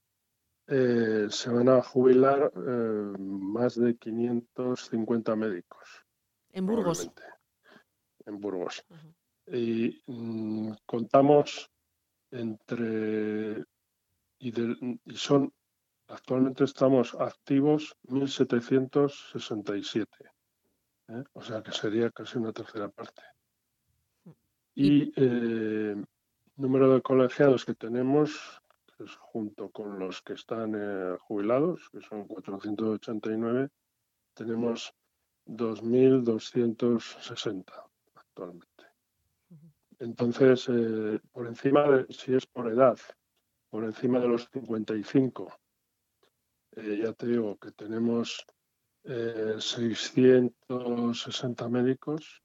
eh, 0.66 1.29
se 1.31 1.51
van 1.51 1.70
a 1.70 1.81
jubilar 1.83 2.53
eh, 2.55 3.14
más 3.18 3.81
de 3.81 3.97
550 3.97 5.37
médicos. 5.37 6.05
En 6.51 6.66
Burgos. 6.66 7.11
En 8.27 8.41
Burgos. 8.41 8.85
Y 9.47 10.03
mm, 10.07 10.73
contamos 10.85 11.70
entre. 12.31 13.64
Y, 14.39 14.53
y 15.07 15.16
son. 15.16 15.51
Actualmente 16.09 16.64
estamos 16.64 17.14
activos 17.14 17.97
1.767. 18.05 20.07
O 21.33 21.43
sea 21.43 21.62
que 21.62 21.73
sería 21.73 22.11
casi 22.11 22.37
una 22.39 22.53
tercera 22.53 22.91
parte. 22.91 23.23
Y 24.75 25.12
eh, 25.16 25.95
número 26.57 26.95
de 26.95 27.03
colegiados 27.03 27.66
que 27.66 27.75
tenemos, 27.75 28.62
es 28.99 29.14
junto 29.16 29.68
con 29.70 29.99
los 29.99 30.23
que 30.23 30.33
están 30.33 30.75
eh, 30.75 31.18
jubilados, 31.20 31.91
que 31.91 32.01
son 32.01 32.27
489, 32.27 33.68
tenemos 34.35 34.95
2.260 35.47 37.70
actualmente. 38.14 38.87
Entonces, 39.99 40.66
eh, 40.70 41.20
por 41.33 41.47
encima 41.47 41.83
de, 41.91 42.07
si 42.11 42.35
es 42.35 42.47
por 42.47 42.73
edad, 42.73 42.99
por 43.68 43.85
encima 43.85 44.20
de 44.20 44.29
los 44.29 44.49
55, 44.51 45.53
ya 46.75 47.12
te 47.12 47.27
digo 47.27 47.59
que 47.59 47.70
tenemos 47.73 48.47
660 49.05 51.68
médicos 51.68 52.43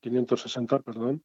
560, 0.00 0.80
perdón. 0.80 1.24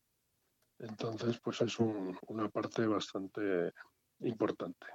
Entonces, 0.79 1.39
pues 1.39 1.61
es 1.61 1.77
una 1.79 2.49
parte 2.49 2.85
bastante 2.85 3.71
importante. 4.19 4.87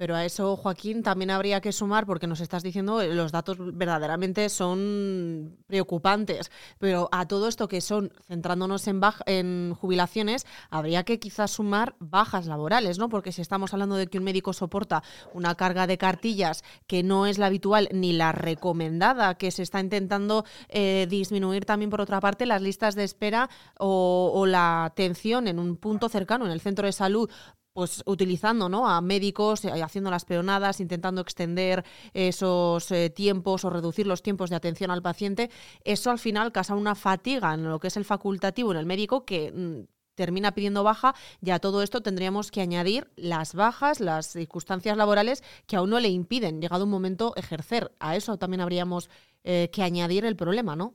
Pero 0.00 0.16
a 0.16 0.24
eso, 0.24 0.56
Joaquín, 0.56 1.02
también 1.02 1.30
habría 1.30 1.60
que 1.60 1.72
sumar, 1.72 2.06
porque 2.06 2.26
nos 2.26 2.40
estás 2.40 2.62
diciendo, 2.62 3.02
eh, 3.02 3.14
los 3.14 3.32
datos 3.32 3.58
verdaderamente 3.58 4.48
son 4.48 5.58
preocupantes, 5.66 6.50
pero 6.78 7.10
a 7.12 7.28
todo 7.28 7.48
esto 7.48 7.68
que 7.68 7.82
son, 7.82 8.10
centrándonos 8.26 8.88
en, 8.88 8.98
en 9.26 9.74
jubilaciones, 9.78 10.46
habría 10.70 11.04
que 11.04 11.18
quizás 11.18 11.50
sumar 11.50 11.96
bajas 11.98 12.46
laborales, 12.46 12.98
¿no? 12.98 13.10
Porque 13.10 13.30
si 13.30 13.42
estamos 13.42 13.74
hablando 13.74 13.96
de 13.96 14.06
que 14.06 14.16
un 14.16 14.24
médico 14.24 14.54
soporta 14.54 15.02
una 15.34 15.54
carga 15.54 15.86
de 15.86 15.98
cartillas 15.98 16.64
que 16.86 17.02
no 17.02 17.26
es 17.26 17.36
la 17.36 17.48
habitual 17.48 17.86
ni 17.92 18.14
la 18.14 18.32
recomendada, 18.32 19.34
que 19.34 19.50
se 19.50 19.62
está 19.62 19.80
intentando 19.80 20.46
eh, 20.70 21.08
disminuir 21.10 21.66
también, 21.66 21.90
por 21.90 22.00
otra 22.00 22.20
parte, 22.20 22.46
las 22.46 22.62
listas 22.62 22.94
de 22.94 23.04
espera 23.04 23.50
o, 23.78 24.32
o 24.34 24.46
la 24.46 24.86
atención 24.86 25.46
en 25.46 25.58
un 25.58 25.76
punto 25.76 26.08
cercano, 26.08 26.46
en 26.46 26.52
el 26.52 26.62
centro 26.62 26.86
de 26.86 26.92
salud, 26.92 27.28
pues 27.72 28.02
utilizando 28.06 28.68
¿no? 28.68 28.88
a 28.88 29.00
médicos, 29.00 29.64
eh, 29.64 29.82
haciendo 29.82 30.10
las 30.10 30.24
peonadas, 30.24 30.80
intentando 30.80 31.20
extender 31.20 31.84
esos 32.12 32.90
eh, 32.90 33.10
tiempos 33.10 33.64
o 33.64 33.70
reducir 33.70 34.06
los 34.06 34.22
tiempos 34.22 34.50
de 34.50 34.56
atención 34.56 34.90
al 34.90 35.02
paciente, 35.02 35.50
eso 35.84 36.10
al 36.10 36.18
final 36.18 36.52
causa 36.52 36.74
una 36.74 36.94
fatiga 36.94 37.54
en 37.54 37.68
lo 37.68 37.78
que 37.78 37.88
es 37.88 37.96
el 37.96 38.04
facultativo 38.04 38.72
en 38.72 38.78
el 38.78 38.86
médico 38.86 39.24
que 39.24 39.52
mm, 39.52 40.00
termina 40.14 40.52
pidiendo 40.52 40.84
baja 40.84 41.14
y 41.40 41.50
a 41.50 41.60
todo 41.60 41.82
esto 41.82 42.02
tendríamos 42.02 42.50
que 42.50 42.60
añadir 42.60 43.10
las 43.16 43.54
bajas, 43.54 44.00
las 44.00 44.26
circunstancias 44.26 44.96
laborales 44.96 45.42
que 45.66 45.76
aún 45.76 45.90
no 45.90 46.00
le 46.00 46.08
impiden, 46.08 46.60
llegado 46.60 46.84
un 46.84 46.90
momento, 46.90 47.32
ejercer. 47.36 47.92
A 48.00 48.16
eso 48.16 48.36
también 48.36 48.60
habríamos 48.60 49.08
eh, 49.44 49.70
que 49.72 49.82
añadir 49.82 50.26
el 50.26 50.36
problema, 50.36 50.76
¿no? 50.76 50.94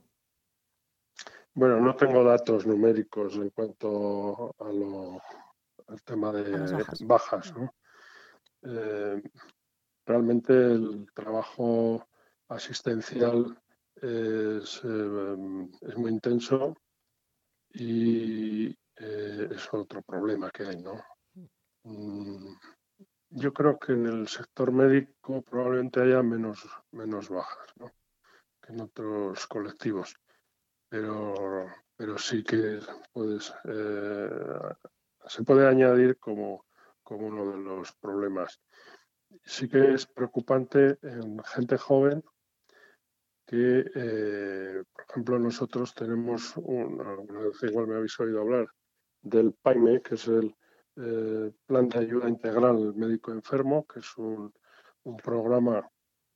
Bueno, 1.54 1.80
no 1.80 1.96
tengo 1.96 2.22
datos 2.22 2.66
numéricos 2.66 3.34
en 3.36 3.50
cuanto 3.50 4.54
a 4.60 4.70
lo 4.70 5.20
el 5.88 6.02
tema 6.02 6.32
de 6.32 6.84
bajas. 7.02 7.52
Eh, 8.62 9.22
realmente 10.04 10.52
el 10.52 11.06
trabajo 11.14 12.06
asistencial 12.48 13.58
es, 13.94 14.80
eh, 14.84 15.36
muy 15.96 16.10
intenso 16.10 16.76
y 17.72 18.68
eh, 18.68 19.48
es 19.50 19.68
otro 19.72 20.02
problema 20.02 20.50
que 20.50 20.64
hay, 20.64 20.82
¿no? 20.82 21.02
Mm, 21.84 22.54
yo 23.30 23.52
creo 23.52 23.78
que 23.78 23.92
en 23.92 24.06
el 24.06 24.28
sector 24.28 24.72
médico 24.72 25.42
probablemente 25.42 26.00
haya 26.00 26.22
menos, 26.22 26.66
menos 26.92 27.28
bajas 27.28 27.68
que 28.60 28.72
en 28.72 28.80
otros 28.80 29.46
colectivos, 29.46 30.16
pero, 30.88 31.66
pero 31.96 32.18
sí 32.18 32.42
que 32.42 32.80
puedes 33.12 33.52
se 35.26 35.42
puede 35.42 35.66
añadir 35.66 36.18
como, 36.18 36.64
como 37.02 37.26
uno 37.26 37.50
de 37.50 37.58
los 37.58 37.92
problemas. 37.92 38.60
Sí 39.44 39.68
que 39.68 39.94
es 39.94 40.06
preocupante 40.06 40.98
en 41.02 41.42
gente 41.44 41.76
joven 41.76 42.22
que, 43.44 43.84
eh, 43.94 44.82
por 44.92 45.04
ejemplo, 45.08 45.38
nosotros 45.38 45.94
tenemos, 45.94 46.56
un, 46.56 47.00
alguna 47.00 47.40
vez 47.40 47.62
igual 47.62 47.86
me 47.86 47.96
habéis 47.96 48.18
oído 48.18 48.40
hablar, 48.40 48.66
del 49.22 49.52
PAIME, 49.52 50.02
que 50.02 50.16
es 50.16 50.26
el 50.28 50.54
eh, 50.96 51.52
Plan 51.66 51.88
de 51.88 51.98
Ayuda 51.98 52.28
Integral 52.28 52.94
Médico 52.94 53.32
Enfermo, 53.32 53.86
que 53.86 54.00
es 54.00 54.16
un 54.16 54.52
programa 55.22 55.88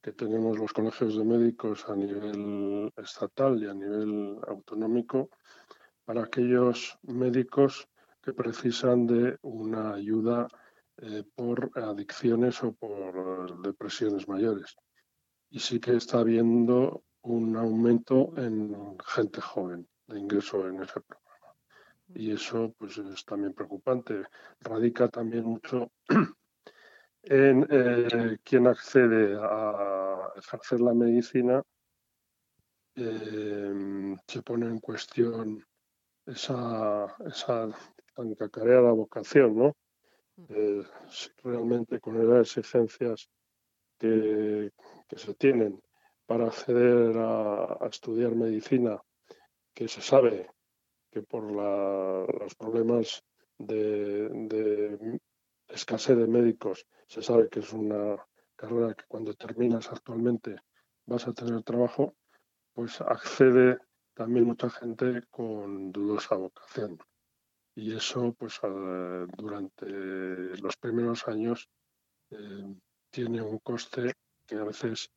que 0.03 0.13
tenemos 0.13 0.59
los 0.59 0.73
colegios 0.73 1.17
de 1.17 1.25
médicos 1.25 1.89
a 1.89 1.95
nivel 1.95 2.93
estatal 2.97 3.63
y 3.63 3.67
a 3.67 3.75
nivel 3.75 4.39
autonómico 4.47 5.29
para 6.05 6.25
aquellos 6.25 6.99
médicos 7.03 7.89
que 8.23 8.33
precisan 8.33 9.07
de 9.07 9.39
una 9.43 9.95
ayuda 9.95 10.49
eh, 10.99 11.25
por 11.35 11.71
adicciones 11.75 12.63
o 12.63 12.73
por 12.73 13.63
depresiones 13.63 14.29
mayores. 14.29 14.77
Y 15.49 15.59
sí 15.59 15.81
que 15.81 15.97
está 15.97 16.19
habiendo 16.19 17.05
un 17.23 17.57
aumento 17.57 18.33
en 18.37 18.99
gente 19.07 19.41
joven 19.41 19.89
de 20.07 20.19
ingreso 20.19 20.69
en 20.69 20.83
ese 20.83 21.01
programa. 21.01 21.55
Y 22.09 22.33
eso 22.33 22.75
pues 22.77 22.99
es 22.99 23.25
también 23.25 23.55
preocupante. 23.55 24.25
Radica 24.61 25.09
también 25.09 25.45
mucho 25.45 25.91
en 27.23 27.67
eh, 27.71 28.39
quien 28.45 28.67
accede 28.67 29.39
a 29.41 30.33
ejercer 30.37 30.81
la 30.81 30.93
medicina. 30.93 31.63
Eh, 32.97 34.17
se 34.27 34.43
pone 34.43 34.67
en 34.67 34.81
cuestión 34.81 35.65
esa, 36.27 37.07
esa 37.27 37.69
tan 38.15 38.35
cacareada 38.35 38.93
vocación, 38.93 39.57
¿no? 39.57 39.77
Eh, 40.49 40.83
realmente 41.45 42.01
con 42.01 42.29
las 42.29 42.57
exigencias 42.57 43.31
que, 43.99 44.71
se 45.17 45.35
tienen 45.35 45.83
para 46.27 46.47
acceder 46.47 47.17
a, 47.19 47.79
estudiar 47.91 48.35
medicina, 48.35 49.03
que 49.75 49.89
se 49.89 50.01
sabe 50.01 50.49
que 51.11 51.23
por 51.23 51.45
los 51.51 52.55
problemas 52.55 53.23
de, 53.59 55.19
escasez 55.69 56.17
de 56.17 56.27
médicos, 56.27 56.87
se 57.07 57.23
sabe 57.23 57.49
que 57.49 57.61
es 57.61 57.73
una 57.73 58.17
carrera 58.57 58.95
que 58.95 59.05
cuando 59.09 59.35
terminas 59.35 59.91
actualmente 59.91 60.57
vas 61.07 61.27
a 61.27 61.33
tener 61.33 61.63
trabajo, 61.63 62.15
pues 62.73 63.01
accede 63.01 63.79
también 64.15 64.47
mucha 64.47 64.71
gente 64.71 65.23
con 65.31 65.93
dudosa 65.93 66.37
vocación. 66.37 66.99
Y 67.75 67.95
eso, 67.95 68.35
pues 68.39 68.61
durante 69.37 69.87
los 70.59 70.77
primeros 70.77 71.27
años, 71.29 71.69
eh, 72.31 72.75
tiene 73.11 73.43
un 73.43 73.59
coste 73.59 74.15
que 74.47 74.57
a 74.57 74.65
veces 74.65 75.11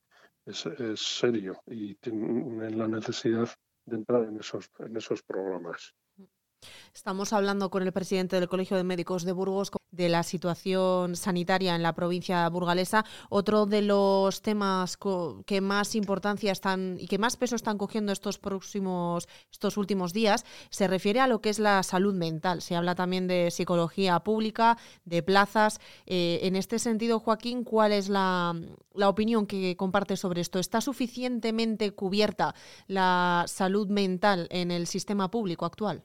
es, 0.45 0.99
serio 0.99 1.62
y 1.68 1.95
tiene 1.95 2.70
la 2.72 2.88
necesidad 2.88 3.49
de 3.86 3.97
entrar 3.97 4.24
en 4.24 4.39
esos, 4.39 4.70
en 4.80 4.95
esos 4.95 5.24
programas. 5.24 5.93
Estamos 6.93 7.34
hablando 7.34 7.70
con 7.70 7.84
el 7.84 7.91
presidente 7.91 8.39
del 8.39 8.49
Colegio 8.49 8.78
de 8.78 8.84
Médicos 8.84 9.24
de 9.24 9.32
Burgos 9.32 9.72
de 9.93 10.09
la 10.09 10.23
situación 10.23 11.15
sanitaria 11.15 11.75
en 11.75 11.83
la 11.83 11.93
provincia 11.93 12.49
burgalesa. 12.49 13.05
Otro 13.29 13.65
de 13.65 13.83
los 13.83 14.41
temas 14.41 14.97
que 15.45 15.61
más 15.61 15.95
importancia 15.95 16.51
están 16.51 16.97
y 16.99 17.07
que 17.07 17.19
más 17.19 17.37
peso 17.37 17.55
están 17.55 17.77
cogiendo 17.77 18.11
estos 18.11 18.39
próximos, 18.39 19.27
estos 19.51 19.77
últimos 19.77 20.11
días, 20.11 20.45
se 20.69 20.87
refiere 20.87 21.19
a 21.19 21.27
lo 21.27 21.41
que 21.41 21.49
es 21.49 21.59
la 21.59 21.83
salud 21.83 22.15
mental. 22.15 22.61
Se 22.61 22.75
habla 22.75 22.95
también 22.95 23.27
de 23.27 23.51
psicología 23.51 24.19
pública, 24.21 24.77
de 25.05 25.21
plazas. 25.21 25.79
Eh, 26.05 26.39
en 26.43 26.55
este 26.55 26.79
sentido, 26.79 27.19
Joaquín, 27.19 27.63
¿cuál 27.63 27.91
es 27.91 28.09
la, 28.09 28.59
la 28.95 29.09
opinión 29.09 29.45
que 29.45 29.77
comparte 29.77 30.17
sobre 30.17 30.41
esto? 30.41 30.57
¿Está 30.57 30.81
suficientemente 30.81 31.91
cubierta 31.91 32.55
la 32.87 33.45
salud 33.47 33.87
mental 33.89 34.47
en 34.49 34.71
el 34.71 34.87
sistema 34.87 35.29
público 35.29 35.65
actual? 35.65 36.03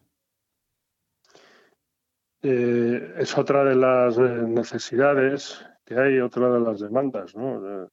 Eh, 2.41 3.15
es 3.19 3.37
otra 3.37 3.65
de 3.65 3.75
las 3.75 4.17
eh, 4.17 4.23
necesidades 4.23 5.65
que 5.85 5.99
hay, 5.99 6.21
otra 6.21 6.49
de 6.51 6.61
las 6.61 6.79
demandas, 6.79 7.35
¿no? 7.35 7.91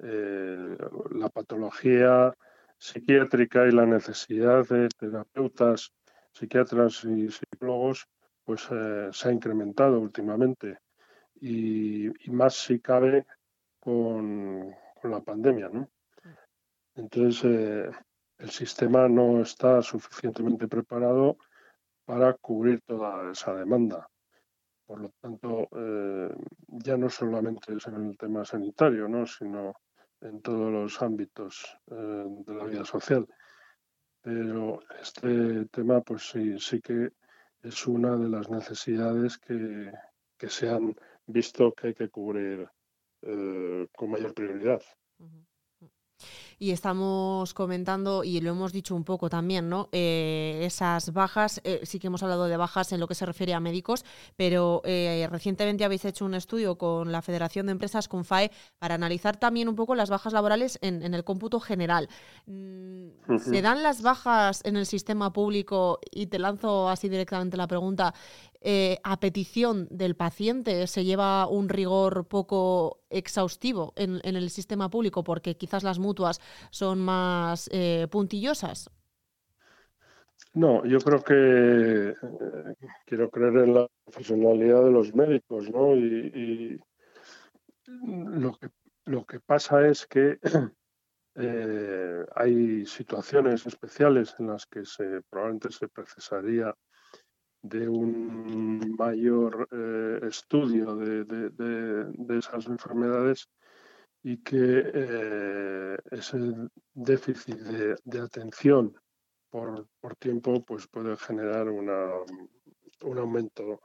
Eh, 0.00 0.76
la 1.12 1.28
patología 1.30 2.34
psiquiátrica 2.76 3.66
y 3.66 3.72
la 3.72 3.86
necesidad 3.86 4.68
de 4.68 4.88
terapeutas, 4.88 5.92
psiquiatras 6.32 7.02
y 7.04 7.30
psicólogos, 7.30 8.06
pues 8.44 8.68
se 9.10 9.28
ha 9.28 9.32
incrementado 9.32 9.98
últimamente 9.98 10.78
y, 11.40 12.10
más 12.30 12.54
si 12.54 12.80
cabe 12.80 13.26
con, 13.80 14.74
con 15.00 15.10
la 15.10 15.20
pandemia, 15.20 15.68
¿no? 15.70 15.88
Entonces, 16.94 17.44
el 17.44 18.50
sistema 18.50 19.08
no 19.08 19.40
está 19.42 19.82
suficientemente 19.82 20.68
preparado 20.68 21.38
para 22.08 22.32
cubrir 22.32 22.80
toda 22.86 23.30
esa 23.30 23.54
demanda. 23.54 24.08
Por 24.86 24.98
lo 25.02 25.10
tanto, 25.20 25.68
eh, 25.76 26.34
ya 26.68 26.96
no 26.96 27.10
solamente 27.10 27.74
es 27.74 27.86
en 27.86 27.96
el 27.96 28.16
tema 28.16 28.46
sanitario, 28.46 29.06
¿no? 29.06 29.26
sino 29.26 29.74
en 30.22 30.40
todos 30.40 30.72
los 30.72 31.02
ámbitos 31.02 31.76
eh, 31.90 32.24
de 32.46 32.54
la 32.54 32.64
vida 32.64 32.86
social. 32.86 33.26
Pero 34.22 34.80
este 35.02 35.66
tema, 35.66 36.00
pues 36.00 36.30
sí, 36.30 36.58
sí 36.58 36.80
que 36.80 37.10
es 37.62 37.86
una 37.86 38.16
de 38.16 38.30
las 38.30 38.48
necesidades 38.48 39.36
que, 39.36 39.92
se 40.48 40.70
han 40.70 40.96
visto 41.26 41.74
que 41.74 41.88
hay 41.88 41.94
que 41.94 42.08
cubrir 42.08 42.66
eh, 43.20 43.86
con 43.94 44.10
mayor 44.10 44.32
prioridad 44.32 44.80
y 46.58 46.72
estamos 46.72 47.54
comentando, 47.54 48.24
y 48.24 48.40
lo 48.40 48.50
hemos 48.50 48.72
dicho 48.72 48.94
un 48.94 49.04
poco 49.04 49.30
también, 49.30 49.68
¿no? 49.68 49.88
Eh, 49.92 50.60
esas 50.64 51.12
bajas, 51.12 51.60
eh, 51.64 51.80
sí 51.84 51.98
que 51.98 52.08
hemos 52.08 52.22
hablado 52.22 52.46
de 52.46 52.56
bajas 52.56 52.92
en 52.92 53.00
lo 53.00 53.06
que 53.06 53.14
se 53.14 53.26
refiere 53.26 53.54
a 53.54 53.60
médicos, 53.60 54.04
pero 54.36 54.82
eh, 54.84 55.26
recientemente 55.30 55.84
habéis 55.84 56.04
hecho 56.04 56.24
un 56.24 56.34
estudio 56.34 56.76
con 56.76 57.12
la 57.12 57.22
Federación 57.22 57.66
de 57.66 57.72
Empresas, 57.72 58.08
con 58.08 58.24
FAE, 58.24 58.50
para 58.78 58.96
analizar 58.96 59.36
también 59.36 59.68
un 59.68 59.76
poco 59.76 59.94
las 59.94 60.10
bajas 60.10 60.32
laborales 60.32 60.78
en, 60.82 61.02
en 61.02 61.14
el 61.14 61.24
cómputo 61.24 61.60
general. 61.60 62.08
Mm, 62.46 63.38
¿Se 63.38 63.62
dan 63.62 63.82
las 63.82 64.02
bajas 64.02 64.62
en 64.64 64.76
el 64.76 64.86
sistema 64.86 65.32
público? 65.32 66.00
Y 66.10 66.26
te 66.26 66.38
lanzo 66.38 66.88
así 66.88 67.08
directamente 67.08 67.56
la 67.56 67.66
pregunta. 67.66 68.14
Eh, 68.60 68.98
a 69.04 69.20
petición 69.20 69.86
del 69.88 70.16
paciente 70.16 70.88
se 70.88 71.04
lleva 71.04 71.46
un 71.46 71.68
rigor 71.68 72.26
poco 72.26 72.98
exhaustivo 73.08 73.92
en, 73.94 74.20
el 74.24 74.50
sistema 74.50 74.90
público 74.90 75.22
porque 75.22 75.56
quizás 75.56 75.84
las 75.84 76.00
mutuas 76.00 76.40
son 76.70 77.00
más 77.00 77.68
eh, 77.72 78.06
puntillosas? 78.10 78.90
No, 80.54 80.84
yo 80.84 80.98
creo 80.98 81.22
que 81.22 82.10
eh, 82.10 82.74
quiero 83.06 83.30
creer 83.30 83.56
en 83.58 83.74
la 83.74 83.88
profesionalidad 84.04 84.84
de 84.84 84.90
los 84.90 85.14
médicos, 85.14 85.70
¿no? 85.70 85.94
Y, 85.94 86.80
lo, 89.06 89.24
que, 89.24 89.40
pasa 89.40 89.86
es 89.86 90.06
que 90.06 90.38
hay 92.34 92.86
situaciones 92.86 93.66
especiales 93.66 94.34
en 94.38 94.48
las 94.48 94.66
que 94.66 94.82
probablemente 95.30 95.70
se 95.70 95.88
precisaría 95.88 96.74
de 97.62 97.88
un 97.88 98.94
mayor 98.96 99.68
eh, 99.72 100.20
estudio 100.26 100.94
de, 100.96 102.38
esas 102.38 102.66
enfermedades 102.66 103.48
y 104.22 104.38
que 104.38 104.82
eh, 104.94 105.96
ese 106.10 106.38
déficit 106.92 107.56
de, 108.04 108.20
atención 108.20 108.94
por, 109.50 109.86
tiempo 110.18 110.62
pues 110.64 110.86
puede 110.88 111.16
generar 111.16 111.68
una, 111.68 112.10
un 113.02 113.18
aumento 113.18 113.80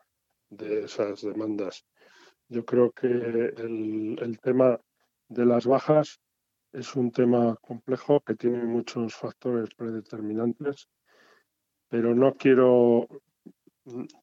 de 0.50 0.86
esas 0.86 1.22
demandas. 1.22 1.86
Yo 2.50 2.66
creo 2.66 2.92
que 2.92 3.08
el, 3.08 4.18
el 4.22 4.40
tema 4.40 4.80
de 5.30 5.46
las 5.46 5.66
bajas 5.66 6.20
es 6.72 6.96
un 6.96 7.12
tema 7.12 7.56
complejo 7.62 8.20
que 8.22 8.36
tiene 8.36 8.64
muchos 8.64 9.16
factores 9.16 9.70
predeterminantes, 9.76 10.90
pero 11.88 12.14
no 12.16 12.34
quiero 12.34 13.08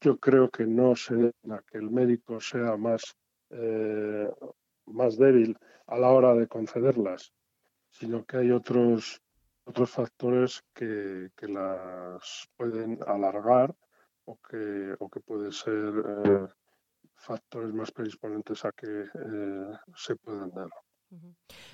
yo 0.01 0.19
creo 0.19 0.51
que 0.51 0.67
no 0.67 0.97
se 0.97 1.33
que 1.71 1.79
el 1.79 1.91
médico 1.91 2.41
sea 2.41 2.77
más, 2.77 3.03
eh, 3.51 4.31
más 4.93 5.17
débil 5.17 5.57
a 5.87 5.97
la 5.99 6.11
hora 6.11 6.35
de 6.35 6.47
concederlas, 6.47 7.33
sino 7.91 8.25
que 8.25 8.39
hay 8.39 8.51
otros, 8.51 9.21
otros 9.65 9.91
factores 9.91 10.63
que, 10.75 11.31
las 11.43 12.49
pueden 12.57 12.99
alargar 13.07 13.75
o 14.25 14.39
que, 14.39 14.95
o 14.99 15.09
que 15.09 15.21
pueden 15.21 15.53
ser 15.53 15.93
eh, 16.25 16.47
factores 17.17 17.73
más 17.73 17.91
predisponentes 17.91 18.65
a 18.65 18.73
que 18.73 19.03
eh, 19.03 19.73
se 19.95 20.17
puedan 20.17 20.51
dar. 20.51 20.71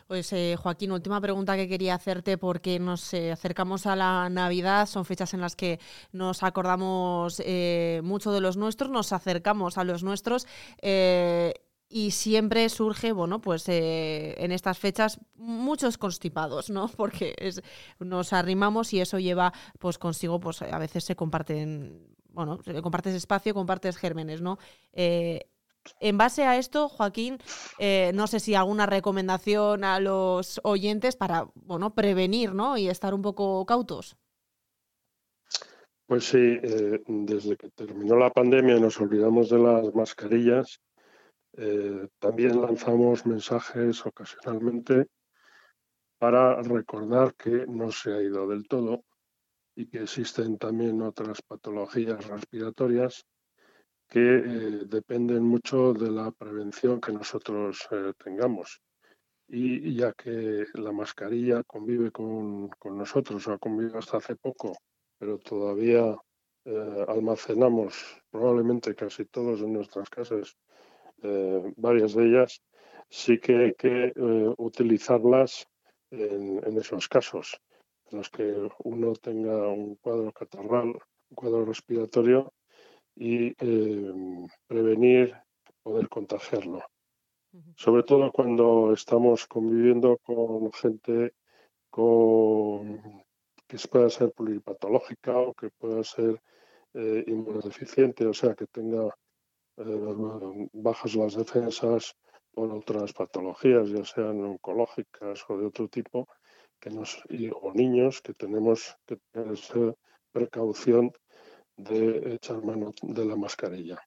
Pues 0.06 0.32
eh, 0.32 0.56
Joaquín, 0.58 0.92
última 0.92 1.20
pregunta 1.20 1.56
que 1.56 1.68
quería 1.68 1.94
hacerte 1.94 2.38
porque 2.38 2.78
nos 2.78 3.12
eh, 3.12 3.32
acercamos 3.32 3.86
a 3.86 3.94
la 3.94 4.30
Navidad, 4.30 4.86
son 4.86 5.04
fechas 5.04 5.34
en 5.34 5.42
las 5.42 5.56
que 5.56 5.78
nos 6.12 6.42
acordamos 6.42 7.42
eh, 7.44 8.00
mucho 8.02 8.32
de 8.32 8.40
los 8.40 8.56
nuestros, 8.56 8.90
nos 8.90 9.12
acercamos 9.12 9.76
a 9.76 9.84
los 9.84 10.02
nuestros 10.02 10.46
y 11.88 12.10
siempre 12.10 12.68
surge, 12.68 13.12
bueno, 13.12 13.40
pues 13.40 13.64
en 13.68 14.52
estas 14.52 14.78
fechas 14.78 15.20
muchos 15.34 15.98
constipados, 15.98 16.70
¿no? 16.70 16.88
Porque 16.96 17.34
nos 18.00 18.32
arrimamos 18.32 18.92
y 18.92 19.00
eso 19.00 19.18
lleva 19.18 19.52
pues 19.78 19.98
consigo, 19.98 20.40
pues 20.40 20.62
a 20.62 20.78
veces 20.78 21.04
se 21.04 21.16
comparten, 21.16 22.06
bueno, 22.28 22.58
compartes 22.82 23.14
espacio, 23.14 23.54
compartes 23.54 23.96
gérmenes, 23.96 24.40
¿no? 24.40 24.58
En 26.00 26.18
base 26.18 26.44
a 26.44 26.56
esto, 26.56 26.88
Joaquín, 26.88 27.38
eh, 27.78 28.10
no 28.14 28.26
sé 28.26 28.40
si 28.40 28.54
alguna 28.54 28.86
recomendación 28.86 29.84
a 29.84 30.00
los 30.00 30.60
oyentes 30.64 31.16
para 31.16 31.48
bueno, 31.54 31.94
prevenir 31.94 32.54
¿no? 32.54 32.76
y 32.76 32.88
estar 32.88 33.14
un 33.14 33.22
poco 33.22 33.64
cautos. 33.66 34.16
Pues 36.06 36.24
sí, 36.24 36.58
eh, 36.62 37.02
desde 37.06 37.56
que 37.56 37.68
terminó 37.70 38.16
la 38.16 38.30
pandemia 38.30 38.78
nos 38.78 39.00
olvidamos 39.00 39.50
de 39.50 39.58
las 39.58 39.94
mascarillas. 39.94 40.80
Eh, 41.58 42.08
también 42.18 42.60
lanzamos 42.60 43.24
mensajes 43.24 44.04
ocasionalmente 44.04 45.06
para 46.18 46.60
recordar 46.60 47.34
que 47.34 47.66
no 47.66 47.90
se 47.90 48.12
ha 48.12 48.20
ido 48.20 48.46
del 48.46 48.68
todo 48.68 49.04
y 49.74 49.86
que 49.86 50.02
existen 50.02 50.58
también 50.58 51.00
otras 51.00 51.40
patologías 51.40 52.26
respiratorias 52.26 53.24
que 54.06 54.20
eh, 54.20 54.84
dependen 54.86 55.44
mucho 55.44 55.94
de 55.94 56.10
la 56.10 56.30
prevención 56.30 57.00
que 57.00 57.12
nosotros 57.12 57.88
eh, 57.90 58.12
tengamos. 58.22 58.82
Y, 59.48 59.94
ya 59.94 60.12
que 60.12 60.66
la 60.74 60.92
mascarilla 60.92 61.62
convive 61.62 62.10
con, 62.10 62.68
nosotros, 62.84 63.46
o 63.46 63.52
ha 63.52 63.58
convivido 63.58 63.98
hasta 63.98 64.18
hace 64.18 64.36
poco, 64.36 64.76
pero 65.18 65.38
todavía 65.38 66.16
almacenamos 67.06 68.20
probablemente 68.28 68.96
casi 68.96 69.24
todos 69.26 69.60
en 69.60 69.72
nuestras 69.72 70.10
casas 70.10 70.56
varias 71.76 72.14
de 72.14 72.24
ellas, 72.24 72.62
sí 73.08 73.38
que 73.38 73.56
hay 73.56 73.74
que 73.74 74.12
utilizarlas 74.58 75.66
en, 76.10 76.60
en, 76.64 76.78
esos 76.78 77.08
casos 77.08 77.60
en 78.10 78.18
los 78.18 78.30
que 78.30 78.68
uno 78.84 79.12
tenga 79.14 79.68
un 79.68 79.96
cuadro 79.96 80.32
catarral, 80.32 80.88
un 80.88 81.34
cuadro 81.34 81.64
respiratorio 81.64 82.52
y 83.16 83.54
em, 83.58 84.46
prevenir 84.66 85.34
poder 85.82 86.08
contagiarlo. 86.08 86.82
Sobre 87.76 88.02
todo 88.02 88.30
cuando 88.32 88.92
estamos 88.92 89.46
conviviendo 89.46 90.18
con 90.18 90.70
gente 90.72 91.32
con, 91.88 93.24
que 93.66 93.78
pueda 93.90 94.10
ser 94.10 94.32
pluripatológica 94.32 95.38
o 95.38 95.54
que 95.54 95.70
pueda 95.70 96.04
ser 96.04 96.40
eh, 96.92 97.24
inmunodeficiente, 97.26 98.26
o 98.26 98.34
sea, 98.34 98.54
que 98.54 98.66
tenga 98.66 99.08
eh, 99.76 100.68
bajas 100.72 101.14
las 101.14 101.34
defensas 101.34 102.14
por 102.52 102.72
otras 102.72 103.12
patologías, 103.12 103.90
ya 103.90 104.04
sean 104.04 104.42
oncológicas 104.42 105.44
o 105.48 105.58
de 105.58 105.66
otro 105.66 105.88
tipo, 105.88 106.26
que 106.80 106.90
nos, 106.90 107.22
o 107.62 107.72
niños 107.72 108.22
que 108.22 108.34
tenemos 108.34 108.96
que 109.06 109.18
tener 109.32 109.52
esa 109.52 109.94
precaución 110.32 111.12
de 111.76 112.34
echar 112.34 112.64
mano 112.64 112.92
de 113.02 113.24
la 113.24 113.36
mascarilla. 113.36 114.00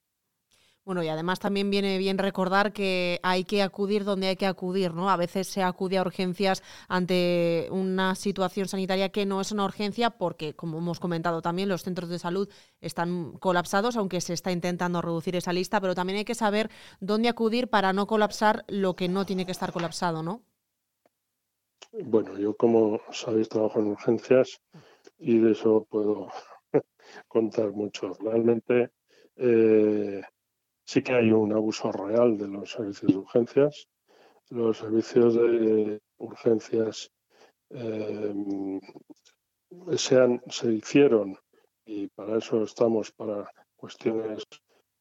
Bueno, 0.85 1.03
y 1.03 1.07
además 1.07 1.39
también 1.39 1.69
viene 1.69 1.99
bien 1.99 2.17
recordar 2.17 2.73
que 2.73 3.19
hay 3.21 3.43
que 3.43 3.61
acudir 3.61 4.03
donde 4.05 4.27
hay 4.27 4.35
que 4.35 4.47
acudir, 4.47 4.93
¿no? 4.93 5.09
A 5.09 5.17
veces 5.17 5.47
se 5.47 5.61
acude 5.61 5.97
a 5.97 6.01
urgencias 6.01 6.63
ante 6.87 7.67
una 7.69 8.15
situación 8.15 8.67
sanitaria 8.67 9.09
que 9.09 9.25
no 9.25 9.39
es 9.39 9.51
una 9.51 9.65
urgencia 9.65 10.09
porque, 10.09 10.55
como 10.55 10.79
hemos 10.79 10.99
comentado 10.99 11.43
también, 11.43 11.69
los 11.69 11.83
centros 11.83 12.09
de 12.09 12.17
salud 12.17 12.49
están 12.81 13.33
colapsados, 13.33 13.97
aunque 13.97 14.19
se 14.19 14.33
está 14.33 14.51
intentando 14.51 15.01
reducir 15.01 15.35
esa 15.35 15.53
lista, 15.53 15.79
pero 15.79 15.93
también 15.93 16.17
hay 16.17 16.25
que 16.25 16.33
saber 16.33 16.71
dónde 16.99 17.29
acudir 17.29 17.67
para 17.67 17.93
no 17.93 18.07
colapsar 18.07 18.65
lo 18.67 18.95
que 18.95 19.09
no 19.09 19.25
tiene 19.25 19.45
que 19.45 19.51
estar 19.51 19.71
colapsado, 19.71 20.23
¿no? 20.23 20.41
Bueno, 21.91 22.37
yo 22.37 22.55
como 22.55 22.99
sabéis 23.11 23.49
trabajo 23.49 23.79
en 23.79 23.87
urgencias 23.87 24.61
y 25.17 25.39
de 25.39 25.51
eso 25.51 25.85
puedo 25.89 26.29
contar 27.27 27.71
mucho. 27.71 28.13
Realmente 28.19 28.91
eh, 29.35 30.21
sí 30.89 31.03
que 31.03 31.13
hay 31.13 31.31
un 31.31 31.53
abuso 31.53 31.91
real 31.91 32.35
de 32.35 32.47
los 32.47 32.71
servicios 32.71 33.11
de 33.11 33.17
urgencias. 33.19 33.87
Los 34.49 34.79
servicios 34.79 35.35
de 35.35 36.01
urgencias 36.17 37.11
eh, 37.69 38.33
se, 39.95 40.73
hicieron 40.73 41.37
y 41.85 42.07
para 42.07 42.39
eso 42.39 42.63
estamos 42.63 43.11
para 43.11 43.51
cuestiones 43.75 44.43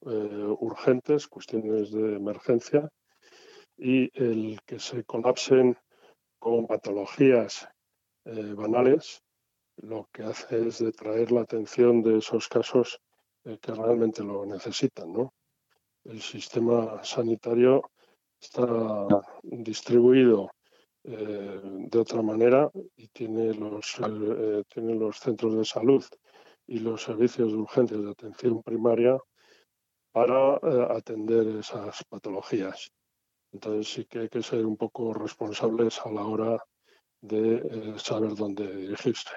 eh, 0.02 0.56
urgentes, 0.60 1.26
cuestiones 1.26 1.90
de 1.90 2.16
emergencia 2.16 2.86
y 3.78 4.10
el 4.12 4.60
que 4.66 4.78
se 4.78 5.04
colapsen 5.04 5.74
con 6.38 6.66
patologías 6.66 7.66
eh, 8.26 8.52
banales 8.52 9.22
lo 9.76 10.06
que 10.12 10.24
hace 10.24 10.68
es 10.68 10.80
detraer 10.80 11.32
la 11.32 11.40
atención 11.40 12.02
de 12.02 12.18
esos 12.18 12.46
casos 12.46 13.00
que 13.42 13.72
realmente 13.72 14.22
lo 14.22 14.44
necesitan, 14.44 15.10
¿no? 15.10 15.32
El 16.08 16.22
sistema 16.22 17.04
sanitario 17.04 17.90
está 18.40 19.06
distribuido 19.42 20.50
eh, 21.04 21.60
de 21.62 21.98
otra 21.98 22.22
manera 22.22 22.70
y 22.96 23.08
tiene 23.08 23.52
los, 23.54 23.96
eh, 24.00 24.62
tiene 24.72 24.94
los 24.94 25.18
centros 25.18 25.54
de 25.56 25.64
salud 25.64 26.04
y 26.66 26.78
los 26.80 27.02
servicios 27.02 27.52
de 27.52 27.58
urgencias 27.58 28.02
de 28.02 28.10
atención 28.10 28.62
primaria 28.62 29.18
para 30.12 30.56
eh, 30.56 30.86
atender 30.90 31.46
esas 31.58 32.02
patologías. 32.04 32.90
Entonces 33.52 33.92
sí 33.92 34.04
que 34.06 34.20
hay 34.20 34.28
que 34.28 34.42
ser 34.42 34.64
un 34.64 34.76
poco 34.76 35.12
responsables 35.12 36.00
a 36.04 36.10
la 36.10 36.24
hora 36.24 36.58
de 37.20 37.94
saber 37.98 38.34
dónde 38.34 38.76
dirigirse. 38.76 39.34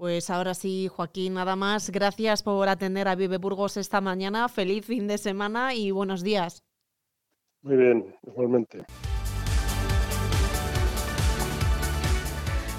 Pues 0.00 0.30
ahora 0.30 0.54
sí, 0.54 0.88
Joaquín, 0.88 1.34
nada 1.34 1.56
más. 1.56 1.90
Gracias 1.90 2.42
por 2.42 2.70
atender 2.70 3.06
a 3.06 3.14
Vive 3.16 3.36
Burgos 3.36 3.76
esta 3.76 4.00
mañana. 4.00 4.48
Feliz 4.48 4.86
fin 4.86 5.06
de 5.06 5.18
semana 5.18 5.74
y 5.74 5.90
buenos 5.90 6.22
días. 6.22 6.64
Muy 7.60 7.76
bien, 7.76 8.16
igualmente. 8.26 8.78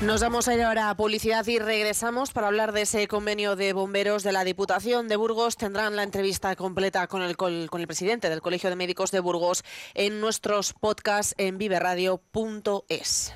Nos 0.02 0.22
vamos 0.22 0.48
a 0.48 0.56
ir 0.56 0.64
ahora 0.64 0.90
a 0.90 0.98
publicidad 0.98 1.46
y 1.46 1.60
regresamos 1.60 2.32
para 2.32 2.48
hablar 2.48 2.72
de 2.72 2.82
ese 2.82 3.08
convenio 3.08 3.56
de 3.56 3.74
bomberos 3.74 4.24
de 4.24 4.32
la 4.32 4.44
Diputación 4.44 5.08
de 5.08 5.16
Burgos. 5.16 5.58
Tendrán 5.58 5.96
la 5.96 6.02
entrevista 6.02 6.56
completa 6.56 7.06
con 7.06 7.22
el, 7.22 7.38
con 7.38 7.54
el 7.54 7.88
presidente 7.88 8.32
del 8.32 8.42
Colegio 8.42 8.72
de 8.72 8.76
Médicos 8.76 9.12
de 9.12 9.20
Burgos 9.20 9.64
en 9.94 10.22
nuestros 10.22 10.74
podcasts 10.74 11.36
en 11.38 11.60
viveradio.es. 11.60 13.36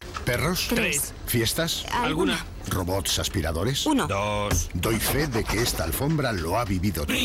¿Perros? 0.25 0.67
Tres. 0.69 1.13
¿Fiestas? 1.25 1.85
¿Alguna? 1.91 2.45
¿Robots 2.69 3.19
aspiradores? 3.19 3.85
Uno. 3.85 4.07
Dos. 4.07 4.69
Doy 4.73 4.97
fe 4.97 5.27
de 5.27 5.43
que 5.43 5.61
esta 5.61 5.83
alfombra 5.83 6.31
lo 6.31 6.57
ha 6.57 6.65
vivido 6.65 7.05
todo. 7.05 7.15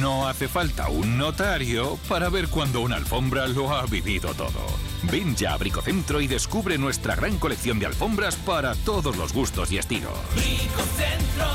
No 0.00 0.26
hace 0.28 0.48
falta 0.48 0.88
un 0.88 1.18
notario 1.18 1.98
para 2.08 2.28
ver 2.28 2.48
cuando 2.48 2.80
una 2.80 2.96
alfombra 2.96 3.46
lo 3.46 3.74
ha 3.74 3.84
vivido 3.86 4.34
todo. 4.34 4.66
Ven 5.10 5.36
ya 5.36 5.52
a 5.52 5.56
Bricocentro 5.56 6.20
y 6.20 6.26
descubre 6.26 6.78
nuestra 6.78 7.14
gran 7.14 7.38
colección 7.38 7.78
de 7.78 7.86
alfombras 7.86 8.36
para 8.36 8.74
todos 8.74 9.16
los 9.16 9.32
gustos 9.32 9.70
y 9.70 9.78
estilos. 9.78 10.12
Bricocentro. 10.34 11.46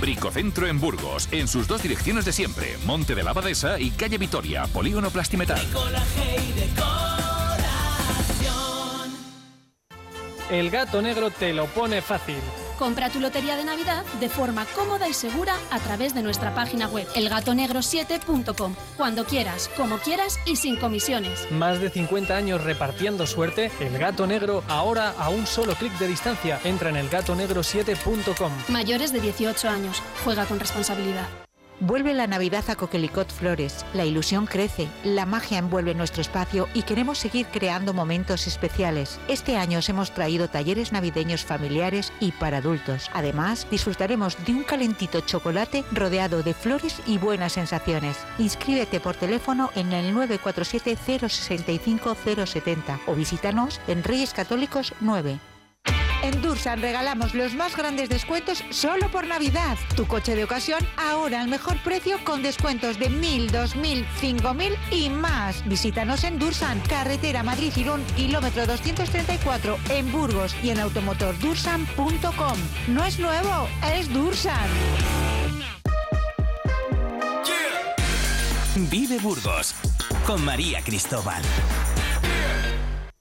Bricocentro 0.00 0.66
en 0.66 0.80
Burgos, 0.80 1.28
en 1.30 1.46
sus 1.46 1.68
dos 1.68 1.82
direcciones 1.82 2.24
de 2.24 2.32
siempre, 2.32 2.78
Monte 2.86 3.14
de 3.14 3.22
la 3.22 3.30
Abadesa 3.30 3.78
y 3.78 3.90
Calle 3.90 4.16
Vitoria, 4.16 4.66
Polígono 4.66 5.10
Plastimetal. 5.10 5.60
El 10.50 10.70
gato 10.70 11.00
negro 11.00 11.30
te 11.30 11.52
lo 11.52 11.66
pone 11.66 12.02
fácil. 12.02 12.40
Compra 12.76 13.08
tu 13.08 13.20
lotería 13.20 13.56
de 13.56 13.64
Navidad 13.64 14.04
de 14.18 14.28
forma 14.28 14.66
cómoda 14.74 15.08
y 15.08 15.12
segura 15.12 15.54
a 15.70 15.78
través 15.78 16.12
de 16.12 16.22
nuestra 16.22 16.54
página 16.54 16.88
web 16.88 17.06
elgatonegro7.com. 17.14 18.74
Cuando 18.96 19.24
quieras, 19.24 19.70
como 19.76 19.98
quieras 19.98 20.40
y 20.46 20.56
sin 20.56 20.76
comisiones. 20.76 21.46
Más 21.52 21.80
de 21.80 21.90
50 21.90 22.36
años 22.36 22.64
repartiendo 22.64 23.28
suerte, 23.28 23.70
el 23.78 23.96
gato 23.96 24.26
negro 24.26 24.64
ahora 24.66 25.10
a 25.18 25.28
un 25.28 25.46
solo 25.46 25.74
clic 25.74 25.92
de 25.98 26.08
distancia. 26.08 26.58
Entra 26.64 26.90
en 26.90 26.96
elgatonegro7.com. 26.96 28.50
Mayores 28.70 29.12
de 29.12 29.20
18 29.20 29.68
años. 29.68 30.02
Juega 30.24 30.46
con 30.46 30.58
responsabilidad. 30.58 31.28
Vuelve 31.82 32.12
la 32.12 32.26
Navidad 32.26 32.64
a 32.68 32.76
Coquelicot 32.76 33.32
Flores. 33.32 33.86
La 33.94 34.04
ilusión 34.04 34.44
crece, 34.44 34.86
la 35.02 35.24
magia 35.24 35.56
envuelve 35.56 35.94
nuestro 35.94 36.20
espacio 36.20 36.68
y 36.74 36.82
queremos 36.82 37.16
seguir 37.16 37.46
creando 37.46 37.94
momentos 37.94 38.46
especiales. 38.46 39.18
Este 39.28 39.56
año 39.56 39.78
os 39.78 39.88
hemos 39.88 40.10
traído 40.10 40.48
talleres 40.48 40.92
navideños 40.92 41.42
familiares 41.42 42.12
y 42.20 42.32
para 42.32 42.58
adultos. 42.58 43.08
Además, 43.14 43.66
disfrutaremos 43.70 44.36
de 44.44 44.52
un 44.52 44.62
calentito 44.62 45.22
chocolate 45.22 45.82
rodeado 45.90 46.42
de 46.42 46.52
flores 46.52 47.00
y 47.06 47.16
buenas 47.16 47.52
sensaciones. 47.52 48.18
Inscríbete 48.38 49.00
por 49.00 49.16
teléfono 49.16 49.70
en 49.74 49.94
el 49.94 50.12
947 50.12 50.98
065 51.30 52.14
070 52.44 53.00
o 53.06 53.14
visítanos 53.14 53.80
en 53.88 54.04
Reyes 54.04 54.34
Católicos 54.34 54.92
9. 55.00 55.49
En 56.22 56.42
Dursan 56.42 56.80
regalamos 56.80 57.34
los 57.34 57.54
más 57.54 57.76
grandes 57.76 58.08
descuentos 58.08 58.62
solo 58.70 59.10
por 59.10 59.26
Navidad. 59.26 59.78
Tu 59.96 60.06
coche 60.06 60.34
de 60.34 60.44
ocasión 60.44 60.86
ahora 60.96 61.40
al 61.40 61.48
mejor 61.48 61.82
precio 61.82 62.18
con 62.24 62.42
descuentos 62.42 62.98
de 62.98 63.10
1.000, 63.10 63.50
2.000, 63.50 64.04
5.000 64.20 64.76
y 64.90 65.10
más. 65.10 65.66
Visítanos 65.66 66.24
en 66.24 66.38
Dursan, 66.38 66.80
carretera 66.80 67.42
Madrid-Girón, 67.42 68.04
kilómetro 68.16 68.66
234 68.66 69.78
en 69.90 70.12
Burgos 70.12 70.54
y 70.62 70.70
en 70.70 70.80
automotordursan.com. 70.80 72.58
No 72.88 73.04
es 73.04 73.18
nuevo, 73.18 73.68
es 73.94 74.12
Dursan. 74.12 74.68
Vive 78.90 79.18
Burgos 79.18 79.74
con 80.26 80.44
María 80.44 80.80
Cristóbal. 80.82 81.42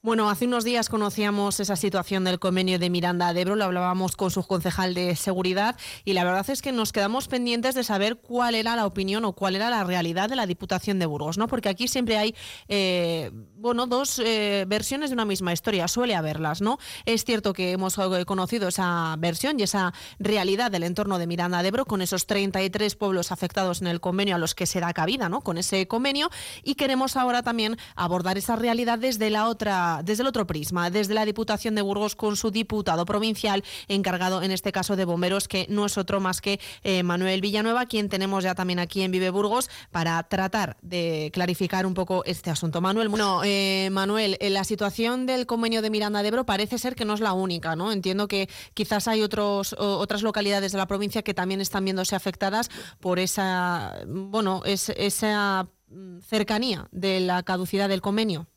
Bueno, 0.02 0.30
hace 0.30 0.45
unos 0.45 0.64
días 0.64 0.88
conocíamos 0.88 1.60
esa 1.60 1.76
situación 1.76 2.24
del 2.24 2.39
convenio 2.39 2.80
de 2.80 2.89
Miranda 2.89 3.34
de 3.34 3.41
Ebro, 3.41 3.58
lo 3.58 3.66
hablábamos 3.66 4.16
con 4.16 4.32
su 4.32 4.43
concejal 4.43 4.93
de 4.93 5.18
seguridad 5.18 5.76
y 6.06 6.14
la 6.14 6.24
verdad 6.24 6.50
es 6.50 6.62
que 6.62 6.72
nos 6.72 6.93
quedamos 6.93 7.28
pendientes 7.28 7.76
de 7.76 7.84
saber 7.84 8.16
cuál 8.16 8.56
era 8.56 8.78
la 8.78 8.86
opinión 8.86 9.26
o 9.26 9.34
cuál 9.34 9.58
era 9.58 9.70
la 9.70 9.84
realidad 9.84 10.30
de 10.30 10.38
la 10.38 10.45
Diputación 10.45 11.00
de 11.00 11.06
Burgos, 11.06 11.38
¿no? 11.38 11.47
Porque 11.47 11.68
aquí 11.68 11.89
siempre 11.89 12.18
hay, 12.18 12.34
eh, 12.70 13.30
bueno, 13.60 13.88
dos 13.88 14.20
eh, 14.20 14.66
versiones 14.68 15.10
de 15.10 15.16
una 15.16 15.26
misma 15.26 15.51
historia, 15.51 15.88
suele 15.88 16.16
haberlas, 16.16 16.62
¿no? 16.62 16.80
Es 17.05 17.26
cierto 17.26 17.53
que 17.53 17.72
hemos 17.72 17.97
eh, 17.97 18.26
conocido 18.26 18.70
esa 18.70 19.16
versión 19.20 19.60
y 19.60 19.64
esa 19.64 19.93
realidad 20.18 20.72
del 20.72 20.84
entorno 20.84 21.20
de 21.20 21.28
Miranda 21.28 21.62
de 21.62 21.68
Ebro 21.68 21.86
con 21.86 22.01
esos 22.01 22.26
33 22.26 22.95
pueblos 22.95 23.32
afectados 23.32 23.82
en 23.82 23.88
el 23.88 23.99
convenio 23.99 24.36
a 24.36 24.39
los 24.39 24.55
que 24.55 24.66
se 24.66 24.80
da 24.80 24.93
cabida, 24.93 25.28
¿no? 25.28 25.41
Con 25.41 25.57
ese 25.57 25.88
convenio 25.88 26.30
y 26.64 26.76
queremos 26.76 27.18
ahora 27.18 27.43
también 27.43 27.78
abordar 27.95 28.38
esa 28.38 28.55
realidad 28.55 28.97
desde 28.97 29.30
la 29.30 29.47
otra 29.47 30.01
desde 30.03 30.24
el 30.24 30.28
otro 30.28 30.47
prisma, 30.47 30.89
desde 30.89 31.14
la 31.14 31.26
Diputación 31.26 31.76
de 31.76 31.82
Burgos 31.82 32.16
con 32.16 32.38
su 32.38 32.51
diputado 32.51 33.05
provincial 33.05 33.64
encargado 33.88 34.41
en 34.41 34.51
este 34.51 34.72
caso 34.72 34.95
de 34.95 35.05
bomberos, 35.05 35.47
que 35.47 35.66
no 35.70 35.86
es 35.86 35.97
otro 35.97 36.22
más 36.22 36.39
que 36.39 36.60
eh, 36.84 37.03
Manuel 37.03 37.41
Villanueva, 37.41 37.88
quien 37.88 38.07
tenemos 38.07 38.43
ya 38.43 38.55
también 38.55 38.80
aquí 38.80 39.01
en 39.01 39.12
Vive 39.12 39.30
Burgos 39.30 39.70
para 39.91 40.24
tratar 40.24 40.78
de 40.82 41.30
clarificar 41.34 41.86
un 41.86 41.93
poco 41.93 42.24
este 42.26 42.49
asunto. 42.49 42.80
Manuel, 42.80 43.10
bueno, 43.10 43.43
eh, 43.50 43.89
Manuel, 43.89 44.38
la 44.39 44.64
situación 44.64 45.26
del 45.26 45.45
convenio 45.45 45.82
de 45.82 45.89
Miranda 45.89 46.22
de 46.22 46.28
Ebro 46.28 46.45
parece 46.45 46.78
ser 46.78 46.95
que 46.95 47.06
no 47.06 47.16
es 47.16 47.20
la 47.20 47.34
única, 47.34 47.76
¿no? 47.76 47.91
Entiendo 47.91 48.28
que 48.28 48.47
quizás 48.74 49.08
hay 49.08 49.22
otros, 49.22 49.76
otras 49.78 50.22
localidades 50.22 50.72
de 50.72 50.78
la 50.78 50.88
provincia 50.88 51.24
que 51.24 51.34
también 51.34 51.62
están 51.62 51.84
viéndose 51.84 52.16
afectadas 52.16 52.70
por 53.00 53.18
esa, 53.18 53.95
bueno, 54.08 54.62
es, 54.66 54.89
esa 54.89 55.68
mm, 55.88 56.20
cercanía 56.20 56.88
de 56.91 57.20
la 57.22 57.43
caducidad 57.43 57.89
del 57.89 58.02
convenio. 58.02 58.47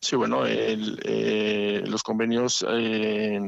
Sí, 0.00 0.14
bueno, 0.14 0.44
eh, 0.46 1.82
los 1.84 2.04
convenios 2.04 2.64
eh, 2.68 3.40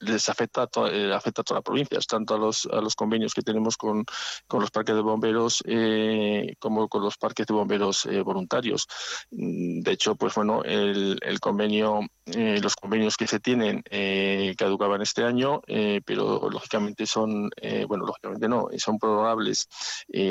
les 0.00 0.28
afecta 0.30 0.62
a, 0.62 0.66
toda, 0.66 0.90
eh, 0.90 1.12
afecta 1.12 1.42
a 1.42 1.44
toda 1.44 1.58
la 1.60 1.62
provincia, 1.62 1.98
tanto 2.08 2.34
a 2.34 2.38
los, 2.38 2.66
a 2.72 2.80
los 2.80 2.96
convenios 2.96 3.34
que 3.34 3.42
tenemos 3.42 3.76
con, 3.76 4.06
con 4.48 4.62
los 4.62 4.70
parques 4.70 4.94
de 4.94 5.02
bomberos 5.02 5.62
como 6.58 6.88
con 6.88 7.02
los 7.02 7.18
parques 7.18 7.46
de 7.46 7.52
bomberos 7.52 8.08
voluntarios. 8.24 8.86
Mm, 9.30 9.80
de 9.80 9.92
hecho, 9.92 10.14
pues 10.14 10.34
bueno, 10.34 10.62
el, 10.64 11.18
el 11.20 11.38
convenio, 11.38 12.00
los 12.24 12.76
convenios 12.76 13.16
que 13.16 13.26
se 13.26 13.38
tienen 13.38 13.82
caducaban 14.56 15.02
este 15.02 15.24
año, 15.24 15.60
pero 16.06 16.48
lógicamente 16.48 17.04
son, 17.04 17.50
bueno, 17.88 18.06
lógicamente 18.06 18.48
no, 18.48 18.68
son 18.78 18.98
prorrogables 18.98 19.68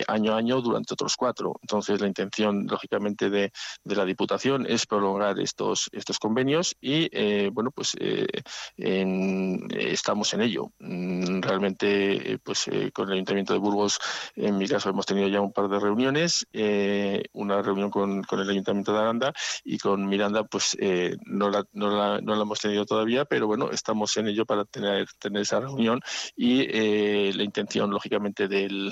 año 0.08 0.34
a 0.34 0.38
año 0.38 0.62
durante 0.62 0.96
otros 0.96 1.16
cuatro. 1.16 1.60
Entonces, 1.62 2.02
la 2.02 2.08
intención, 2.08 2.66
lógicamente, 2.68 3.30
de, 3.30 3.52
de 3.84 3.96
la 3.96 4.06
Diputación 4.06 4.66
es 4.66 4.88
prolongar 4.88 5.40
este 5.40 5.59
estos, 5.92 6.20
convenios 6.20 6.76
y 6.82 7.10
eh, 7.12 7.50
bueno, 7.52 7.72
pues 7.72 7.96
eh, 8.00 8.28
estamos 8.78 10.34
en 10.34 10.42
ello. 10.42 10.72
Mm, 10.80 11.42
realmente, 11.42 12.34
eh, 12.34 12.38
pues 12.38 12.70
con 12.94 13.08
el 13.08 13.14
Ayuntamiento 13.16 13.54
de 13.54 13.60
Burgos, 13.60 14.00
en 14.36 14.58
mi 14.58 14.68
caso, 14.68 14.90
hemos 14.90 15.06
tenido 15.06 15.28
ya 15.28 15.42
un 15.42 15.52
par 15.52 15.70
de 15.70 15.80
reuniones, 15.80 16.48
una 17.34 17.62
reunión 17.62 17.90
con, 17.90 18.24
el 18.30 18.50
Ayuntamiento 18.50 18.94
de 18.94 19.00
Aranda 19.00 19.34
y 19.64 19.78
con 19.78 20.08
Miranda, 20.08 20.44
pues 20.44 20.78
no 21.26 21.50
la, 21.50 21.64
no, 21.74 21.90
la, 21.90 22.22
no, 22.22 22.36
la, 22.36 22.42
hemos 22.42 22.60
tenido 22.60 22.86
todavía, 22.86 23.26
pero 23.26 23.48
bueno, 23.48 23.72
estamos 23.72 24.16
en 24.18 24.28
ello 24.28 24.46
para 24.46 24.66
tener, 24.66 25.08
tener 25.20 25.42
esa 25.42 25.60
reunión 25.60 26.02
y 26.36 27.32
la 27.34 27.44
intención, 27.44 27.92
lógicamente, 27.92 28.48
del, 28.48 28.92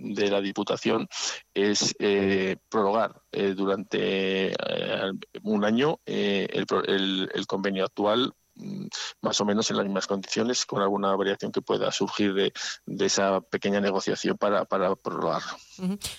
de 0.00 0.30
la 0.30 0.40
Diputación 0.40 1.08
es 1.52 1.94
eh, 1.98 2.56
prorrogar 2.68 3.20
eh, 3.32 3.54
durante 3.54 4.52
eh, 4.52 5.12
un 5.42 5.64
año 5.64 6.00
el, 6.06 7.30
el, 7.34 7.46
convenio 7.46 7.84
actual 7.84 8.32
mm, 8.54 8.86
más 9.22 9.40
o 9.40 9.44
menos 9.44 9.70
en 9.70 9.76
las 9.76 9.86
mismas 9.86 10.06
condiciones, 10.06 10.64
con 10.66 10.82
alguna 10.82 11.14
variación 11.16 11.52
que 11.52 11.62
pueda 11.62 11.90
surgir 11.90 12.34
de, 12.34 12.52
de 12.86 13.06
esa 13.06 13.40
pequeña 13.40 13.80
negociación 13.80 14.36
para, 14.36 14.64
para 14.64 14.94
prorrogarlo. 14.94 15.56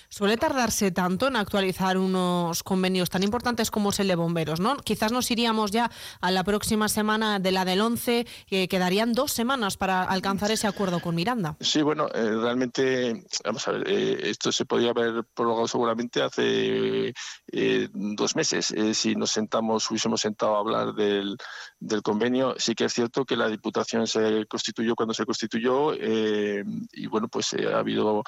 Suele 0.08 0.36
tardarse 0.36 0.90
tanto 0.90 1.28
en 1.28 1.36
actualizar 1.36 1.98
unos 1.98 2.62
convenios 2.62 3.10
tan 3.10 3.22
importantes 3.22 3.70
como 3.70 3.90
es 3.90 4.00
el 4.00 4.08
de 4.08 4.14
bomberos, 4.14 4.60
¿no? 4.60 4.76
Quizás 4.76 5.12
nos 5.12 5.30
iríamos 5.30 5.70
ya 5.70 5.90
a 6.20 6.30
la 6.30 6.44
próxima 6.44 6.88
semana 6.88 7.38
de 7.38 7.52
la 7.52 7.64
del 7.64 7.80
11, 7.80 8.26
que 8.46 8.68
quedarían 8.68 9.12
dos 9.12 9.32
semanas 9.32 9.76
para 9.76 10.02
alcanzar 10.02 10.50
ese 10.50 10.66
acuerdo 10.66 11.00
con 11.00 11.14
Miranda. 11.14 11.56
Sí, 11.60 11.82
bueno, 11.82 12.08
eh, 12.14 12.36
realmente, 12.40 13.24
vamos 13.44 13.66
a 13.68 13.72
ver, 13.72 13.88
eh, 13.88 14.30
esto 14.30 14.50
se 14.52 14.64
podía 14.64 14.90
haber 14.90 15.24
prolongado 15.34 15.68
seguramente 15.68 16.22
hace 16.22 17.12
eh, 17.52 17.88
dos 17.92 18.36
meses. 18.36 18.74
si 18.94 19.14
nos 19.14 19.30
sentamos, 19.30 19.90
hubiésemos 19.90 20.20
sentado 20.20 20.56
a 20.56 20.60
hablar 20.60 20.94
del, 20.94 21.36
del, 21.78 22.02
convenio, 22.02 22.54
sí 22.58 22.74
que 22.74 22.84
es 22.84 22.94
cierto 22.94 23.24
que 23.24 23.36
la 23.36 23.48
Diputación 23.48 24.06
se 24.06 24.46
constituyó 24.46 24.94
cuando 24.94 25.14
se 25.14 25.26
constituyó 25.26 25.94
y 25.94 27.06
bueno, 27.06 27.28
pues 27.28 27.54
ha 27.54 27.78
habido, 27.78 28.22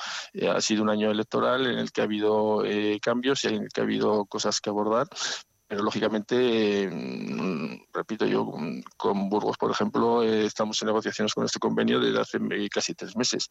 ha 0.51 0.61
sido 0.61 0.83
un 0.83 0.91
año 0.91 1.11
electoral 1.11 1.22
en 1.31 1.79
el 1.79 1.93
que 1.93 2.01
ha 2.01 2.05
habido 2.05 2.65
eh, 2.65 2.99
cambios 3.01 3.45
y 3.45 3.49
en 3.49 3.63
el 3.65 3.69
que 3.69 3.81
ha 3.81 3.85
habido 3.85 4.25
cosas 4.27 4.61
que 4.61 4.71
abordar, 4.71 5.09
pero 5.73 5.85
lógicamente, 5.85 6.87
mm, 6.87 7.85
repito 7.95 8.27
yo, 8.27 8.53
con 8.99 9.31
Burgos, 9.31 9.57
por 9.57 9.71
ejemplo, 9.71 10.23
eh, 10.23 10.45
estamos 10.45 10.83
en 10.83 10.87
negociaciones 10.87 11.33
con 11.33 11.47
este 11.47 11.59
convenio 11.59 11.99
desde 11.99 12.21
hace 12.21 12.39
casi 12.69 12.95
tres 12.95 13.17
meses. 13.17 13.49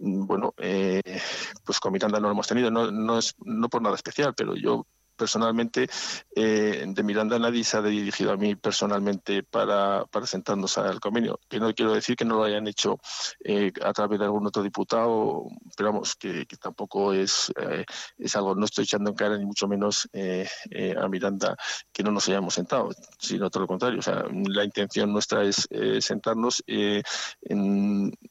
Mm, 0.00 0.26
bueno, 0.26 0.54
eh, 0.56 1.20
pues 1.66 1.78
con 1.78 1.92
Miranda 1.92 2.20
no 2.20 2.28
lo 2.28 2.32
hemos 2.32 2.48
tenido, 2.48 2.70
no, 2.70 2.90
no, 2.90 3.18
es, 3.18 3.34
no 3.44 3.68
por 3.68 3.82
nada 3.82 3.96
especial, 3.96 4.32
pero 4.34 4.54
yo 4.54 4.86
personalmente 5.18 5.88
eh, 6.34 6.84
de 6.86 7.02
Miranda 7.02 7.38
nadie 7.38 7.64
se 7.64 7.76
ha 7.76 7.82
dirigido 7.82 8.32
a 8.32 8.36
mí 8.36 8.54
personalmente 8.54 9.42
para, 9.42 10.06
para 10.06 10.26
sentarnos 10.26 10.78
al 10.78 11.00
convenio. 11.00 11.38
Que 11.48 11.60
no 11.60 11.74
quiero 11.74 11.92
decir 11.92 12.16
que 12.16 12.24
no 12.24 12.36
lo 12.36 12.44
hayan 12.44 12.66
hecho 12.68 12.98
eh, 13.44 13.72
a 13.82 13.92
través 13.92 14.18
de 14.18 14.24
algún 14.24 14.46
otro 14.46 14.62
diputado, 14.62 15.44
pero 15.76 15.92
vamos, 15.92 16.14
que, 16.16 16.46
tampoco 16.60 17.12
es, 17.12 17.52
eh, 17.60 17.84
es 18.16 18.36
algo, 18.36 18.54
no 18.54 18.64
estoy 18.64 18.84
echando 18.84 19.10
en 19.10 19.16
cara 19.16 19.36
ni 19.36 19.44
mucho 19.44 19.68
menos 19.68 20.08
a 20.14 21.08
Miranda 21.08 21.56
que 21.92 22.02
no 22.02 22.12
nos 22.12 22.28
hayamos 22.28 22.54
sentado, 22.54 22.90
sino 23.18 23.50
todo 23.50 23.62
lo 23.62 23.66
contrario. 23.66 23.98
O 23.98 24.02
sea, 24.02 24.24
la 24.30 24.64
intención 24.64 25.12
nuestra 25.12 25.42
es 25.42 25.68
sentarnos. 26.00 26.62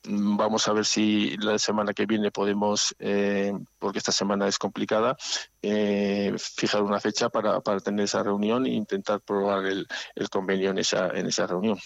vamos 0.05 0.67
a 0.67 0.73
ver 0.73 0.85
si 0.85 1.35
la 1.37 1.59
semana 1.59 1.93
que 1.93 2.05
viene 2.05 2.31
podemos, 2.31 2.95
porque 3.79 3.99
esta 3.99 4.11
semana 4.11 4.47
es 4.47 4.57
complicada, 4.57 5.15
fijar 5.61 6.81
una 6.81 6.99
fecha 6.99 7.29
para, 7.29 7.61
para 7.61 7.79
tener 7.79 8.05
esa 8.05 8.23
reunión 8.23 8.65
e 8.65 8.69
intentar 8.69 9.21
probar 9.21 9.65
el, 9.65 9.87
el 10.15 10.29
convenio 10.29 10.71
en 10.71 10.79
esa, 10.79 11.09
en 11.09 11.27
esa 11.27 11.47
reunión. 11.47 11.77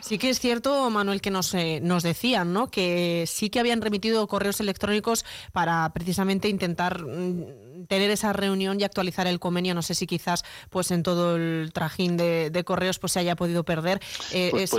Sí 0.00 0.16
que 0.18 0.30
es 0.30 0.40
cierto, 0.40 0.88
Manuel, 0.88 1.20
que 1.20 1.30
nos, 1.30 1.52
eh, 1.54 1.80
nos 1.82 2.02
decían 2.02 2.52
¿no? 2.52 2.70
que 2.70 3.24
sí 3.26 3.50
que 3.50 3.60
habían 3.60 3.82
remitido 3.82 4.26
correos 4.26 4.60
electrónicos 4.60 5.24
para 5.52 5.92
precisamente 5.92 6.48
intentar 6.48 7.02
mm, 7.02 7.86
tener 7.86 8.10
esa 8.10 8.32
reunión 8.32 8.80
y 8.80 8.84
actualizar 8.84 9.26
el 9.26 9.40
convenio. 9.40 9.74
No 9.74 9.82
sé 9.82 9.94
si 9.94 10.06
quizás 10.06 10.44
pues 10.70 10.90
en 10.90 11.02
todo 11.02 11.36
el 11.36 11.72
trajín 11.74 12.16
de, 12.16 12.50
de 12.50 12.64
correos 12.64 12.98
pues 12.98 13.12
se 13.12 13.20
haya 13.20 13.36
podido 13.36 13.64
perder. 13.64 14.00
Eh, 14.32 14.48
pues 14.50 14.74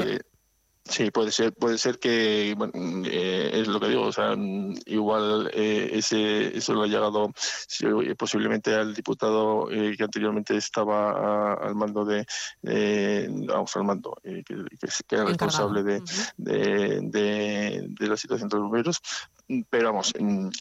Sí, 0.87 1.09
puede 1.09 1.31
ser, 1.31 1.51
puede 1.51 1.79
ser 1.79 1.97
que 1.97 2.53
bueno, 2.55 2.71
eh, 3.05 3.49
es 3.53 3.67
lo 3.67 3.79
que 3.79 3.87
digo, 3.87 4.03
o 4.03 4.11
sea, 4.11 4.35
igual 4.85 5.49
eh, 5.51 5.89
ese 5.93 6.55
eso 6.55 6.75
lo 6.75 6.83
ha 6.83 6.87
llegado 6.87 7.33
posiblemente 8.15 8.75
al 8.75 8.93
diputado 8.93 9.71
eh, 9.71 9.95
que 9.97 10.03
anteriormente 10.03 10.55
estaba 10.55 11.53
al 11.55 11.73
mando 11.73 12.05
de, 12.05 12.27
vamos 13.47 13.75
al 13.75 13.83
mando, 13.83 14.15
que, 14.23 14.43
que, 14.45 15.15
era 15.15 15.25
responsable 15.25 15.81
de, 15.81 16.01
de, 16.37 17.87
de, 17.89 18.07
la 18.07 18.15
situación 18.15 18.47
de 18.47 18.57
los 18.57 18.65
bomberos, 18.65 19.01
pero 19.71 19.91
vamos, 19.91 20.13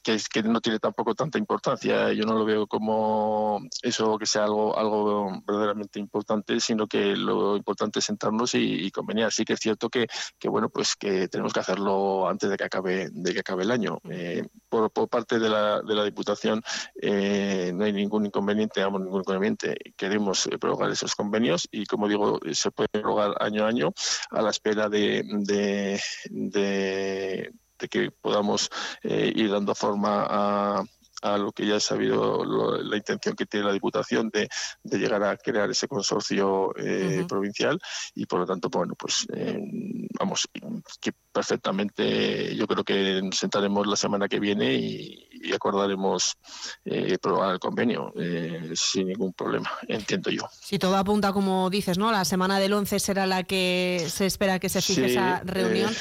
que, 0.02 0.18
que 0.32 0.42
no 0.42 0.60
tiene 0.62 0.78
tampoco 0.78 1.14
tanta 1.14 1.38
importancia. 1.38 2.12
Yo 2.14 2.24
no 2.24 2.34
lo 2.34 2.46
veo 2.46 2.66
como 2.66 3.60
eso 3.82 4.18
que 4.18 4.26
sea 4.26 4.44
algo, 4.44 4.76
algo 4.78 5.42
verdaderamente 5.46 5.98
importante, 5.98 6.60
sino 6.60 6.86
que 6.86 7.14
lo 7.14 7.56
importante 7.56 7.98
es 7.98 8.06
sentarnos 8.06 8.54
y, 8.54 8.86
y 8.86 8.90
convenir. 8.90 9.30
Sí 9.30 9.44
que 9.44 9.54
es 9.54 9.60
cierto 9.60 9.90
que, 9.90 10.06
que, 10.38 10.48
bueno, 10.48 10.68
pues 10.68 10.96
que 10.96 11.28
tenemos 11.28 11.52
que 11.52 11.60
hacerlo 11.60 12.28
antes 12.28 12.50
de 12.50 12.56
que 12.56 12.64
acabe, 12.64 13.08
de 13.10 13.32
que 13.32 13.40
acabe 13.40 13.64
el 13.64 13.70
año. 13.70 13.98
Eh, 14.10 14.46
por, 14.68 14.90
por, 14.90 15.08
parte 15.08 15.38
de 15.38 15.48
la, 15.48 15.82
de 15.82 15.94
la 15.94 16.04
Diputación 16.04 16.62
eh, 17.00 17.72
no 17.74 17.84
hay 17.84 17.92
ningún 17.92 18.26
inconveniente, 18.26 18.80
digamos, 18.80 19.00
ningún 19.00 19.20
inconveniente. 19.20 19.76
Queremos 19.96 20.48
prorrogar 20.60 20.90
esos 20.90 21.14
convenios 21.14 21.68
y, 21.70 21.86
como 21.86 22.08
digo, 22.08 22.40
se 22.52 22.70
puede 22.70 22.88
prorrogar 22.88 23.34
año 23.40 23.64
a 23.64 23.68
año 23.68 23.92
a 24.30 24.42
la 24.42 24.50
espera 24.50 24.88
de, 24.88 25.22
de, 25.24 26.00
de 26.30 27.52
de 27.78 27.88
que 27.88 28.10
podamos 28.10 28.70
eh, 29.02 29.32
ir 29.34 29.50
dando 29.50 29.74
forma 29.74 30.26
a, 30.28 30.84
a 31.24 31.38
lo 31.38 31.52
que 31.52 31.66
ya 31.66 31.76
he 31.76 31.80
sabido 31.80 32.44
la 32.44 32.96
intención 32.96 33.34
que 33.34 33.46
tiene 33.46 33.66
la 33.66 33.72
Diputación 33.72 34.28
de, 34.28 34.48
de 34.82 34.98
llegar 34.98 35.22
a 35.24 35.36
crear 35.38 35.70
ese 35.70 35.88
consorcio 35.88 36.74
eh, 36.76 37.24
provincial 37.26 37.80
y 38.14 38.26
por 38.26 38.40
lo 38.40 38.46
tanto, 38.46 38.68
bueno, 38.68 38.94
pues 38.94 39.26
eh, 39.34 39.58
vamos, 40.18 40.46
que 41.00 41.12
perfectamente 41.32 42.54
yo 42.54 42.66
creo 42.66 42.84
que 42.84 43.22
sentaremos 43.32 43.86
la 43.86 43.96
semana 43.96 44.28
que 44.28 44.38
viene 44.38 44.74
y, 44.74 45.20
acordaremos 45.54 46.36
eh, 46.84 47.18
probar 47.18 47.52
el 47.52 47.58
convenio 47.60 48.12
eh, 48.16 48.72
sin 48.74 49.08
ningún 49.08 49.32
problema, 49.34 49.70
entiendo 49.88 50.30
yo. 50.30 50.48
Si 50.50 50.78
todo 50.78 50.96
apunta 50.96 51.32
como 51.32 51.70
dices, 51.70 51.96
¿no? 51.96 52.10
La 52.10 52.24
semana 52.24 52.58
del 52.58 52.72
11 52.72 52.98
será 52.98 53.26
la 53.26 53.44
que 53.44 54.04
se 54.08 54.26
espera 54.26 54.58
que 54.58 54.68
se 54.68 54.82
fije 54.82 55.06
esa 55.06 55.40
reunión. 55.44 55.92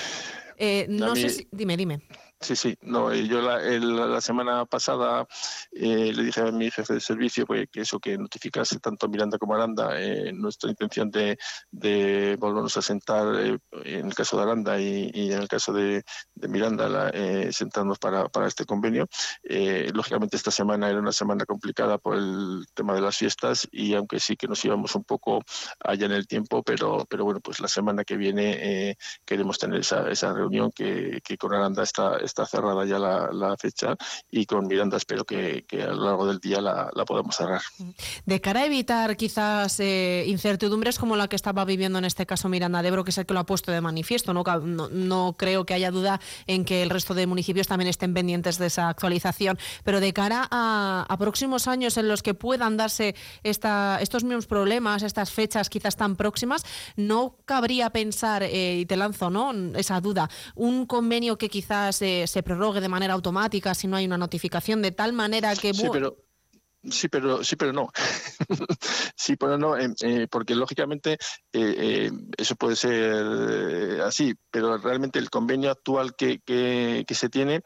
no 0.89 1.15
sé 1.15 1.29
si... 1.29 1.47
Dime, 1.51 1.77
dime. 1.77 2.01
Sí, 2.43 2.57
sí, 2.57 2.77
no, 2.81 3.13
yo 3.13 3.41
la, 3.41 4.19
semana 4.19 4.65
pasada 4.65 5.25
eh, 5.71 6.11
le 6.13 6.23
dije 6.23 6.41
a 6.41 6.51
mi 6.51 6.69
jefe 6.69 6.95
de 6.95 6.99
servicio 6.99 7.45
pues, 7.45 7.69
que 7.71 7.81
eso, 7.81 8.01
que 8.01 8.17
notificase 8.17 8.79
tanto 8.79 9.07
Miranda 9.07 9.37
como 9.37 9.55
Aranda 9.55 9.97
eh, 9.97 10.33
nuestra 10.33 10.69
intención 10.69 11.09
de, 11.09 11.37
de, 11.71 12.35
volvernos 12.37 12.75
a 12.75 12.81
sentar 12.81 13.33
eh, 13.39 13.57
en 13.85 14.07
el 14.07 14.13
caso 14.13 14.35
de 14.35 14.43
Aranda 14.43 14.77
y, 14.77 15.31
en 15.31 15.41
el 15.41 15.47
caso 15.47 15.71
de, 15.71 16.03
Miranda, 16.35 17.11
sentarnos 17.53 17.97
para, 17.97 18.27
para, 18.27 18.47
este 18.47 18.65
convenio. 18.65 19.07
lógicamente 19.93 20.35
esta 20.35 20.51
semana 20.51 20.89
era 20.89 20.99
una 20.99 21.13
semana 21.13 21.45
complicada 21.45 21.97
por 21.97 22.17
el 22.17 22.65
tema 22.73 22.93
de 22.93 23.01
las 23.01 23.15
fiestas 23.15 23.69
y 23.71 23.93
aunque 23.93 24.19
sí 24.19 24.35
que 24.35 24.49
nos 24.49 24.63
íbamos 24.65 24.95
un 24.95 25.05
poco 25.05 25.41
allá 25.79 26.07
en 26.07 26.11
el 26.11 26.27
tiempo, 26.27 26.61
pero, 26.61 27.05
pero 27.09 27.23
bueno, 27.23 27.39
pues 27.39 27.61
la 27.61 27.69
semana 27.69 28.03
que 28.03 28.17
viene 28.17 28.97
queremos 29.25 29.57
tener 29.57 29.79
esa, 29.79 30.09
esa 30.09 30.33
reunión 30.33 30.71
que, 30.71 31.21
que 31.23 31.37
con 31.37 31.53
Aranda 31.53 31.83
está 31.83 32.32
cerrada 32.45 32.85
ya 32.85 32.99
la, 32.99 33.55
fecha 33.57 33.95
y 34.31 34.45
con 34.45 34.67
Miranda 34.67 34.97
espero 34.97 35.23
que, 35.25 35.65
a 35.71 35.93
lo 35.93 36.05
largo 36.05 36.25
del 36.25 36.39
día 36.39 36.59
la, 36.59 36.89
podamos 37.05 37.35
cerrar. 37.35 37.61
De 38.25 38.41
cara 38.41 38.61
a 38.61 38.65
evitar 38.65 39.15
quizás 39.15 39.79
eh, 39.79 40.25
incertidumbres 40.27 40.97
como 40.97 41.15
la 41.15 41.27
que 41.27 41.35
estaba 41.35 41.65
viviendo 41.65 41.99
en 41.99 42.05
este 42.05 42.25
caso 42.25 42.49
Miranda 42.49 42.81
de 42.81 42.87
Ebro, 42.87 43.03
que 43.03 43.11
es 43.11 43.17
el 43.17 43.25
que 43.25 43.33
lo 43.33 43.41
ha 43.41 43.45
puesto 43.45 43.71
de 43.71 43.81
manifiesto, 43.81 44.33
no, 44.33 44.43
no, 44.43 45.35
creo 45.37 45.65
que 45.65 45.73
haya 45.73 45.91
duda 45.91 46.19
en 46.47 46.65
que 46.65 46.81
el 46.81 46.89
resto 46.89 47.13
de 47.13 47.27
municipios 47.27 47.67
también 47.67 47.89
estén 47.89 48.13
pendientes 48.13 48.57
de 48.57 48.67
esa 48.67 48.89
actualización, 48.89 49.57
pero 49.83 49.99
de 49.99 50.13
cara 50.13 50.47
a, 50.49 51.15
próximos 51.19 51.67
años 51.67 51.97
en 51.97 52.07
los 52.07 52.21
que 52.21 52.33
puedan 52.33 52.75
darse 52.75 53.15
esta, 53.43 53.99
estos 54.01 54.23
mismos 54.23 54.47
problemas, 54.47 55.03
estas 55.03 55.31
fechas 55.31 55.69
quizás 55.69 55.95
tan 55.95 56.15
próximas, 56.15 56.65
no 56.95 57.37
cabría 57.45 57.91
pensar, 57.91 58.43
eh, 58.43 58.79
y 58.79 58.85
te 58.85 58.97
lanzo 58.97 59.29
¿no? 59.29 59.53
esa 59.75 60.01
duda, 60.01 60.29
un 60.55 60.85
convenio 60.85 61.37
que 61.37 61.49
quizás 61.49 62.01
eh, 62.01 62.22
se 62.27 62.43
prorrogue 62.43 62.81
de 62.81 62.89
manera 62.89 63.13
automática 63.13 63.73
si 63.73 63.87
no 63.87 63.95
hay 63.97 64.05
una 64.05 64.17
notificación, 64.17 64.81
de 64.81 64.91
tal 64.91 65.13
manera 65.13 65.55
que... 65.55 65.73
Sí, 65.73 65.87
pero... 65.91 66.17
Sí, 66.89 67.07
pero 67.07 67.43
sí, 67.43 67.55
pero 67.55 67.71
no. 67.71 67.91
sí, 69.15 69.37
pero 69.37 69.57
no, 69.57 69.77
eh, 69.77 69.93
eh, 70.01 70.27
porque 70.29 70.53
lógicamente 70.53 71.17
eh, 71.53 72.11
eso 72.37 72.55
puede 72.55 72.75
ser 72.75 74.01
así, 74.01 74.33
pero 74.51 74.77
realmente 74.77 75.17
el 75.17 75.29
convenio 75.29 75.71
actual 75.71 76.13
que, 76.15 76.39
que, 76.39 77.05
se 77.13 77.29
tiene 77.29 77.61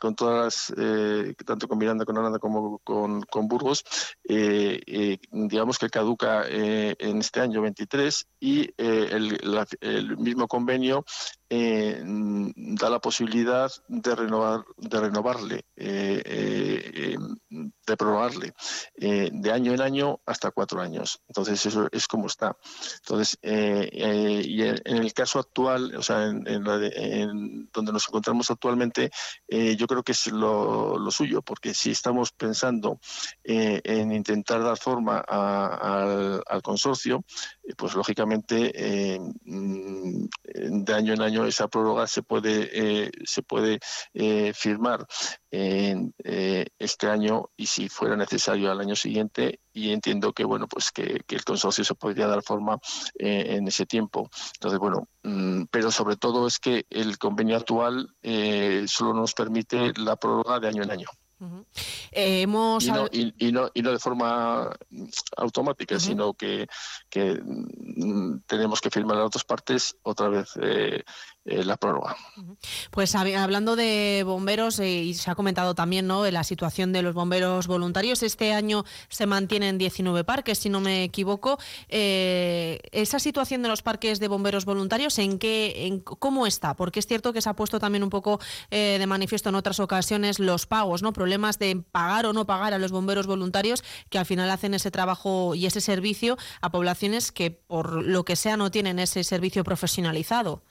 con 0.00 0.14
todas 0.14 0.72
las, 0.76 1.34
tanto 1.44 1.68
con 1.68 1.78
Miranda, 1.78 2.04
con 2.04 2.16
Holanda 2.16 2.38
como 2.38 2.78
con, 2.78 3.22
con 3.22 3.48
Burgos, 3.48 3.84
digamos 4.24 5.78
que 5.78 5.90
caduca 5.90 6.44
en 6.48 7.18
este 7.18 7.40
año 7.40 7.60
23 7.60 8.26
y 8.38 8.70
el, 8.78 9.38
el 9.80 10.16
mismo 10.16 10.46
convenio 10.46 11.04
eh, 11.52 12.00
da 12.04 12.88
la 12.88 13.00
posibilidad 13.00 13.68
de 13.88 14.14
renovar 14.14 14.64
de 14.76 15.00
renovarle 15.00 15.64
eh, 15.74 16.22
eh, 16.24 17.16
de 17.90 17.96
prorrogarle 17.96 18.54
de 18.96 19.52
año 19.52 19.72
en 19.72 19.80
año 19.80 20.20
hasta 20.26 20.50
cuatro 20.50 20.80
años. 20.80 21.20
Entonces 21.28 21.64
eso 21.66 21.88
es 21.92 22.06
como 22.06 22.26
está. 22.26 22.56
Entonces 23.00 23.38
y 23.42 24.62
en 24.62 24.96
el 24.96 25.12
caso 25.12 25.38
actual 25.38 25.94
o 25.96 26.02
sea 26.02 26.26
en, 26.26 27.68
donde 27.72 27.92
nos 27.92 28.08
encontramos 28.08 28.50
actualmente 28.50 29.10
yo 29.48 29.86
creo 29.86 30.02
que 30.02 30.12
es 30.12 30.28
lo, 30.28 31.10
suyo 31.10 31.42
porque 31.42 31.74
si 31.74 31.90
estamos 31.90 32.32
pensando 32.32 33.00
en 33.44 34.12
intentar 34.12 34.62
dar 34.62 34.78
forma 34.78 35.18
al, 35.18 36.42
al, 36.46 36.62
consorcio 36.62 37.24
pues 37.76 37.94
lógicamente 37.94 39.18
mm, 39.44 40.24
de 40.84 40.94
año 40.94 41.14
en 41.14 41.22
año 41.22 41.44
esa 41.46 41.68
prórroga 41.68 42.06
se 42.06 42.22
puede, 42.22 42.70
eh, 42.72 43.10
se 43.24 43.42
puede 43.42 43.80
eh, 44.14 44.52
firmar 44.54 45.06
en, 45.50 46.14
eh, 46.24 46.66
este 46.78 47.08
año 47.08 47.50
y 47.56 47.66
si 47.66 47.88
fuera 47.88 48.16
necesario 48.16 48.70
al 48.70 48.80
año 48.80 48.96
siguiente 48.96 49.60
y 49.72 49.90
entiendo 49.90 50.32
que 50.32 50.44
bueno 50.44 50.66
pues 50.68 50.90
que, 50.92 51.24
el 51.28 51.44
consorcio 51.44 51.84
se 51.84 51.94
podría 51.94 52.26
dar 52.26 52.42
forma 52.42 52.78
en 53.14 53.66
ese 53.68 53.86
tiempo. 53.86 54.30
Entonces 54.54 54.78
bueno 54.78 55.08
mm, 55.22 55.64
pero 55.70 55.90
sobre 55.90 56.16
todo 56.16 56.46
es 56.46 56.58
que 56.58 56.86
el 56.90 57.18
convenio 57.18 57.56
actual 57.56 58.14
solo 58.86 59.14
nos 59.14 59.34
permite 59.34 59.92
la 59.96 60.16
prórroga 60.16 60.60
de 60.60 60.68
año 60.68 60.82
en 60.82 60.90
año. 60.90 61.08
Hemos... 62.12 62.84
y, 62.84 62.92
no, 62.92 63.06
y, 63.10 63.52
no, 63.52 63.70
y, 63.72 63.82
no, 63.82 63.92
de 63.92 63.98
forma 63.98 64.70
automática, 65.36 65.98
sino 65.98 66.34
que, 66.34 66.66
que, 67.08 67.40
mm, 67.42 68.40
tenemos 68.46 68.80
que 68.80 68.90
firmar 68.90 69.16
a 69.16 69.24
otras 69.24 69.44
partes 69.44 69.96
otra 70.02 70.28
vez 70.28 70.50
eh, 70.60 71.02
eh, 71.46 71.64
la 71.64 71.78
prórroga. 71.78 72.16
Pues 72.90 73.14
hablando 73.14 73.74
de 73.74 74.22
bomberos, 74.26 74.78
eh, 74.78 74.90
y 74.90 75.14
se 75.14 75.30
ha 75.30 75.34
comentado 75.34 75.74
también 75.74 76.06
¿no? 76.06 76.22
de 76.22 76.32
la 76.32 76.44
situación 76.44 76.92
de 76.92 77.00
los 77.00 77.14
bomberos 77.14 77.66
voluntarios, 77.66 78.22
este 78.22 78.52
año 78.52 78.84
se 79.08 79.24
mantienen 79.24 79.78
19 79.78 80.24
parques, 80.24 80.58
si 80.58 80.68
no 80.68 80.80
me 80.80 81.02
equivoco. 81.02 81.58
Eh, 81.88 82.80
¿Esa 82.92 83.18
situación 83.18 83.62
de 83.62 83.68
los 83.68 83.80
parques 83.80 84.20
de 84.20 84.28
bomberos 84.28 84.66
voluntarios, 84.66 85.18
en 85.18 85.38
qué, 85.38 86.02
cómo 86.04 86.46
está? 86.46 86.76
Porque 86.76 87.00
es 87.00 87.06
cierto 87.06 87.32
que 87.32 87.40
se 87.40 87.48
ha 87.48 87.54
puesto 87.54 87.80
también 87.80 88.02
un 88.02 88.10
poco 88.10 88.38
de 88.70 89.04
manifiesto 89.06 89.48
en 89.48 89.54
otras 89.54 89.80
ocasiones 89.80 90.38
los 90.38 90.66
pagos, 90.66 91.02
¿no? 91.02 91.12
problemas 91.12 91.58
de 91.58 91.82
pagar 91.90 92.26
o 92.26 92.32
no 92.32 92.46
pagar 92.46 92.74
a 92.74 92.78
los 92.78 92.92
bomberos 92.92 93.26
voluntarios 93.26 93.82
que 94.10 94.18
al 94.18 94.26
final 94.26 94.50
hacen 94.50 94.74
ese 94.74 94.90
trabajo 94.90 95.54
y 95.54 95.66
ese 95.66 95.80
servicio 95.80 96.36
a 96.60 96.70
poblaciones 96.70 97.32
que 97.32 97.50
por 97.50 98.04
lo 98.04 98.24
que 98.24 98.36
sea 98.36 98.56
no 98.56 98.70
tienen 98.70 98.98
ese 98.98 99.24
servicio 99.24 99.64
profesionalizado. 99.64 100.62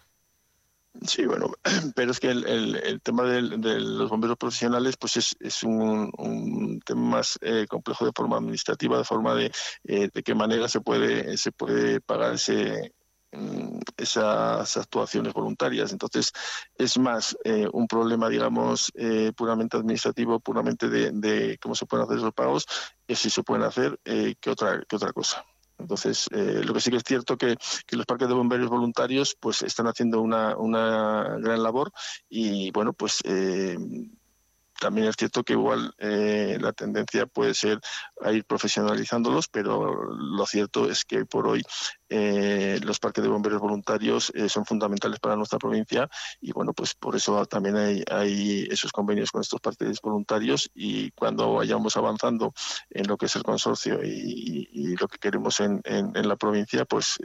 Sí, 1.08 1.26
bueno, 1.26 1.52
pero 1.96 2.12
es 2.12 2.20
que 2.20 2.30
el, 2.30 3.02
tema 3.04 3.24
de, 3.24 3.42
los 3.42 4.10
bomberos 4.10 4.38
profesionales 4.38 4.98
pues 4.98 5.36
es, 5.40 5.64
un, 5.64 6.82
tema 6.86 7.02
más 7.02 7.38
eh, 7.42 7.68
complejo 7.70 8.06
de 8.06 8.12
forma 8.16 8.38
administrativa, 8.38 8.98
de 8.98 9.04
forma 9.04 9.36
de, 9.36 9.52
eh, 9.86 10.10
de 10.14 10.24
qué 10.24 10.36
manera 10.36 10.68
se 10.68 10.82
puede, 10.82 11.38
se 11.38 11.52
puede 11.52 12.02
pagar 12.02 12.34
ese, 12.34 12.94
mm, 13.32 13.80
esas 13.98 14.78
actuaciones 14.78 15.34
voluntarias. 15.34 15.92
Entonces, 15.92 16.34
es 16.76 16.98
más 16.98 17.38
eh, 17.44 17.68
un 17.72 17.88
problema, 17.88 18.28
digamos, 18.28 18.92
puramente 19.36 19.78
administrativo, 19.78 20.40
puramente 20.40 20.90
de, 20.90 21.12
de, 21.12 21.58
cómo 21.60 21.76
se 21.76 21.86
pueden 21.86 22.06
hacer 22.06 22.18
esos 22.18 22.34
pagos, 22.34 22.66
si 23.08 23.30
se 23.30 23.44
pueden 23.44 23.64
hacer, 23.64 24.00
que, 24.04 24.50
otra, 24.50 24.82
que 24.88 24.96
otra 24.96 25.14
cosa. 25.14 25.46
Entonces, 25.80 26.28
eh, 26.32 26.62
lo 26.64 26.74
que 26.74 26.82
sí 26.82 26.92
que 26.92 26.98
es 26.98 27.04
cierto 27.06 27.38
que, 27.38 27.56
que 27.88 27.96
los 27.96 28.06
parques 28.06 28.28
de 28.28 28.34
bomberos 28.34 28.70
voluntarios 28.70 29.36
pues 29.40 29.62
están 29.64 29.88
haciendo 29.88 30.22
una, 30.22 30.56
una 30.58 31.38
gran 31.40 31.64
labor 31.64 31.92
y 32.30 32.72
bueno, 32.72 32.94
pues 32.94 33.20
eh, 33.24 33.78
también 34.80 35.08
es 35.08 35.16
cierto 35.18 35.44
que 35.44 35.54
igual 35.54 35.94
eh, 36.00 36.58
la 36.60 36.72
tendencia 36.74 37.26
puede 37.26 37.54
ser 37.54 37.80
a 38.22 38.32
ir 38.32 38.46
profesionalizándolos, 38.46 39.48
pero 39.50 39.94
lo 40.14 40.46
cierto 40.46 40.90
es 40.90 41.06
que 41.06 41.26
por 41.26 41.48
hoy 41.48 41.64
eh, 42.10 42.80
los 42.84 42.99
parques 42.99 43.24
de 43.24 43.30
bomberos 43.30 43.60
voluntarios 43.60 44.32
eh, 44.36 44.49
son 44.49 44.66
fundamentales 44.66 45.20
para 45.20 45.36
nuestra 45.36 45.60
provincia 45.60 46.10
y 46.41 46.51
bueno, 46.51 46.74
pues 46.74 46.95
por 46.95 47.16
eso 47.16 47.45
también 47.45 48.03
hay, 48.10 48.68
esos 48.70 48.91
convenios 48.91 49.32
con 49.32 49.41
estos 49.41 49.60
parques 49.62 50.01
voluntarios 50.01 50.72
y 50.74 51.12
cuando 51.12 51.55
vayamos 51.55 51.97
avanzando 51.97 52.53
en 52.89 53.07
lo 53.07 53.18
que 53.18 53.28
es 53.28 53.36
el 53.36 53.43
consorcio 53.43 53.99
y, 54.03 54.95
lo 54.99 55.07
que 55.07 55.18
queremos 55.18 55.60
en, 55.60 55.82
la 56.14 56.36
provincia, 56.36 56.84
pues 56.84 57.18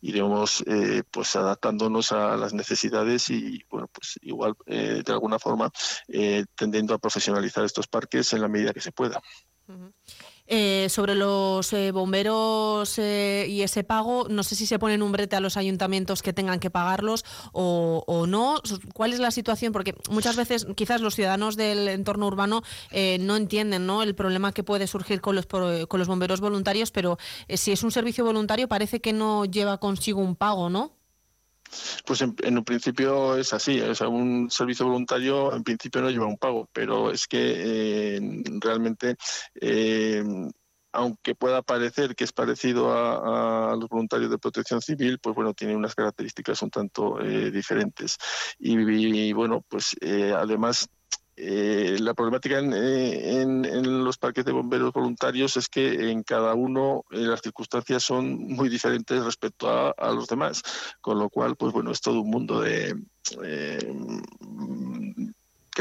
iremos 0.00 0.62
pues 1.10 1.34
adaptándonos 1.34 2.12
a 2.12 2.36
las 2.36 2.52
necesidades 2.52 3.30
y 3.30 3.64
bueno, 3.68 3.88
pues 3.92 4.18
igual 4.22 4.54
de 4.66 5.04
alguna 5.08 5.38
forma 5.38 5.72
tendremos 6.54 6.92
a 6.92 6.98
profesionalizar 6.98 7.64
estos 7.64 7.86
parques 7.88 8.32
en 8.32 8.42
la 8.42 8.48
medida 8.48 8.72
que 8.72 8.80
se 8.80 8.92
pueda. 8.92 9.20
Eh, 10.52 10.88
sobre 10.88 11.14
los 11.14 11.72
eh, 11.72 11.92
bomberos 11.92 12.98
eh, 12.98 13.46
y 13.48 13.62
ese 13.62 13.84
pago, 13.84 14.26
no 14.28 14.42
sé 14.42 14.56
si 14.56 14.66
se 14.66 14.80
ponen 14.80 15.00
un 15.00 15.12
brete 15.12 15.36
a 15.36 15.40
los 15.40 15.56
ayuntamientos 15.56 16.22
que 16.22 16.32
tengan 16.32 16.58
que 16.58 16.70
pagarlos 16.70 17.24
o, 17.52 18.26
no. 18.26 18.60
¿Cuál 18.92 19.12
es 19.12 19.20
la 19.20 19.30
situación? 19.30 19.72
Porque 19.72 19.94
muchas 20.10 20.34
veces 20.34 20.66
quizás 20.74 21.02
los 21.02 21.14
ciudadanos 21.14 21.56
del 21.56 21.86
entorno 21.86 22.26
urbano 22.26 22.64
no 23.20 23.36
entienden 23.36 23.86
¿no? 23.86 24.02
el 24.02 24.16
problema 24.16 24.50
que 24.50 24.64
puede 24.64 24.88
surgir 24.88 25.20
con 25.20 25.36
los, 25.36 25.46
con 25.46 25.98
los 26.00 26.08
bomberos 26.08 26.40
voluntarios, 26.40 26.90
pero 26.90 27.16
si 27.48 27.70
es 27.70 27.84
un 27.84 27.92
servicio 27.92 28.24
voluntario 28.24 28.66
parece 28.66 29.00
que 29.00 29.12
no 29.12 29.44
lleva 29.44 29.78
consigo 29.78 30.20
un 30.20 30.34
pago, 30.34 30.68
¿no? 30.68 30.99
Pues 32.06 32.20
en, 32.22 32.58
un 32.58 32.64
principio 32.64 33.36
es 33.36 33.52
así, 33.52 33.80
o 33.80 33.94
sea, 33.94 34.08
un 34.08 34.50
servicio 34.50 34.86
voluntario 34.86 35.54
en 35.54 35.62
principio 35.62 36.00
no 36.00 36.10
lleva 36.10 36.26
un 36.26 36.38
pago, 36.38 36.68
pero 36.72 37.10
es 37.10 37.26
que 37.26 38.16
eh, 38.16 38.20
realmente 38.60 39.16
eh, 39.60 40.22
aunque 40.92 41.36
pueda 41.36 41.62
parecer 41.62 42.16
que 42.16 42.24
es 42.24 42.32
parecido 42.32 42.92
a, 42.92 43.76
los 43.76 43.88
voluntarios 43.88 44.30
de 44.30 44.38
protección 44.38 44.82
civil, 44.82 45.20
pues 45.22 45.36
bueno, 45.36 45.54
tiene 45.54 45.76
unas 45.76 45.94
características 45.94 46.62
un 46.62 46.70
tanto 46.70 47.20
eh, 47.20 47.52
diferentes. 47.52 48.18
Y, 48.58 48.76
y, 48.80 49.32
bueno, 49.32 49.64
pues 49.68 49.94
además 50.34 50.88
la 51.40 52.14
problemática 52.14 52.58
en, 52.58 54.04
los 54.04 54.18
parques 54.18 54.44
de 54.44 54.52
bomberos 54.52 54.92
voluntarios 54.92 55.56
es 55.56 55.68
que 55.68 56.10
en 56.10 56.22
cada 56.22 56.54
uno 56.54 57.04
las 57.10 57.40
circunstancias 57.40 58.02
son 58.02 58.38
muy 58.38 58.68
diferentes 58.68 59.24
respecto 59.24 59.68
a, 59.68 60.12
los 60.12 60.26
demás, 60.26 60.62
con 61.00 61.18
lo 61.18 61.30
cual, 61.30 61.56
pues 61.56 61.72
bueno, 61.72 61.90
es 61.92 62.00
todo 62.00 62.20
un 62.20 62.30
mundo 62.30 62.60
de 62.60 62.94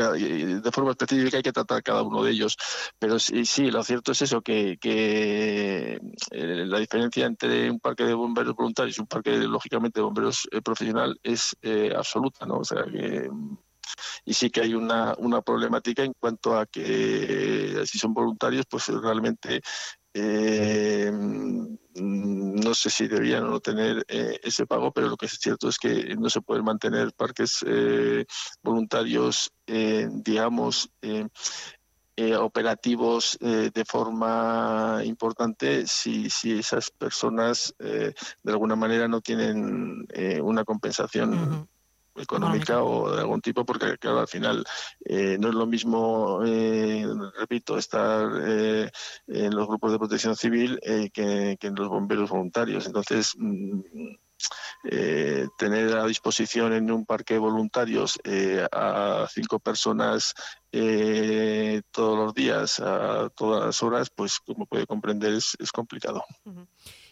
de 0.08 0.72
forma 0.72 0.92
específica 0.92 1.38
hay 1.38 1.44
que 1.44 1.52
tratar 1.52 1.84
cada 1.84 2.04
uno 2.04 2.24
de 2.24 2.32
ellos. 2.32 2.58
Pero 2.98 3.20
sí, 3.20 3.46
sí 3.46 3.72
lo 3.72 3.84
cierto 3.84 4.12
es 4.12 4.22
eso, 4.22 4.42
que, 4.42 4.78
eh, 4.82 6.00
la 6.32 6.80
diferencia 6.80 7.26
entre 7.26 7.70
un 7.70 7.80
parque 7.80 8.04
de 8.04 8.14
bomberos 8.14 8.56
voluntarios 8.56 8.98
y 8.98 9.02
un 9.02 9.08
parque, 9.08 9.38
lógicamente, 9.38 10.00
de 10.00 10.04
bomberos 10.06 10.48
eh, 10.52 10.62
profesional 10.62 11.20
es 11.24 11.56
eh, 11.62 11.94
absoluta, 11.96 12.46
¿no? 12.46 12.58
O 12.60 12.64
sea, 12.64 12.84
que 12.84 13.30
y 14.26 14.34
sí 14.34 14.50
que 14.50 14.62
hay 14.62 14.74
una, 14.74 15.16
una 15.18 15.42
problemática 15.42 16.04
en 16.04 16.14
cuanto 16.20 16.58
a 16.58 16.66
que 16.66 17.84
si 17.86 17.98
son 17.98 18.14
voluntarios, 18.14 18.66
pues 18.70 18.88
realmente 18.88 19.62
eh, 20.14 21.12
no 21.12 22.74
sé 22.74 22.90
si 22.90 23.08
debían 23.08 23.44
o 23.44 23.50
no 23.50 23.60
tener 23.60 24.04
eh, 24.08 24.40
ese 24.44 24.66
pago, 24.66 24.92
pero 24.92 25.08
lo 25.08 25.18
que 25.18 25.28
es 25.28 25.38
cierto 25.40 25.70
es 25.70 25.78
que 25.78 26.16
no 26.16 26.30
se 26.30 26.42
pueden 26.42 26.66
mantener 26.66 27.14
parques 27.14 27.64
eh, 27.66 28.26
voluntarios, 28.64 29.52
digamos, 29.68 30.90
operativos 32.40 33.38
de 33.40 33.86
forma 33.86 35.02
importante 35.06 35.86
si, 35.86 36.30
si 36.30 36.58
esas 36.58 36.90
personas 36.90 37.76
de 37.78 38.14
alguna 38.46 38.76
manera 38.76 39.08
no 39.08 39.22
tienen 39.22 40.08
una 40.42 40.66
compensación 40.66 41.70
económica 42.22 42.84
o 42.84 43.12
de 43.12 43.22
algún 43.22 43.42
tipo, 43.42 43.66
porque 43.66 43.98
claro, 43.98 44.20
al 44.20 44.28
final 44.28 44.66
eh, 45.06 45.38
no 45.40 45.50
es 45.50 45.56
lo 45.56 45.66
mismo, 45.66 46.42
eh, 46.46 47.06
repito, 47.38 47.78
estar 47.78 48.30
eh, 48.42 48.90
en 49.28 49.56
los 49.56 49.68
grupos 49.68 49.92
de 49.92 50.00
protección 50.00 50.36
civil 50.36 50.80
que, 51.14 51.58
en 51.60 51.76
los 51.76 51.90
bomberos 51.90 52.30
voluntarios. 52.30 52.86
Entonces, 52.86 53.34
mm, 53.38 53.82
tener 55.58 55.98
a 55.98 56.06
disposición 56.06 56.72
en 56.72 56.90
un 56.90 57.06
parque 57.06 57.34
de 57.34 57.42
voluntarios 57.42 58.18
a 58.72 59.28
cinco 59.30 59.60
personas 59.60 60.34
todos 61.92 62.18
los 62.18 62.34
días, 62.34 62.80
a 62.80 63.30
todas 63.36 63.66
las 63.66 63.84
horas, 63.84 64.10
pues 64.10 64.40
como 64.40 64.66
puede 64.66 64.86
comprender 64.86 65.34
es, 65.34 65.58
complicado. 65.74 66.24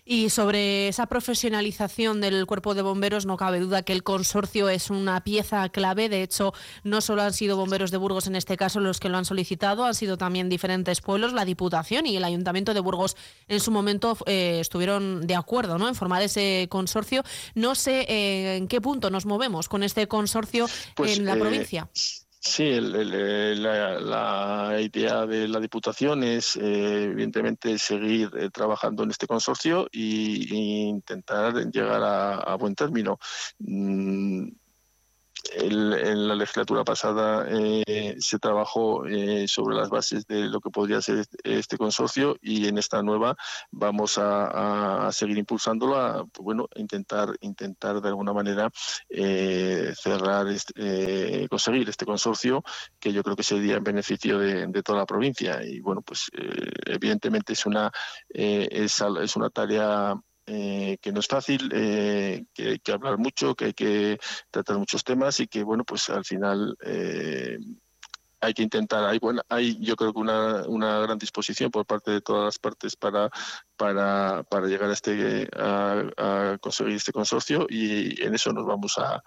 Y 0.09 0.29
sobre 0.29 0.87
esa 0.87 1.07
profesionalización 1.07 2.21
del 2.21 2.45
cuerpo 2.45 2.73
de 2.73 2.81
bomberos, 2.81 3.25
no 3.25 3.35
cabe 3.35 3.59
duda 3.59 3.81
que 3.81 3.91
el 3.91 4.03
consorcio 4.03 4.69
es 4.69 4.89
una 4.89 5.21
pieza 5.21 5.67
clave. 5.67 6.07
De 6.07 6.23
hecho, 6.23 6.53
no 6.85 7.01
solo 7.01 7.23
han 7.23 7.33
sido 7.33 7.57
bomberos 7.57 7.91
de 7.91 7.97
Burgos 7.97 8.25
en 8.27 8.37
este 8.37 8.55
caso 8.55 8.79
los 8.79 9.01
que 9.01 9.09
lo 9.09 9.17
han 9.17 9.25
solicitado, 9.25 9.83
han 9.83 9.95
sido 9.95 10.17
también 10.17 10.47
diferentes 10.47 11.01
pueblos, 11.01 11.33
la 11.33 11.43
Diputación 11.43 12.05
y 12.05 12.15
el 12.15 12.23
Ayuntamiento 12.23 12.73
de 12.73 12.79
Burgos 12.79 13.17
en 13.49 13.59
su 13.59 13.69
momento 13.69 14.17
eh, 14.27 14.59
estuvieron 14.61 15.27
de 15.27 15.35
acuerdo 15.35 15.77
¿no? 15.77 15.89
en 15.89 15.95
formar 15.95 16.21
ese 16.21 16.67
consorcio. 16.69 17.23
No 17.53 17.75
sé 17.75 18.05
eh, 18.07 18.55
en 18.55 18.69
qué 18.69 18.79
punto 18.79 19.09
nos 19.09 19.25
movemos 19.25 19.67
con 19.67 19.83
este 19.83 20.07
consorcio 20.07 20.67
pues, 20.95 21.17
en 21.17 21.25
la 21.25 21.35
eh, 21.35 21.39
provincia. 21.39 21.89
Sí, 22.47 22.63
eh, 22.63 23.55
la, 23.57 24.79
idea 24.81 25.25
de 25.25 25.49
la 25.49 25.59
Diputación 25.59 26.23
es, 26.23 26.55
eh, 26.55 27.03
evidentemente, 27.03 27.77
seguir 27.77 28.31
eh, 28.37 28.49
trabajando 28.51 29.03
en 29.03 29.11
este 29.11 29.27
consorcio 29.27 29.87
e, 29.91 29.99
intentar 29.99 31.53
llegar 31.69 32.01
a, 32.03 32.55
buen 32.55 32.73
término. 32.73 33.19
Mm, 33.59 34.47
en 35.53 36.27
la 36.27 36.35
legislatura 36.35 36.83
pasada 36.83 37.45
eh, 37.49 38.15
se 38.19 38.39
trabajó 38.39 39.05
eh, 39.05 39.47
sobre 39.47 39.75
las 39.75 39.89
bases 39.89 40.25
de 40.27 40.47
lo 40.47 40.59
que 40.59 40.69
podría 40.69 41.01
ser 41.01 41.25
este, 41.43 41.77
consorcio 41.77 42.37
y 42.41 42.67
en 42.67 42.77
esta 42.77 43.01
nueva 43.03 43.35
vamos 43.71 44.17
a, 44.17 45.09
seguir 45.11 45.37
impulsándolo 45.37 45.95
a 45.95 46.25
bueno 46.39 46.67
intentar 46.75 47.29
intentar 47.41 48.01
de 48.01 48.09
alguna 48.09 48.33
manera 48.33 48.69
eh, 49.09 49.93
cerrar 49.95 50.47
este, 50.47 51.47
conseguir 51.49 51.87
este 51.89 52.05
consorcio 52.05 52.63
que 52.99 53.13
yo 53.13 53.23
creo 53.23 53.35
que 53.35 53.43
sería 53.43 53.77
en 53.77 53.83
beneficio 53.83 54.39
de, 54.39 54.67
toda 54.83 54.99
la 54.99 55.05
provincia. 55.05 55.63
Y 55.63 55.79
bueno 55.79 56.01
pues 56.01 56.29
evidentemente 56.85 57.53
es 57.53 57.65
una 57.65 57.91
es, 58.29 59.01
es 59.01 59.35
una 59.35 59.49
tarea 59.49 60.15
eh, 60.47 60.97
que 61.01 61.11
no 61.11 61.19
es 61.19 61.27
fácil, 61.27 61.69
eh, 61.73 62.45
que 62.53 62.69
hay 62.69 62.79
que 62.79 62.91
hablar 62.93 63.17
mucho, 63.17 63.53
que 63.53 63.65
hay 63.65 63.73
que 63.73 64.17
tratar 64.49 64.77
muchos 64.77 65.03
temas 65.03 65.39
y 65.41 65.47
que, 65.47 65.61
bueno, 65.61 65.83
pues 65.83 66.09
al 66.09 66.23
final 66.23 66.77
eh, 66.85 67.59
hay 68.39 68.53
que 68.53 68.63
intentar, 68.63 69.03
hay, 69.03 69.19
bueno, 69.19 69.41
hay 69.49 69.77
yo 69.79 69.97
creo 69.97 70.13
que 70.13 70.19
una, 70.19 70.63
una 70.67 70.99
gran 70.99 71.17
disposición 71.17 71.69
por 71.69 71.85
parte 71.85 72.11
de 72.11 72.21
todas 72.21 72.45
las 72.45 72.59
partes 72.59 72.95
para, 72.95 73.29
para, 73.75 74.43
para 74.43 74.67
llegar 74.67 74.89
a, 74.89 74.93
este, 74.93 75.49
a 75.57 76.57
conseguir 76.61 76.95
este 76.95 77.11
consorcio 77.11 77.67
y 77.69 78.21
en 78.23 78.33
eso 78.33 78.53
nos 78.53 78.65
vamos 78.65 78.97
a, 78.97 79.21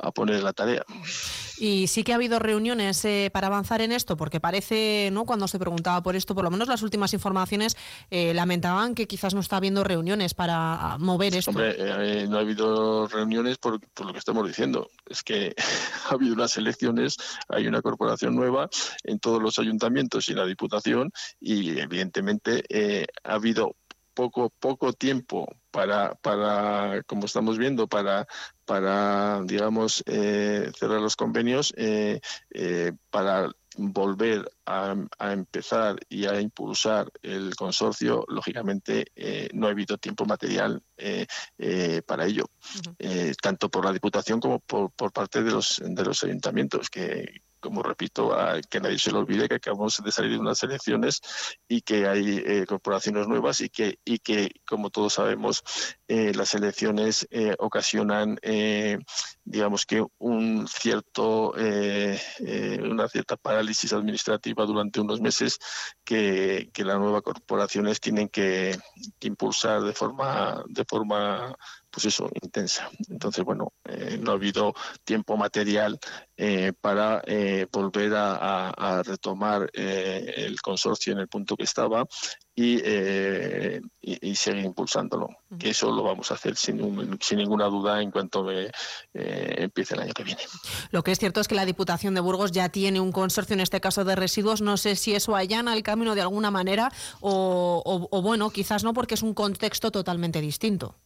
a 0.00 0.10
poner 0.10 0.42
la 0.42 0.52
tarea. 0.52 0.84
Y 1.58 1.86
sí 1.86 2.02
que 2.02 2.12
ha 2.12 2.16
habido 2.16 2.38
reuniones 2.38 3.04
eh, 3.04 3.30
para 3.32 3.46
avanzar 3.46 3.82
en 3.82 3.92
esto, 3.92 4.16
porque 4.16 4.40
parece, 4.40 5.10
¿no? 5.12 5.24
Cuando 5.24 5.46
se 5.46 5.58
preguntaba 5.58 6.02
por 6.02 6.16
esto, 6.16 6.34
por 6.34 6.44
lo 6.44 6.50
menos 6.50 6.68
las 6.68 6.82
últimas 6.82 7.12
informaciones 7.14 7.76
eh, 8.10 8.34
lamentaban 8.34 8.94
que 8.94 9.06
quizás 9.06 9.34
no 9.34 9.40
está 9.40 9.58
habiendo 9.58 9.84
reuniones 9.84 10.34
para 10.34 10.96
mover 10.98 11.36
esto. 11.36 11.50
Hombre, 11.50 11.76
eh, 11.78 12.26
no 12.26 12.38
ha 12.38 12.40
habido 12.40 13.06
reuniones 13.06 13.58
por, 13.58 13.80
lo 14.04 14.12
que 14.12 14.18
estamos 14.18 14.46
diciendo. 14.46 14.88
Es 15.06 15.22
que 15.22 15.54
ha 16.10 16.14
habido 16.14 16.34
unas 16.34 16.56
elecciones, 16.56 17.16
hay 17.48 17.66
una 17.66 17.82
corporación 17.82 18.34
nueva 18.34 18.68
en 19.04 19.20
todos 19.20 19.40
los 19.40 19.58
ayuntamientos 19.58 20.28
y 20.28 20.34
la 20.34 20.46
Diputación, 20.46 21.12
y 21.40 21.78
evidentemente 21.78 22.64
ha 23.24 23.34
habido 23.34 23.76
poco 24.14 24.50
poco 24.58 24.92
tiempo 24.92 25.48
para 25.72 26.14
para 26.14 27.02
como 27.04 27.26
estamos 27.26 27.58
viendo 27.58 27.88
para 27.88 28.28
para 28.64 29.42
digamos 29.42 30.04
eh, 30.06 30.70
cerrar 30.78 31.00
los 31.00 31.16
convenios 31.16 31.74
eh, 31.76 32.20
eh, 32.50 32.92
para 33.10 33.50
volver 33.76 34.52
a, 34.66 34.94
empezar 35.32 35.96
y 36.10 36.26
a 36.26 36.38
impulsar 36.42 37.10
el 37.22 37.56
consorcio 37.56 38.26
lógicamente 38.28 39.06
no 39.54 39.66
ha 39.66 39.70
habido 39.70 39.96
tiempo 39.96 40.26
material 40.26 40.82
para 42.06 42.26
ello. 42.26 42.44
Tanto 43.40 43.70
por 43.70 43.86
la 43.86 43.94
diputación 43.94 44.40
como 44.40 44.60
por, 44.60 44.90
por 44.90 45.10
parte 45.10 45.42
de 45.42 45.52
los 45.52 45.80
de 45.82 46.04
los 46.04 46.22
ayuntamientos 46.22 46.90
que 46.90 47.40
como 47.62 47.82
repito, 47.82 48.34
a 48.34 48.60
que 48.60 48.80
nadie 48.80 48.98
se 48.98 49.12
lo 49.12 49.20
olvide 49.20 49.48
que 49.48 49.54
acabamos 49.54 50.02
de 50.04 50.12
salir 50.12 50.32
de 50.32 50.38
unas 50.38 50.62
elecciones 50.64 51.22
y 51.68 51.80
que 51.80 52.06
hay 52.06 52.42
eh, 52.44 52.66
corporaciones 52.66 53.28
nuevas 53.28 53.60
y 53.60 53.70
que, 53.70 54.00
y 54.04 54.18
que 54.18 54.50
como 54.66 54.90
todos 54.90 55.14
sabemos, 55.14 55.62
eh, 56.08 56.34
las 56.34 56.54
elecciones 56.54 57.26
eh, 57.30 57.54
ocasionan, 57.58 58.38
digamos 59.44 59.86
que 59.86 60.04
un 60.18 60.66
cierto, 60.66 61.52
una 61.52 63.08
cierta 63.08 63.36
parálisis 63.36 63.92
administrativa 63.92 64.66
durante 64.66 65.00
unos 65.00 65.20
meses 65.20 65.58
que, 66.04 66.70
que 66.74 66.84
las 66.84 66.98
nuevas 66.98 67.22
corporaciones 67.22 68.00
tienen 68.00 68.28
que, 68.28 68.76
que 69.20 69.28
impulsar 69.28 69.82
de 69.82 69.92
forma, 69.92 70.64
de 70.66 70.84
forma 70.84 71.56
pues 71.92 72.06
eso, 72.06 72.28
intensa. 72.40 72.90
Entonces, 73.10 73.44
bueno, 73.44 73.74
eh, 73.84 74.18
no 74.18 74.30
ha 74.30 74.34
habido 74.34 74.74
tiempo 75.04 75.36
material 75.36 75.98
eh, 76.38 76.72
para 76.80 77.22
eh, 77.26 77.66
volver 77.70 78.14
a, 78.16 79.02
retomar 79.04 79.70
el 79.74 80.60
consorcio 80.60 81.12
en 81.12 81.18
el 81.18 81.28
punto 81.28 81.56
que 81.56 81.64
estaba 81.64 82.06
y, 82.54 82.80
y, 84.00 84.34
seguir 84.34 84.64
impulsándolo. 84.64 85.28
Que 85.58 85.70
eso 85.70 85.90
lo 85.90 86.02
vamos 86.02 86.30
a 86.30 86.34
hacer 86.34 86.56
sin, 86.56 87.18
sin 87.20 87.38
ninguna 87.38 87.66
duda 87.66 88.00
en 88.00 88.10
cuanto 88.10 88.46
empiece 89.12 89.94
el 89.94 90.00
año 90.00 90.12
que 90.14 90.24
viene. 90.24 90.42
Lo 90.90 91.02
que 91.02 91.12
es 91.12 91.18
cierto 91.18 91.40
es 91.40 91.48
que 91.48 91.54
la 91.54 91.66
Diputación 91.66 92.14
de 92.14 92.20
Burgos 92.20 92.52
ya 92.52 92.68
tiene 92.70 93.00
un 93.00 93.12
consorcio, 93.12 93.54
en 93.54 93.60
este 93.60 93.80
caso 93.80 94.04
de 94.04 94.16
residuos. 94.16 94.62
No 94.62 94.76
sé 94.76 94.96
si 94.96 95.14
eso 95.14 95.36
allana 95.36 95.74
el 95.74 95.82
camino 95.82 96.14
de 96.14 96.22
alguna 96.22 96.50
manera 96.50 96.90
o, 97.20 97.82
o 97.84 98.22
bueno, 98.22 98.50
quizás 98.50 98.84
no, 98.84 98.94
porque 98.94 99.14
es 99.14 99.22
un 99.22 99.34
contexto 99.34 99.90
totalmente 99.90 100.40
distinto. 100.40 100.96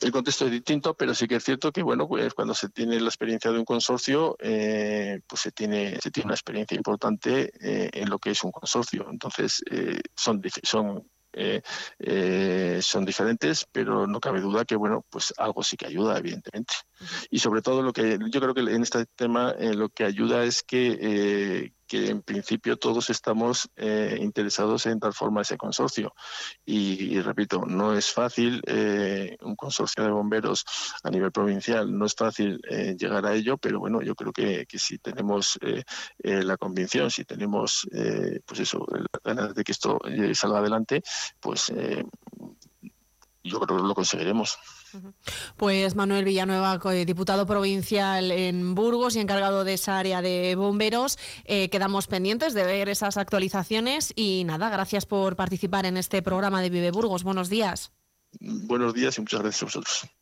El 0.00 0.12
contexto 0.12 0.46
es 0.46 0.50
distinto, 0.50 0.94
pero 0.94 1.14
sí 1.14 1.26
que 1.26 1.36
es 1.36 1.44
cierto 1.44 1.72
que 1.72 1.82
bueno, 1.82 2.08
pues 2.08 2.34
cuando 2.34 2.54
se 2.54 2.68
tiene 2.68 3.00
la 3.00 3.08
experiencia 3.08 3.50
de 3.50 3.58
un 3.58 3.64
consorcio, 3.64 4.36
eh, 4.40 5.20
pues 5.26 5.42
se 5.42 5.52
tiene, 5.52 5.98
se 6.00 6.10
tiene 6.10 6.26
una 6.26 6.34
experiencia 6.34 6.76
importante 6.76 7.52
eh, 7.60 7.90
en 7.92 8.10
lo 8.10 8.18
que 8.18 8.30
es 8.30 8.44
un 8.44 8.52
consorcio. 8.52 9.06
Entonces, 9.10 9.62
eh, 9.70 10.00
son, 10.14 10.42
son 10.62 11.04
son 12.82 13.06
diferentes, 13.06 13.66
pero 13.72 14.06
no 14.06 14.20
cabe 14.20 14.42
duda 14.42 14.66
que 14.66 14.76
bueno, 14.76 15.06
pues 15.08 15.32
algo 15.38 15.62
sí 15.62 15.78
que 15.78 15.86
ayuda, 15.86 16.18
evidentemente. 16.18 16.74
Y 17.30 17.38
sobre 17.38 17.62
todo 17.62 17.80
lo 17.80 17.94
que 17.94 18.18
yo 18.30 18.38
creo 18.38 18.52
que 18.52 18.60
en 18.60 18.82
este 18.82 19.06
tema 19.06 19.54
lo 19.58 19.88
que 19.88 20.04
ayuda 20.04 20.44
es 20.44 20.62
que 20.62 21.72
que 21.92 22.08
en 22.08 22.22
principio 22.22 22.78
todos 22.78 23.10
estamos 23.10 23.68
eh, 23.76 24.16
interesados 24.18 24.86
en 24.86 24.98
dar 24.98 25.12
forma 25.12 25.40
a 25.40 25.42
ese 25.42 25.58
consorcio. 25.58 26.14
Y, 26.64 27.20
repito, 27.20 27.66
no 27.66 27.92
es 27.92 28.10
fácil 28.10 28.62
eh, 28.66 29.36
un 29.42 29.54
consorcio 29.56 30.02
de 30.02 30.10
bomberos 30.10 30.64
a 31.02 31.10
nivel 31.10 31.30
provincial, 31.32 31.92
no 31.92 32.06
es 32.06 32.14
fácil 32.14 32.62
eh, 32.70 32.96
llegar 32.98 33.26
a 33.26 33.34
ello, 33.34 33.58
pero 33.58 33.78
bueno, 33.78 34.00
yo 34.00 34.14
creo 34.14 34.32
que, 34.32 34.66
si 34.72 34.96
tenemos 35.00 35.58
la 36.22 36.56
convicción, 36.56 37.10
si 37.10 37.26
tenemos 37.26 37.86
pues 38.46 38.60
eso, 38.60 38.86
ganas 39.22 39.54
de 39.54 39.62
que 39.62 39.72
esto 39.72 39.98
salga 40.32 40.60
adelante, 40.60 41.02
pues 41.40 41.70
yo 43.44 43.60
creo 43.60 43.76
que 43.76 43.86
lo 43.86 43.94
conseguiremos. 43.94 44.58
Pues 45.56 45.94
Manuel 45.94 46.24
Villanueva, 46.24 46.78
diputado 47.04 47.46
provincial 47.46 48.30
en 48.30 48.74
Burgos 48.74 49.16
y 49.16 49.20
encargado 49.20 49.64
de 49.64 49.74
esa 49.74 49.98
área 49.98 50.22
de 50.22 50.54
bomberos, 50.56 51.18
eh, 51.44 51.68
quedamos 51.70 52.06
pendientes 52.06 52.54
de 52.54 52.64
ver 52.64 52.88
esas 52.88 53.16
actualizaciones 53.16 54.12
y 54.16 54.44
nada, 54.44 54.70
gracias 54.70 55.06
por 55.06 55.36
participar 55.36 55.86
en 55.86 55.96
este 55.96 56.22
programa 56.22 56.62
de 56.62 56.70
Vive 56.70 56.90
Burgos. 56.90 57.24
Buenos 57.24 57.48
días. 57.48 57.92
Buenos 58.40 58.94
días 58.94 59.16
y 59.18 59.20
muchas 59.20 59.40
gracias 59.40 59.62
a 59.62 59.66
vosotros. 59.66 60.21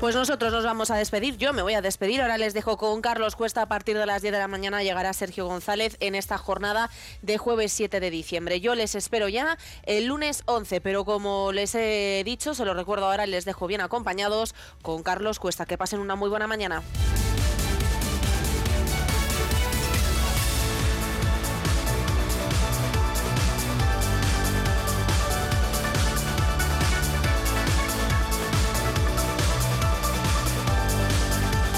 Pues 0.00 0.14
nosotros 0.14 0.52
nos 0.52 0.64
vamos 0.64 0.92
a 0.92 0.96
despedir. 0.96 1.38
Yo 1.38 1.52
me 1.52 1.60
voy 1.60 1.74
a 1.74 1.82
despedir. 1.82 2.22
Ahora 2.22 2.38
les 2.38 2.54
dejo 2.54 2.76
con 2.76 3.00
Carlos 3.00 3.34
Cuesta. 3.34 3.62
A 3.62 3.66
partir 3.66 3.98
de 3.98 4.06
las 4.06 4.22
10 4.22 4.30
de 4.32 4.38
la 4.38 4.46
mañana 4.46 4.84
llegará 4.84 5.12
Sergio 5.12 5.46
González 5.46 5.96
en 5.98 6.14
esta 6.14 6.38
jornada 6.38 6.88
de 7.22 7.36
jueves 7.36 7.72
7 7.72 7.98
de 7.98 8.08
diciembre. 8.08 8.60
Yo 8.60 8.76
les 8.76 8.94
espero 8.94 9.28
ya 9.28 9.58
el 9.82 10.06
lunes 10.06 10.44
11, 10.46 10.80
pero 10.80 11.04
como 11.04 11.50
les 11.50 11.74
he 11.74 12.22
dicho, 12.24 12.54
se 12.54 12.64
lo 12.64 12.74
recuerdo 12.74 13.06
ahora, 13.06 13.26
les 13.26 13.44
dejo 13.44 13.66
bien 13.66 13.80
acompañados 13.80 14.54
con 14.82 15.02
Carlos 15.02 15.40
Cuesta. 15.40 15.66
Que 15.66 15.76
pasen 15.76 15.98
una 15.98 16.14
muy 16.14 16.28
buena 16.28 16.46
mañana. 16.46 16.84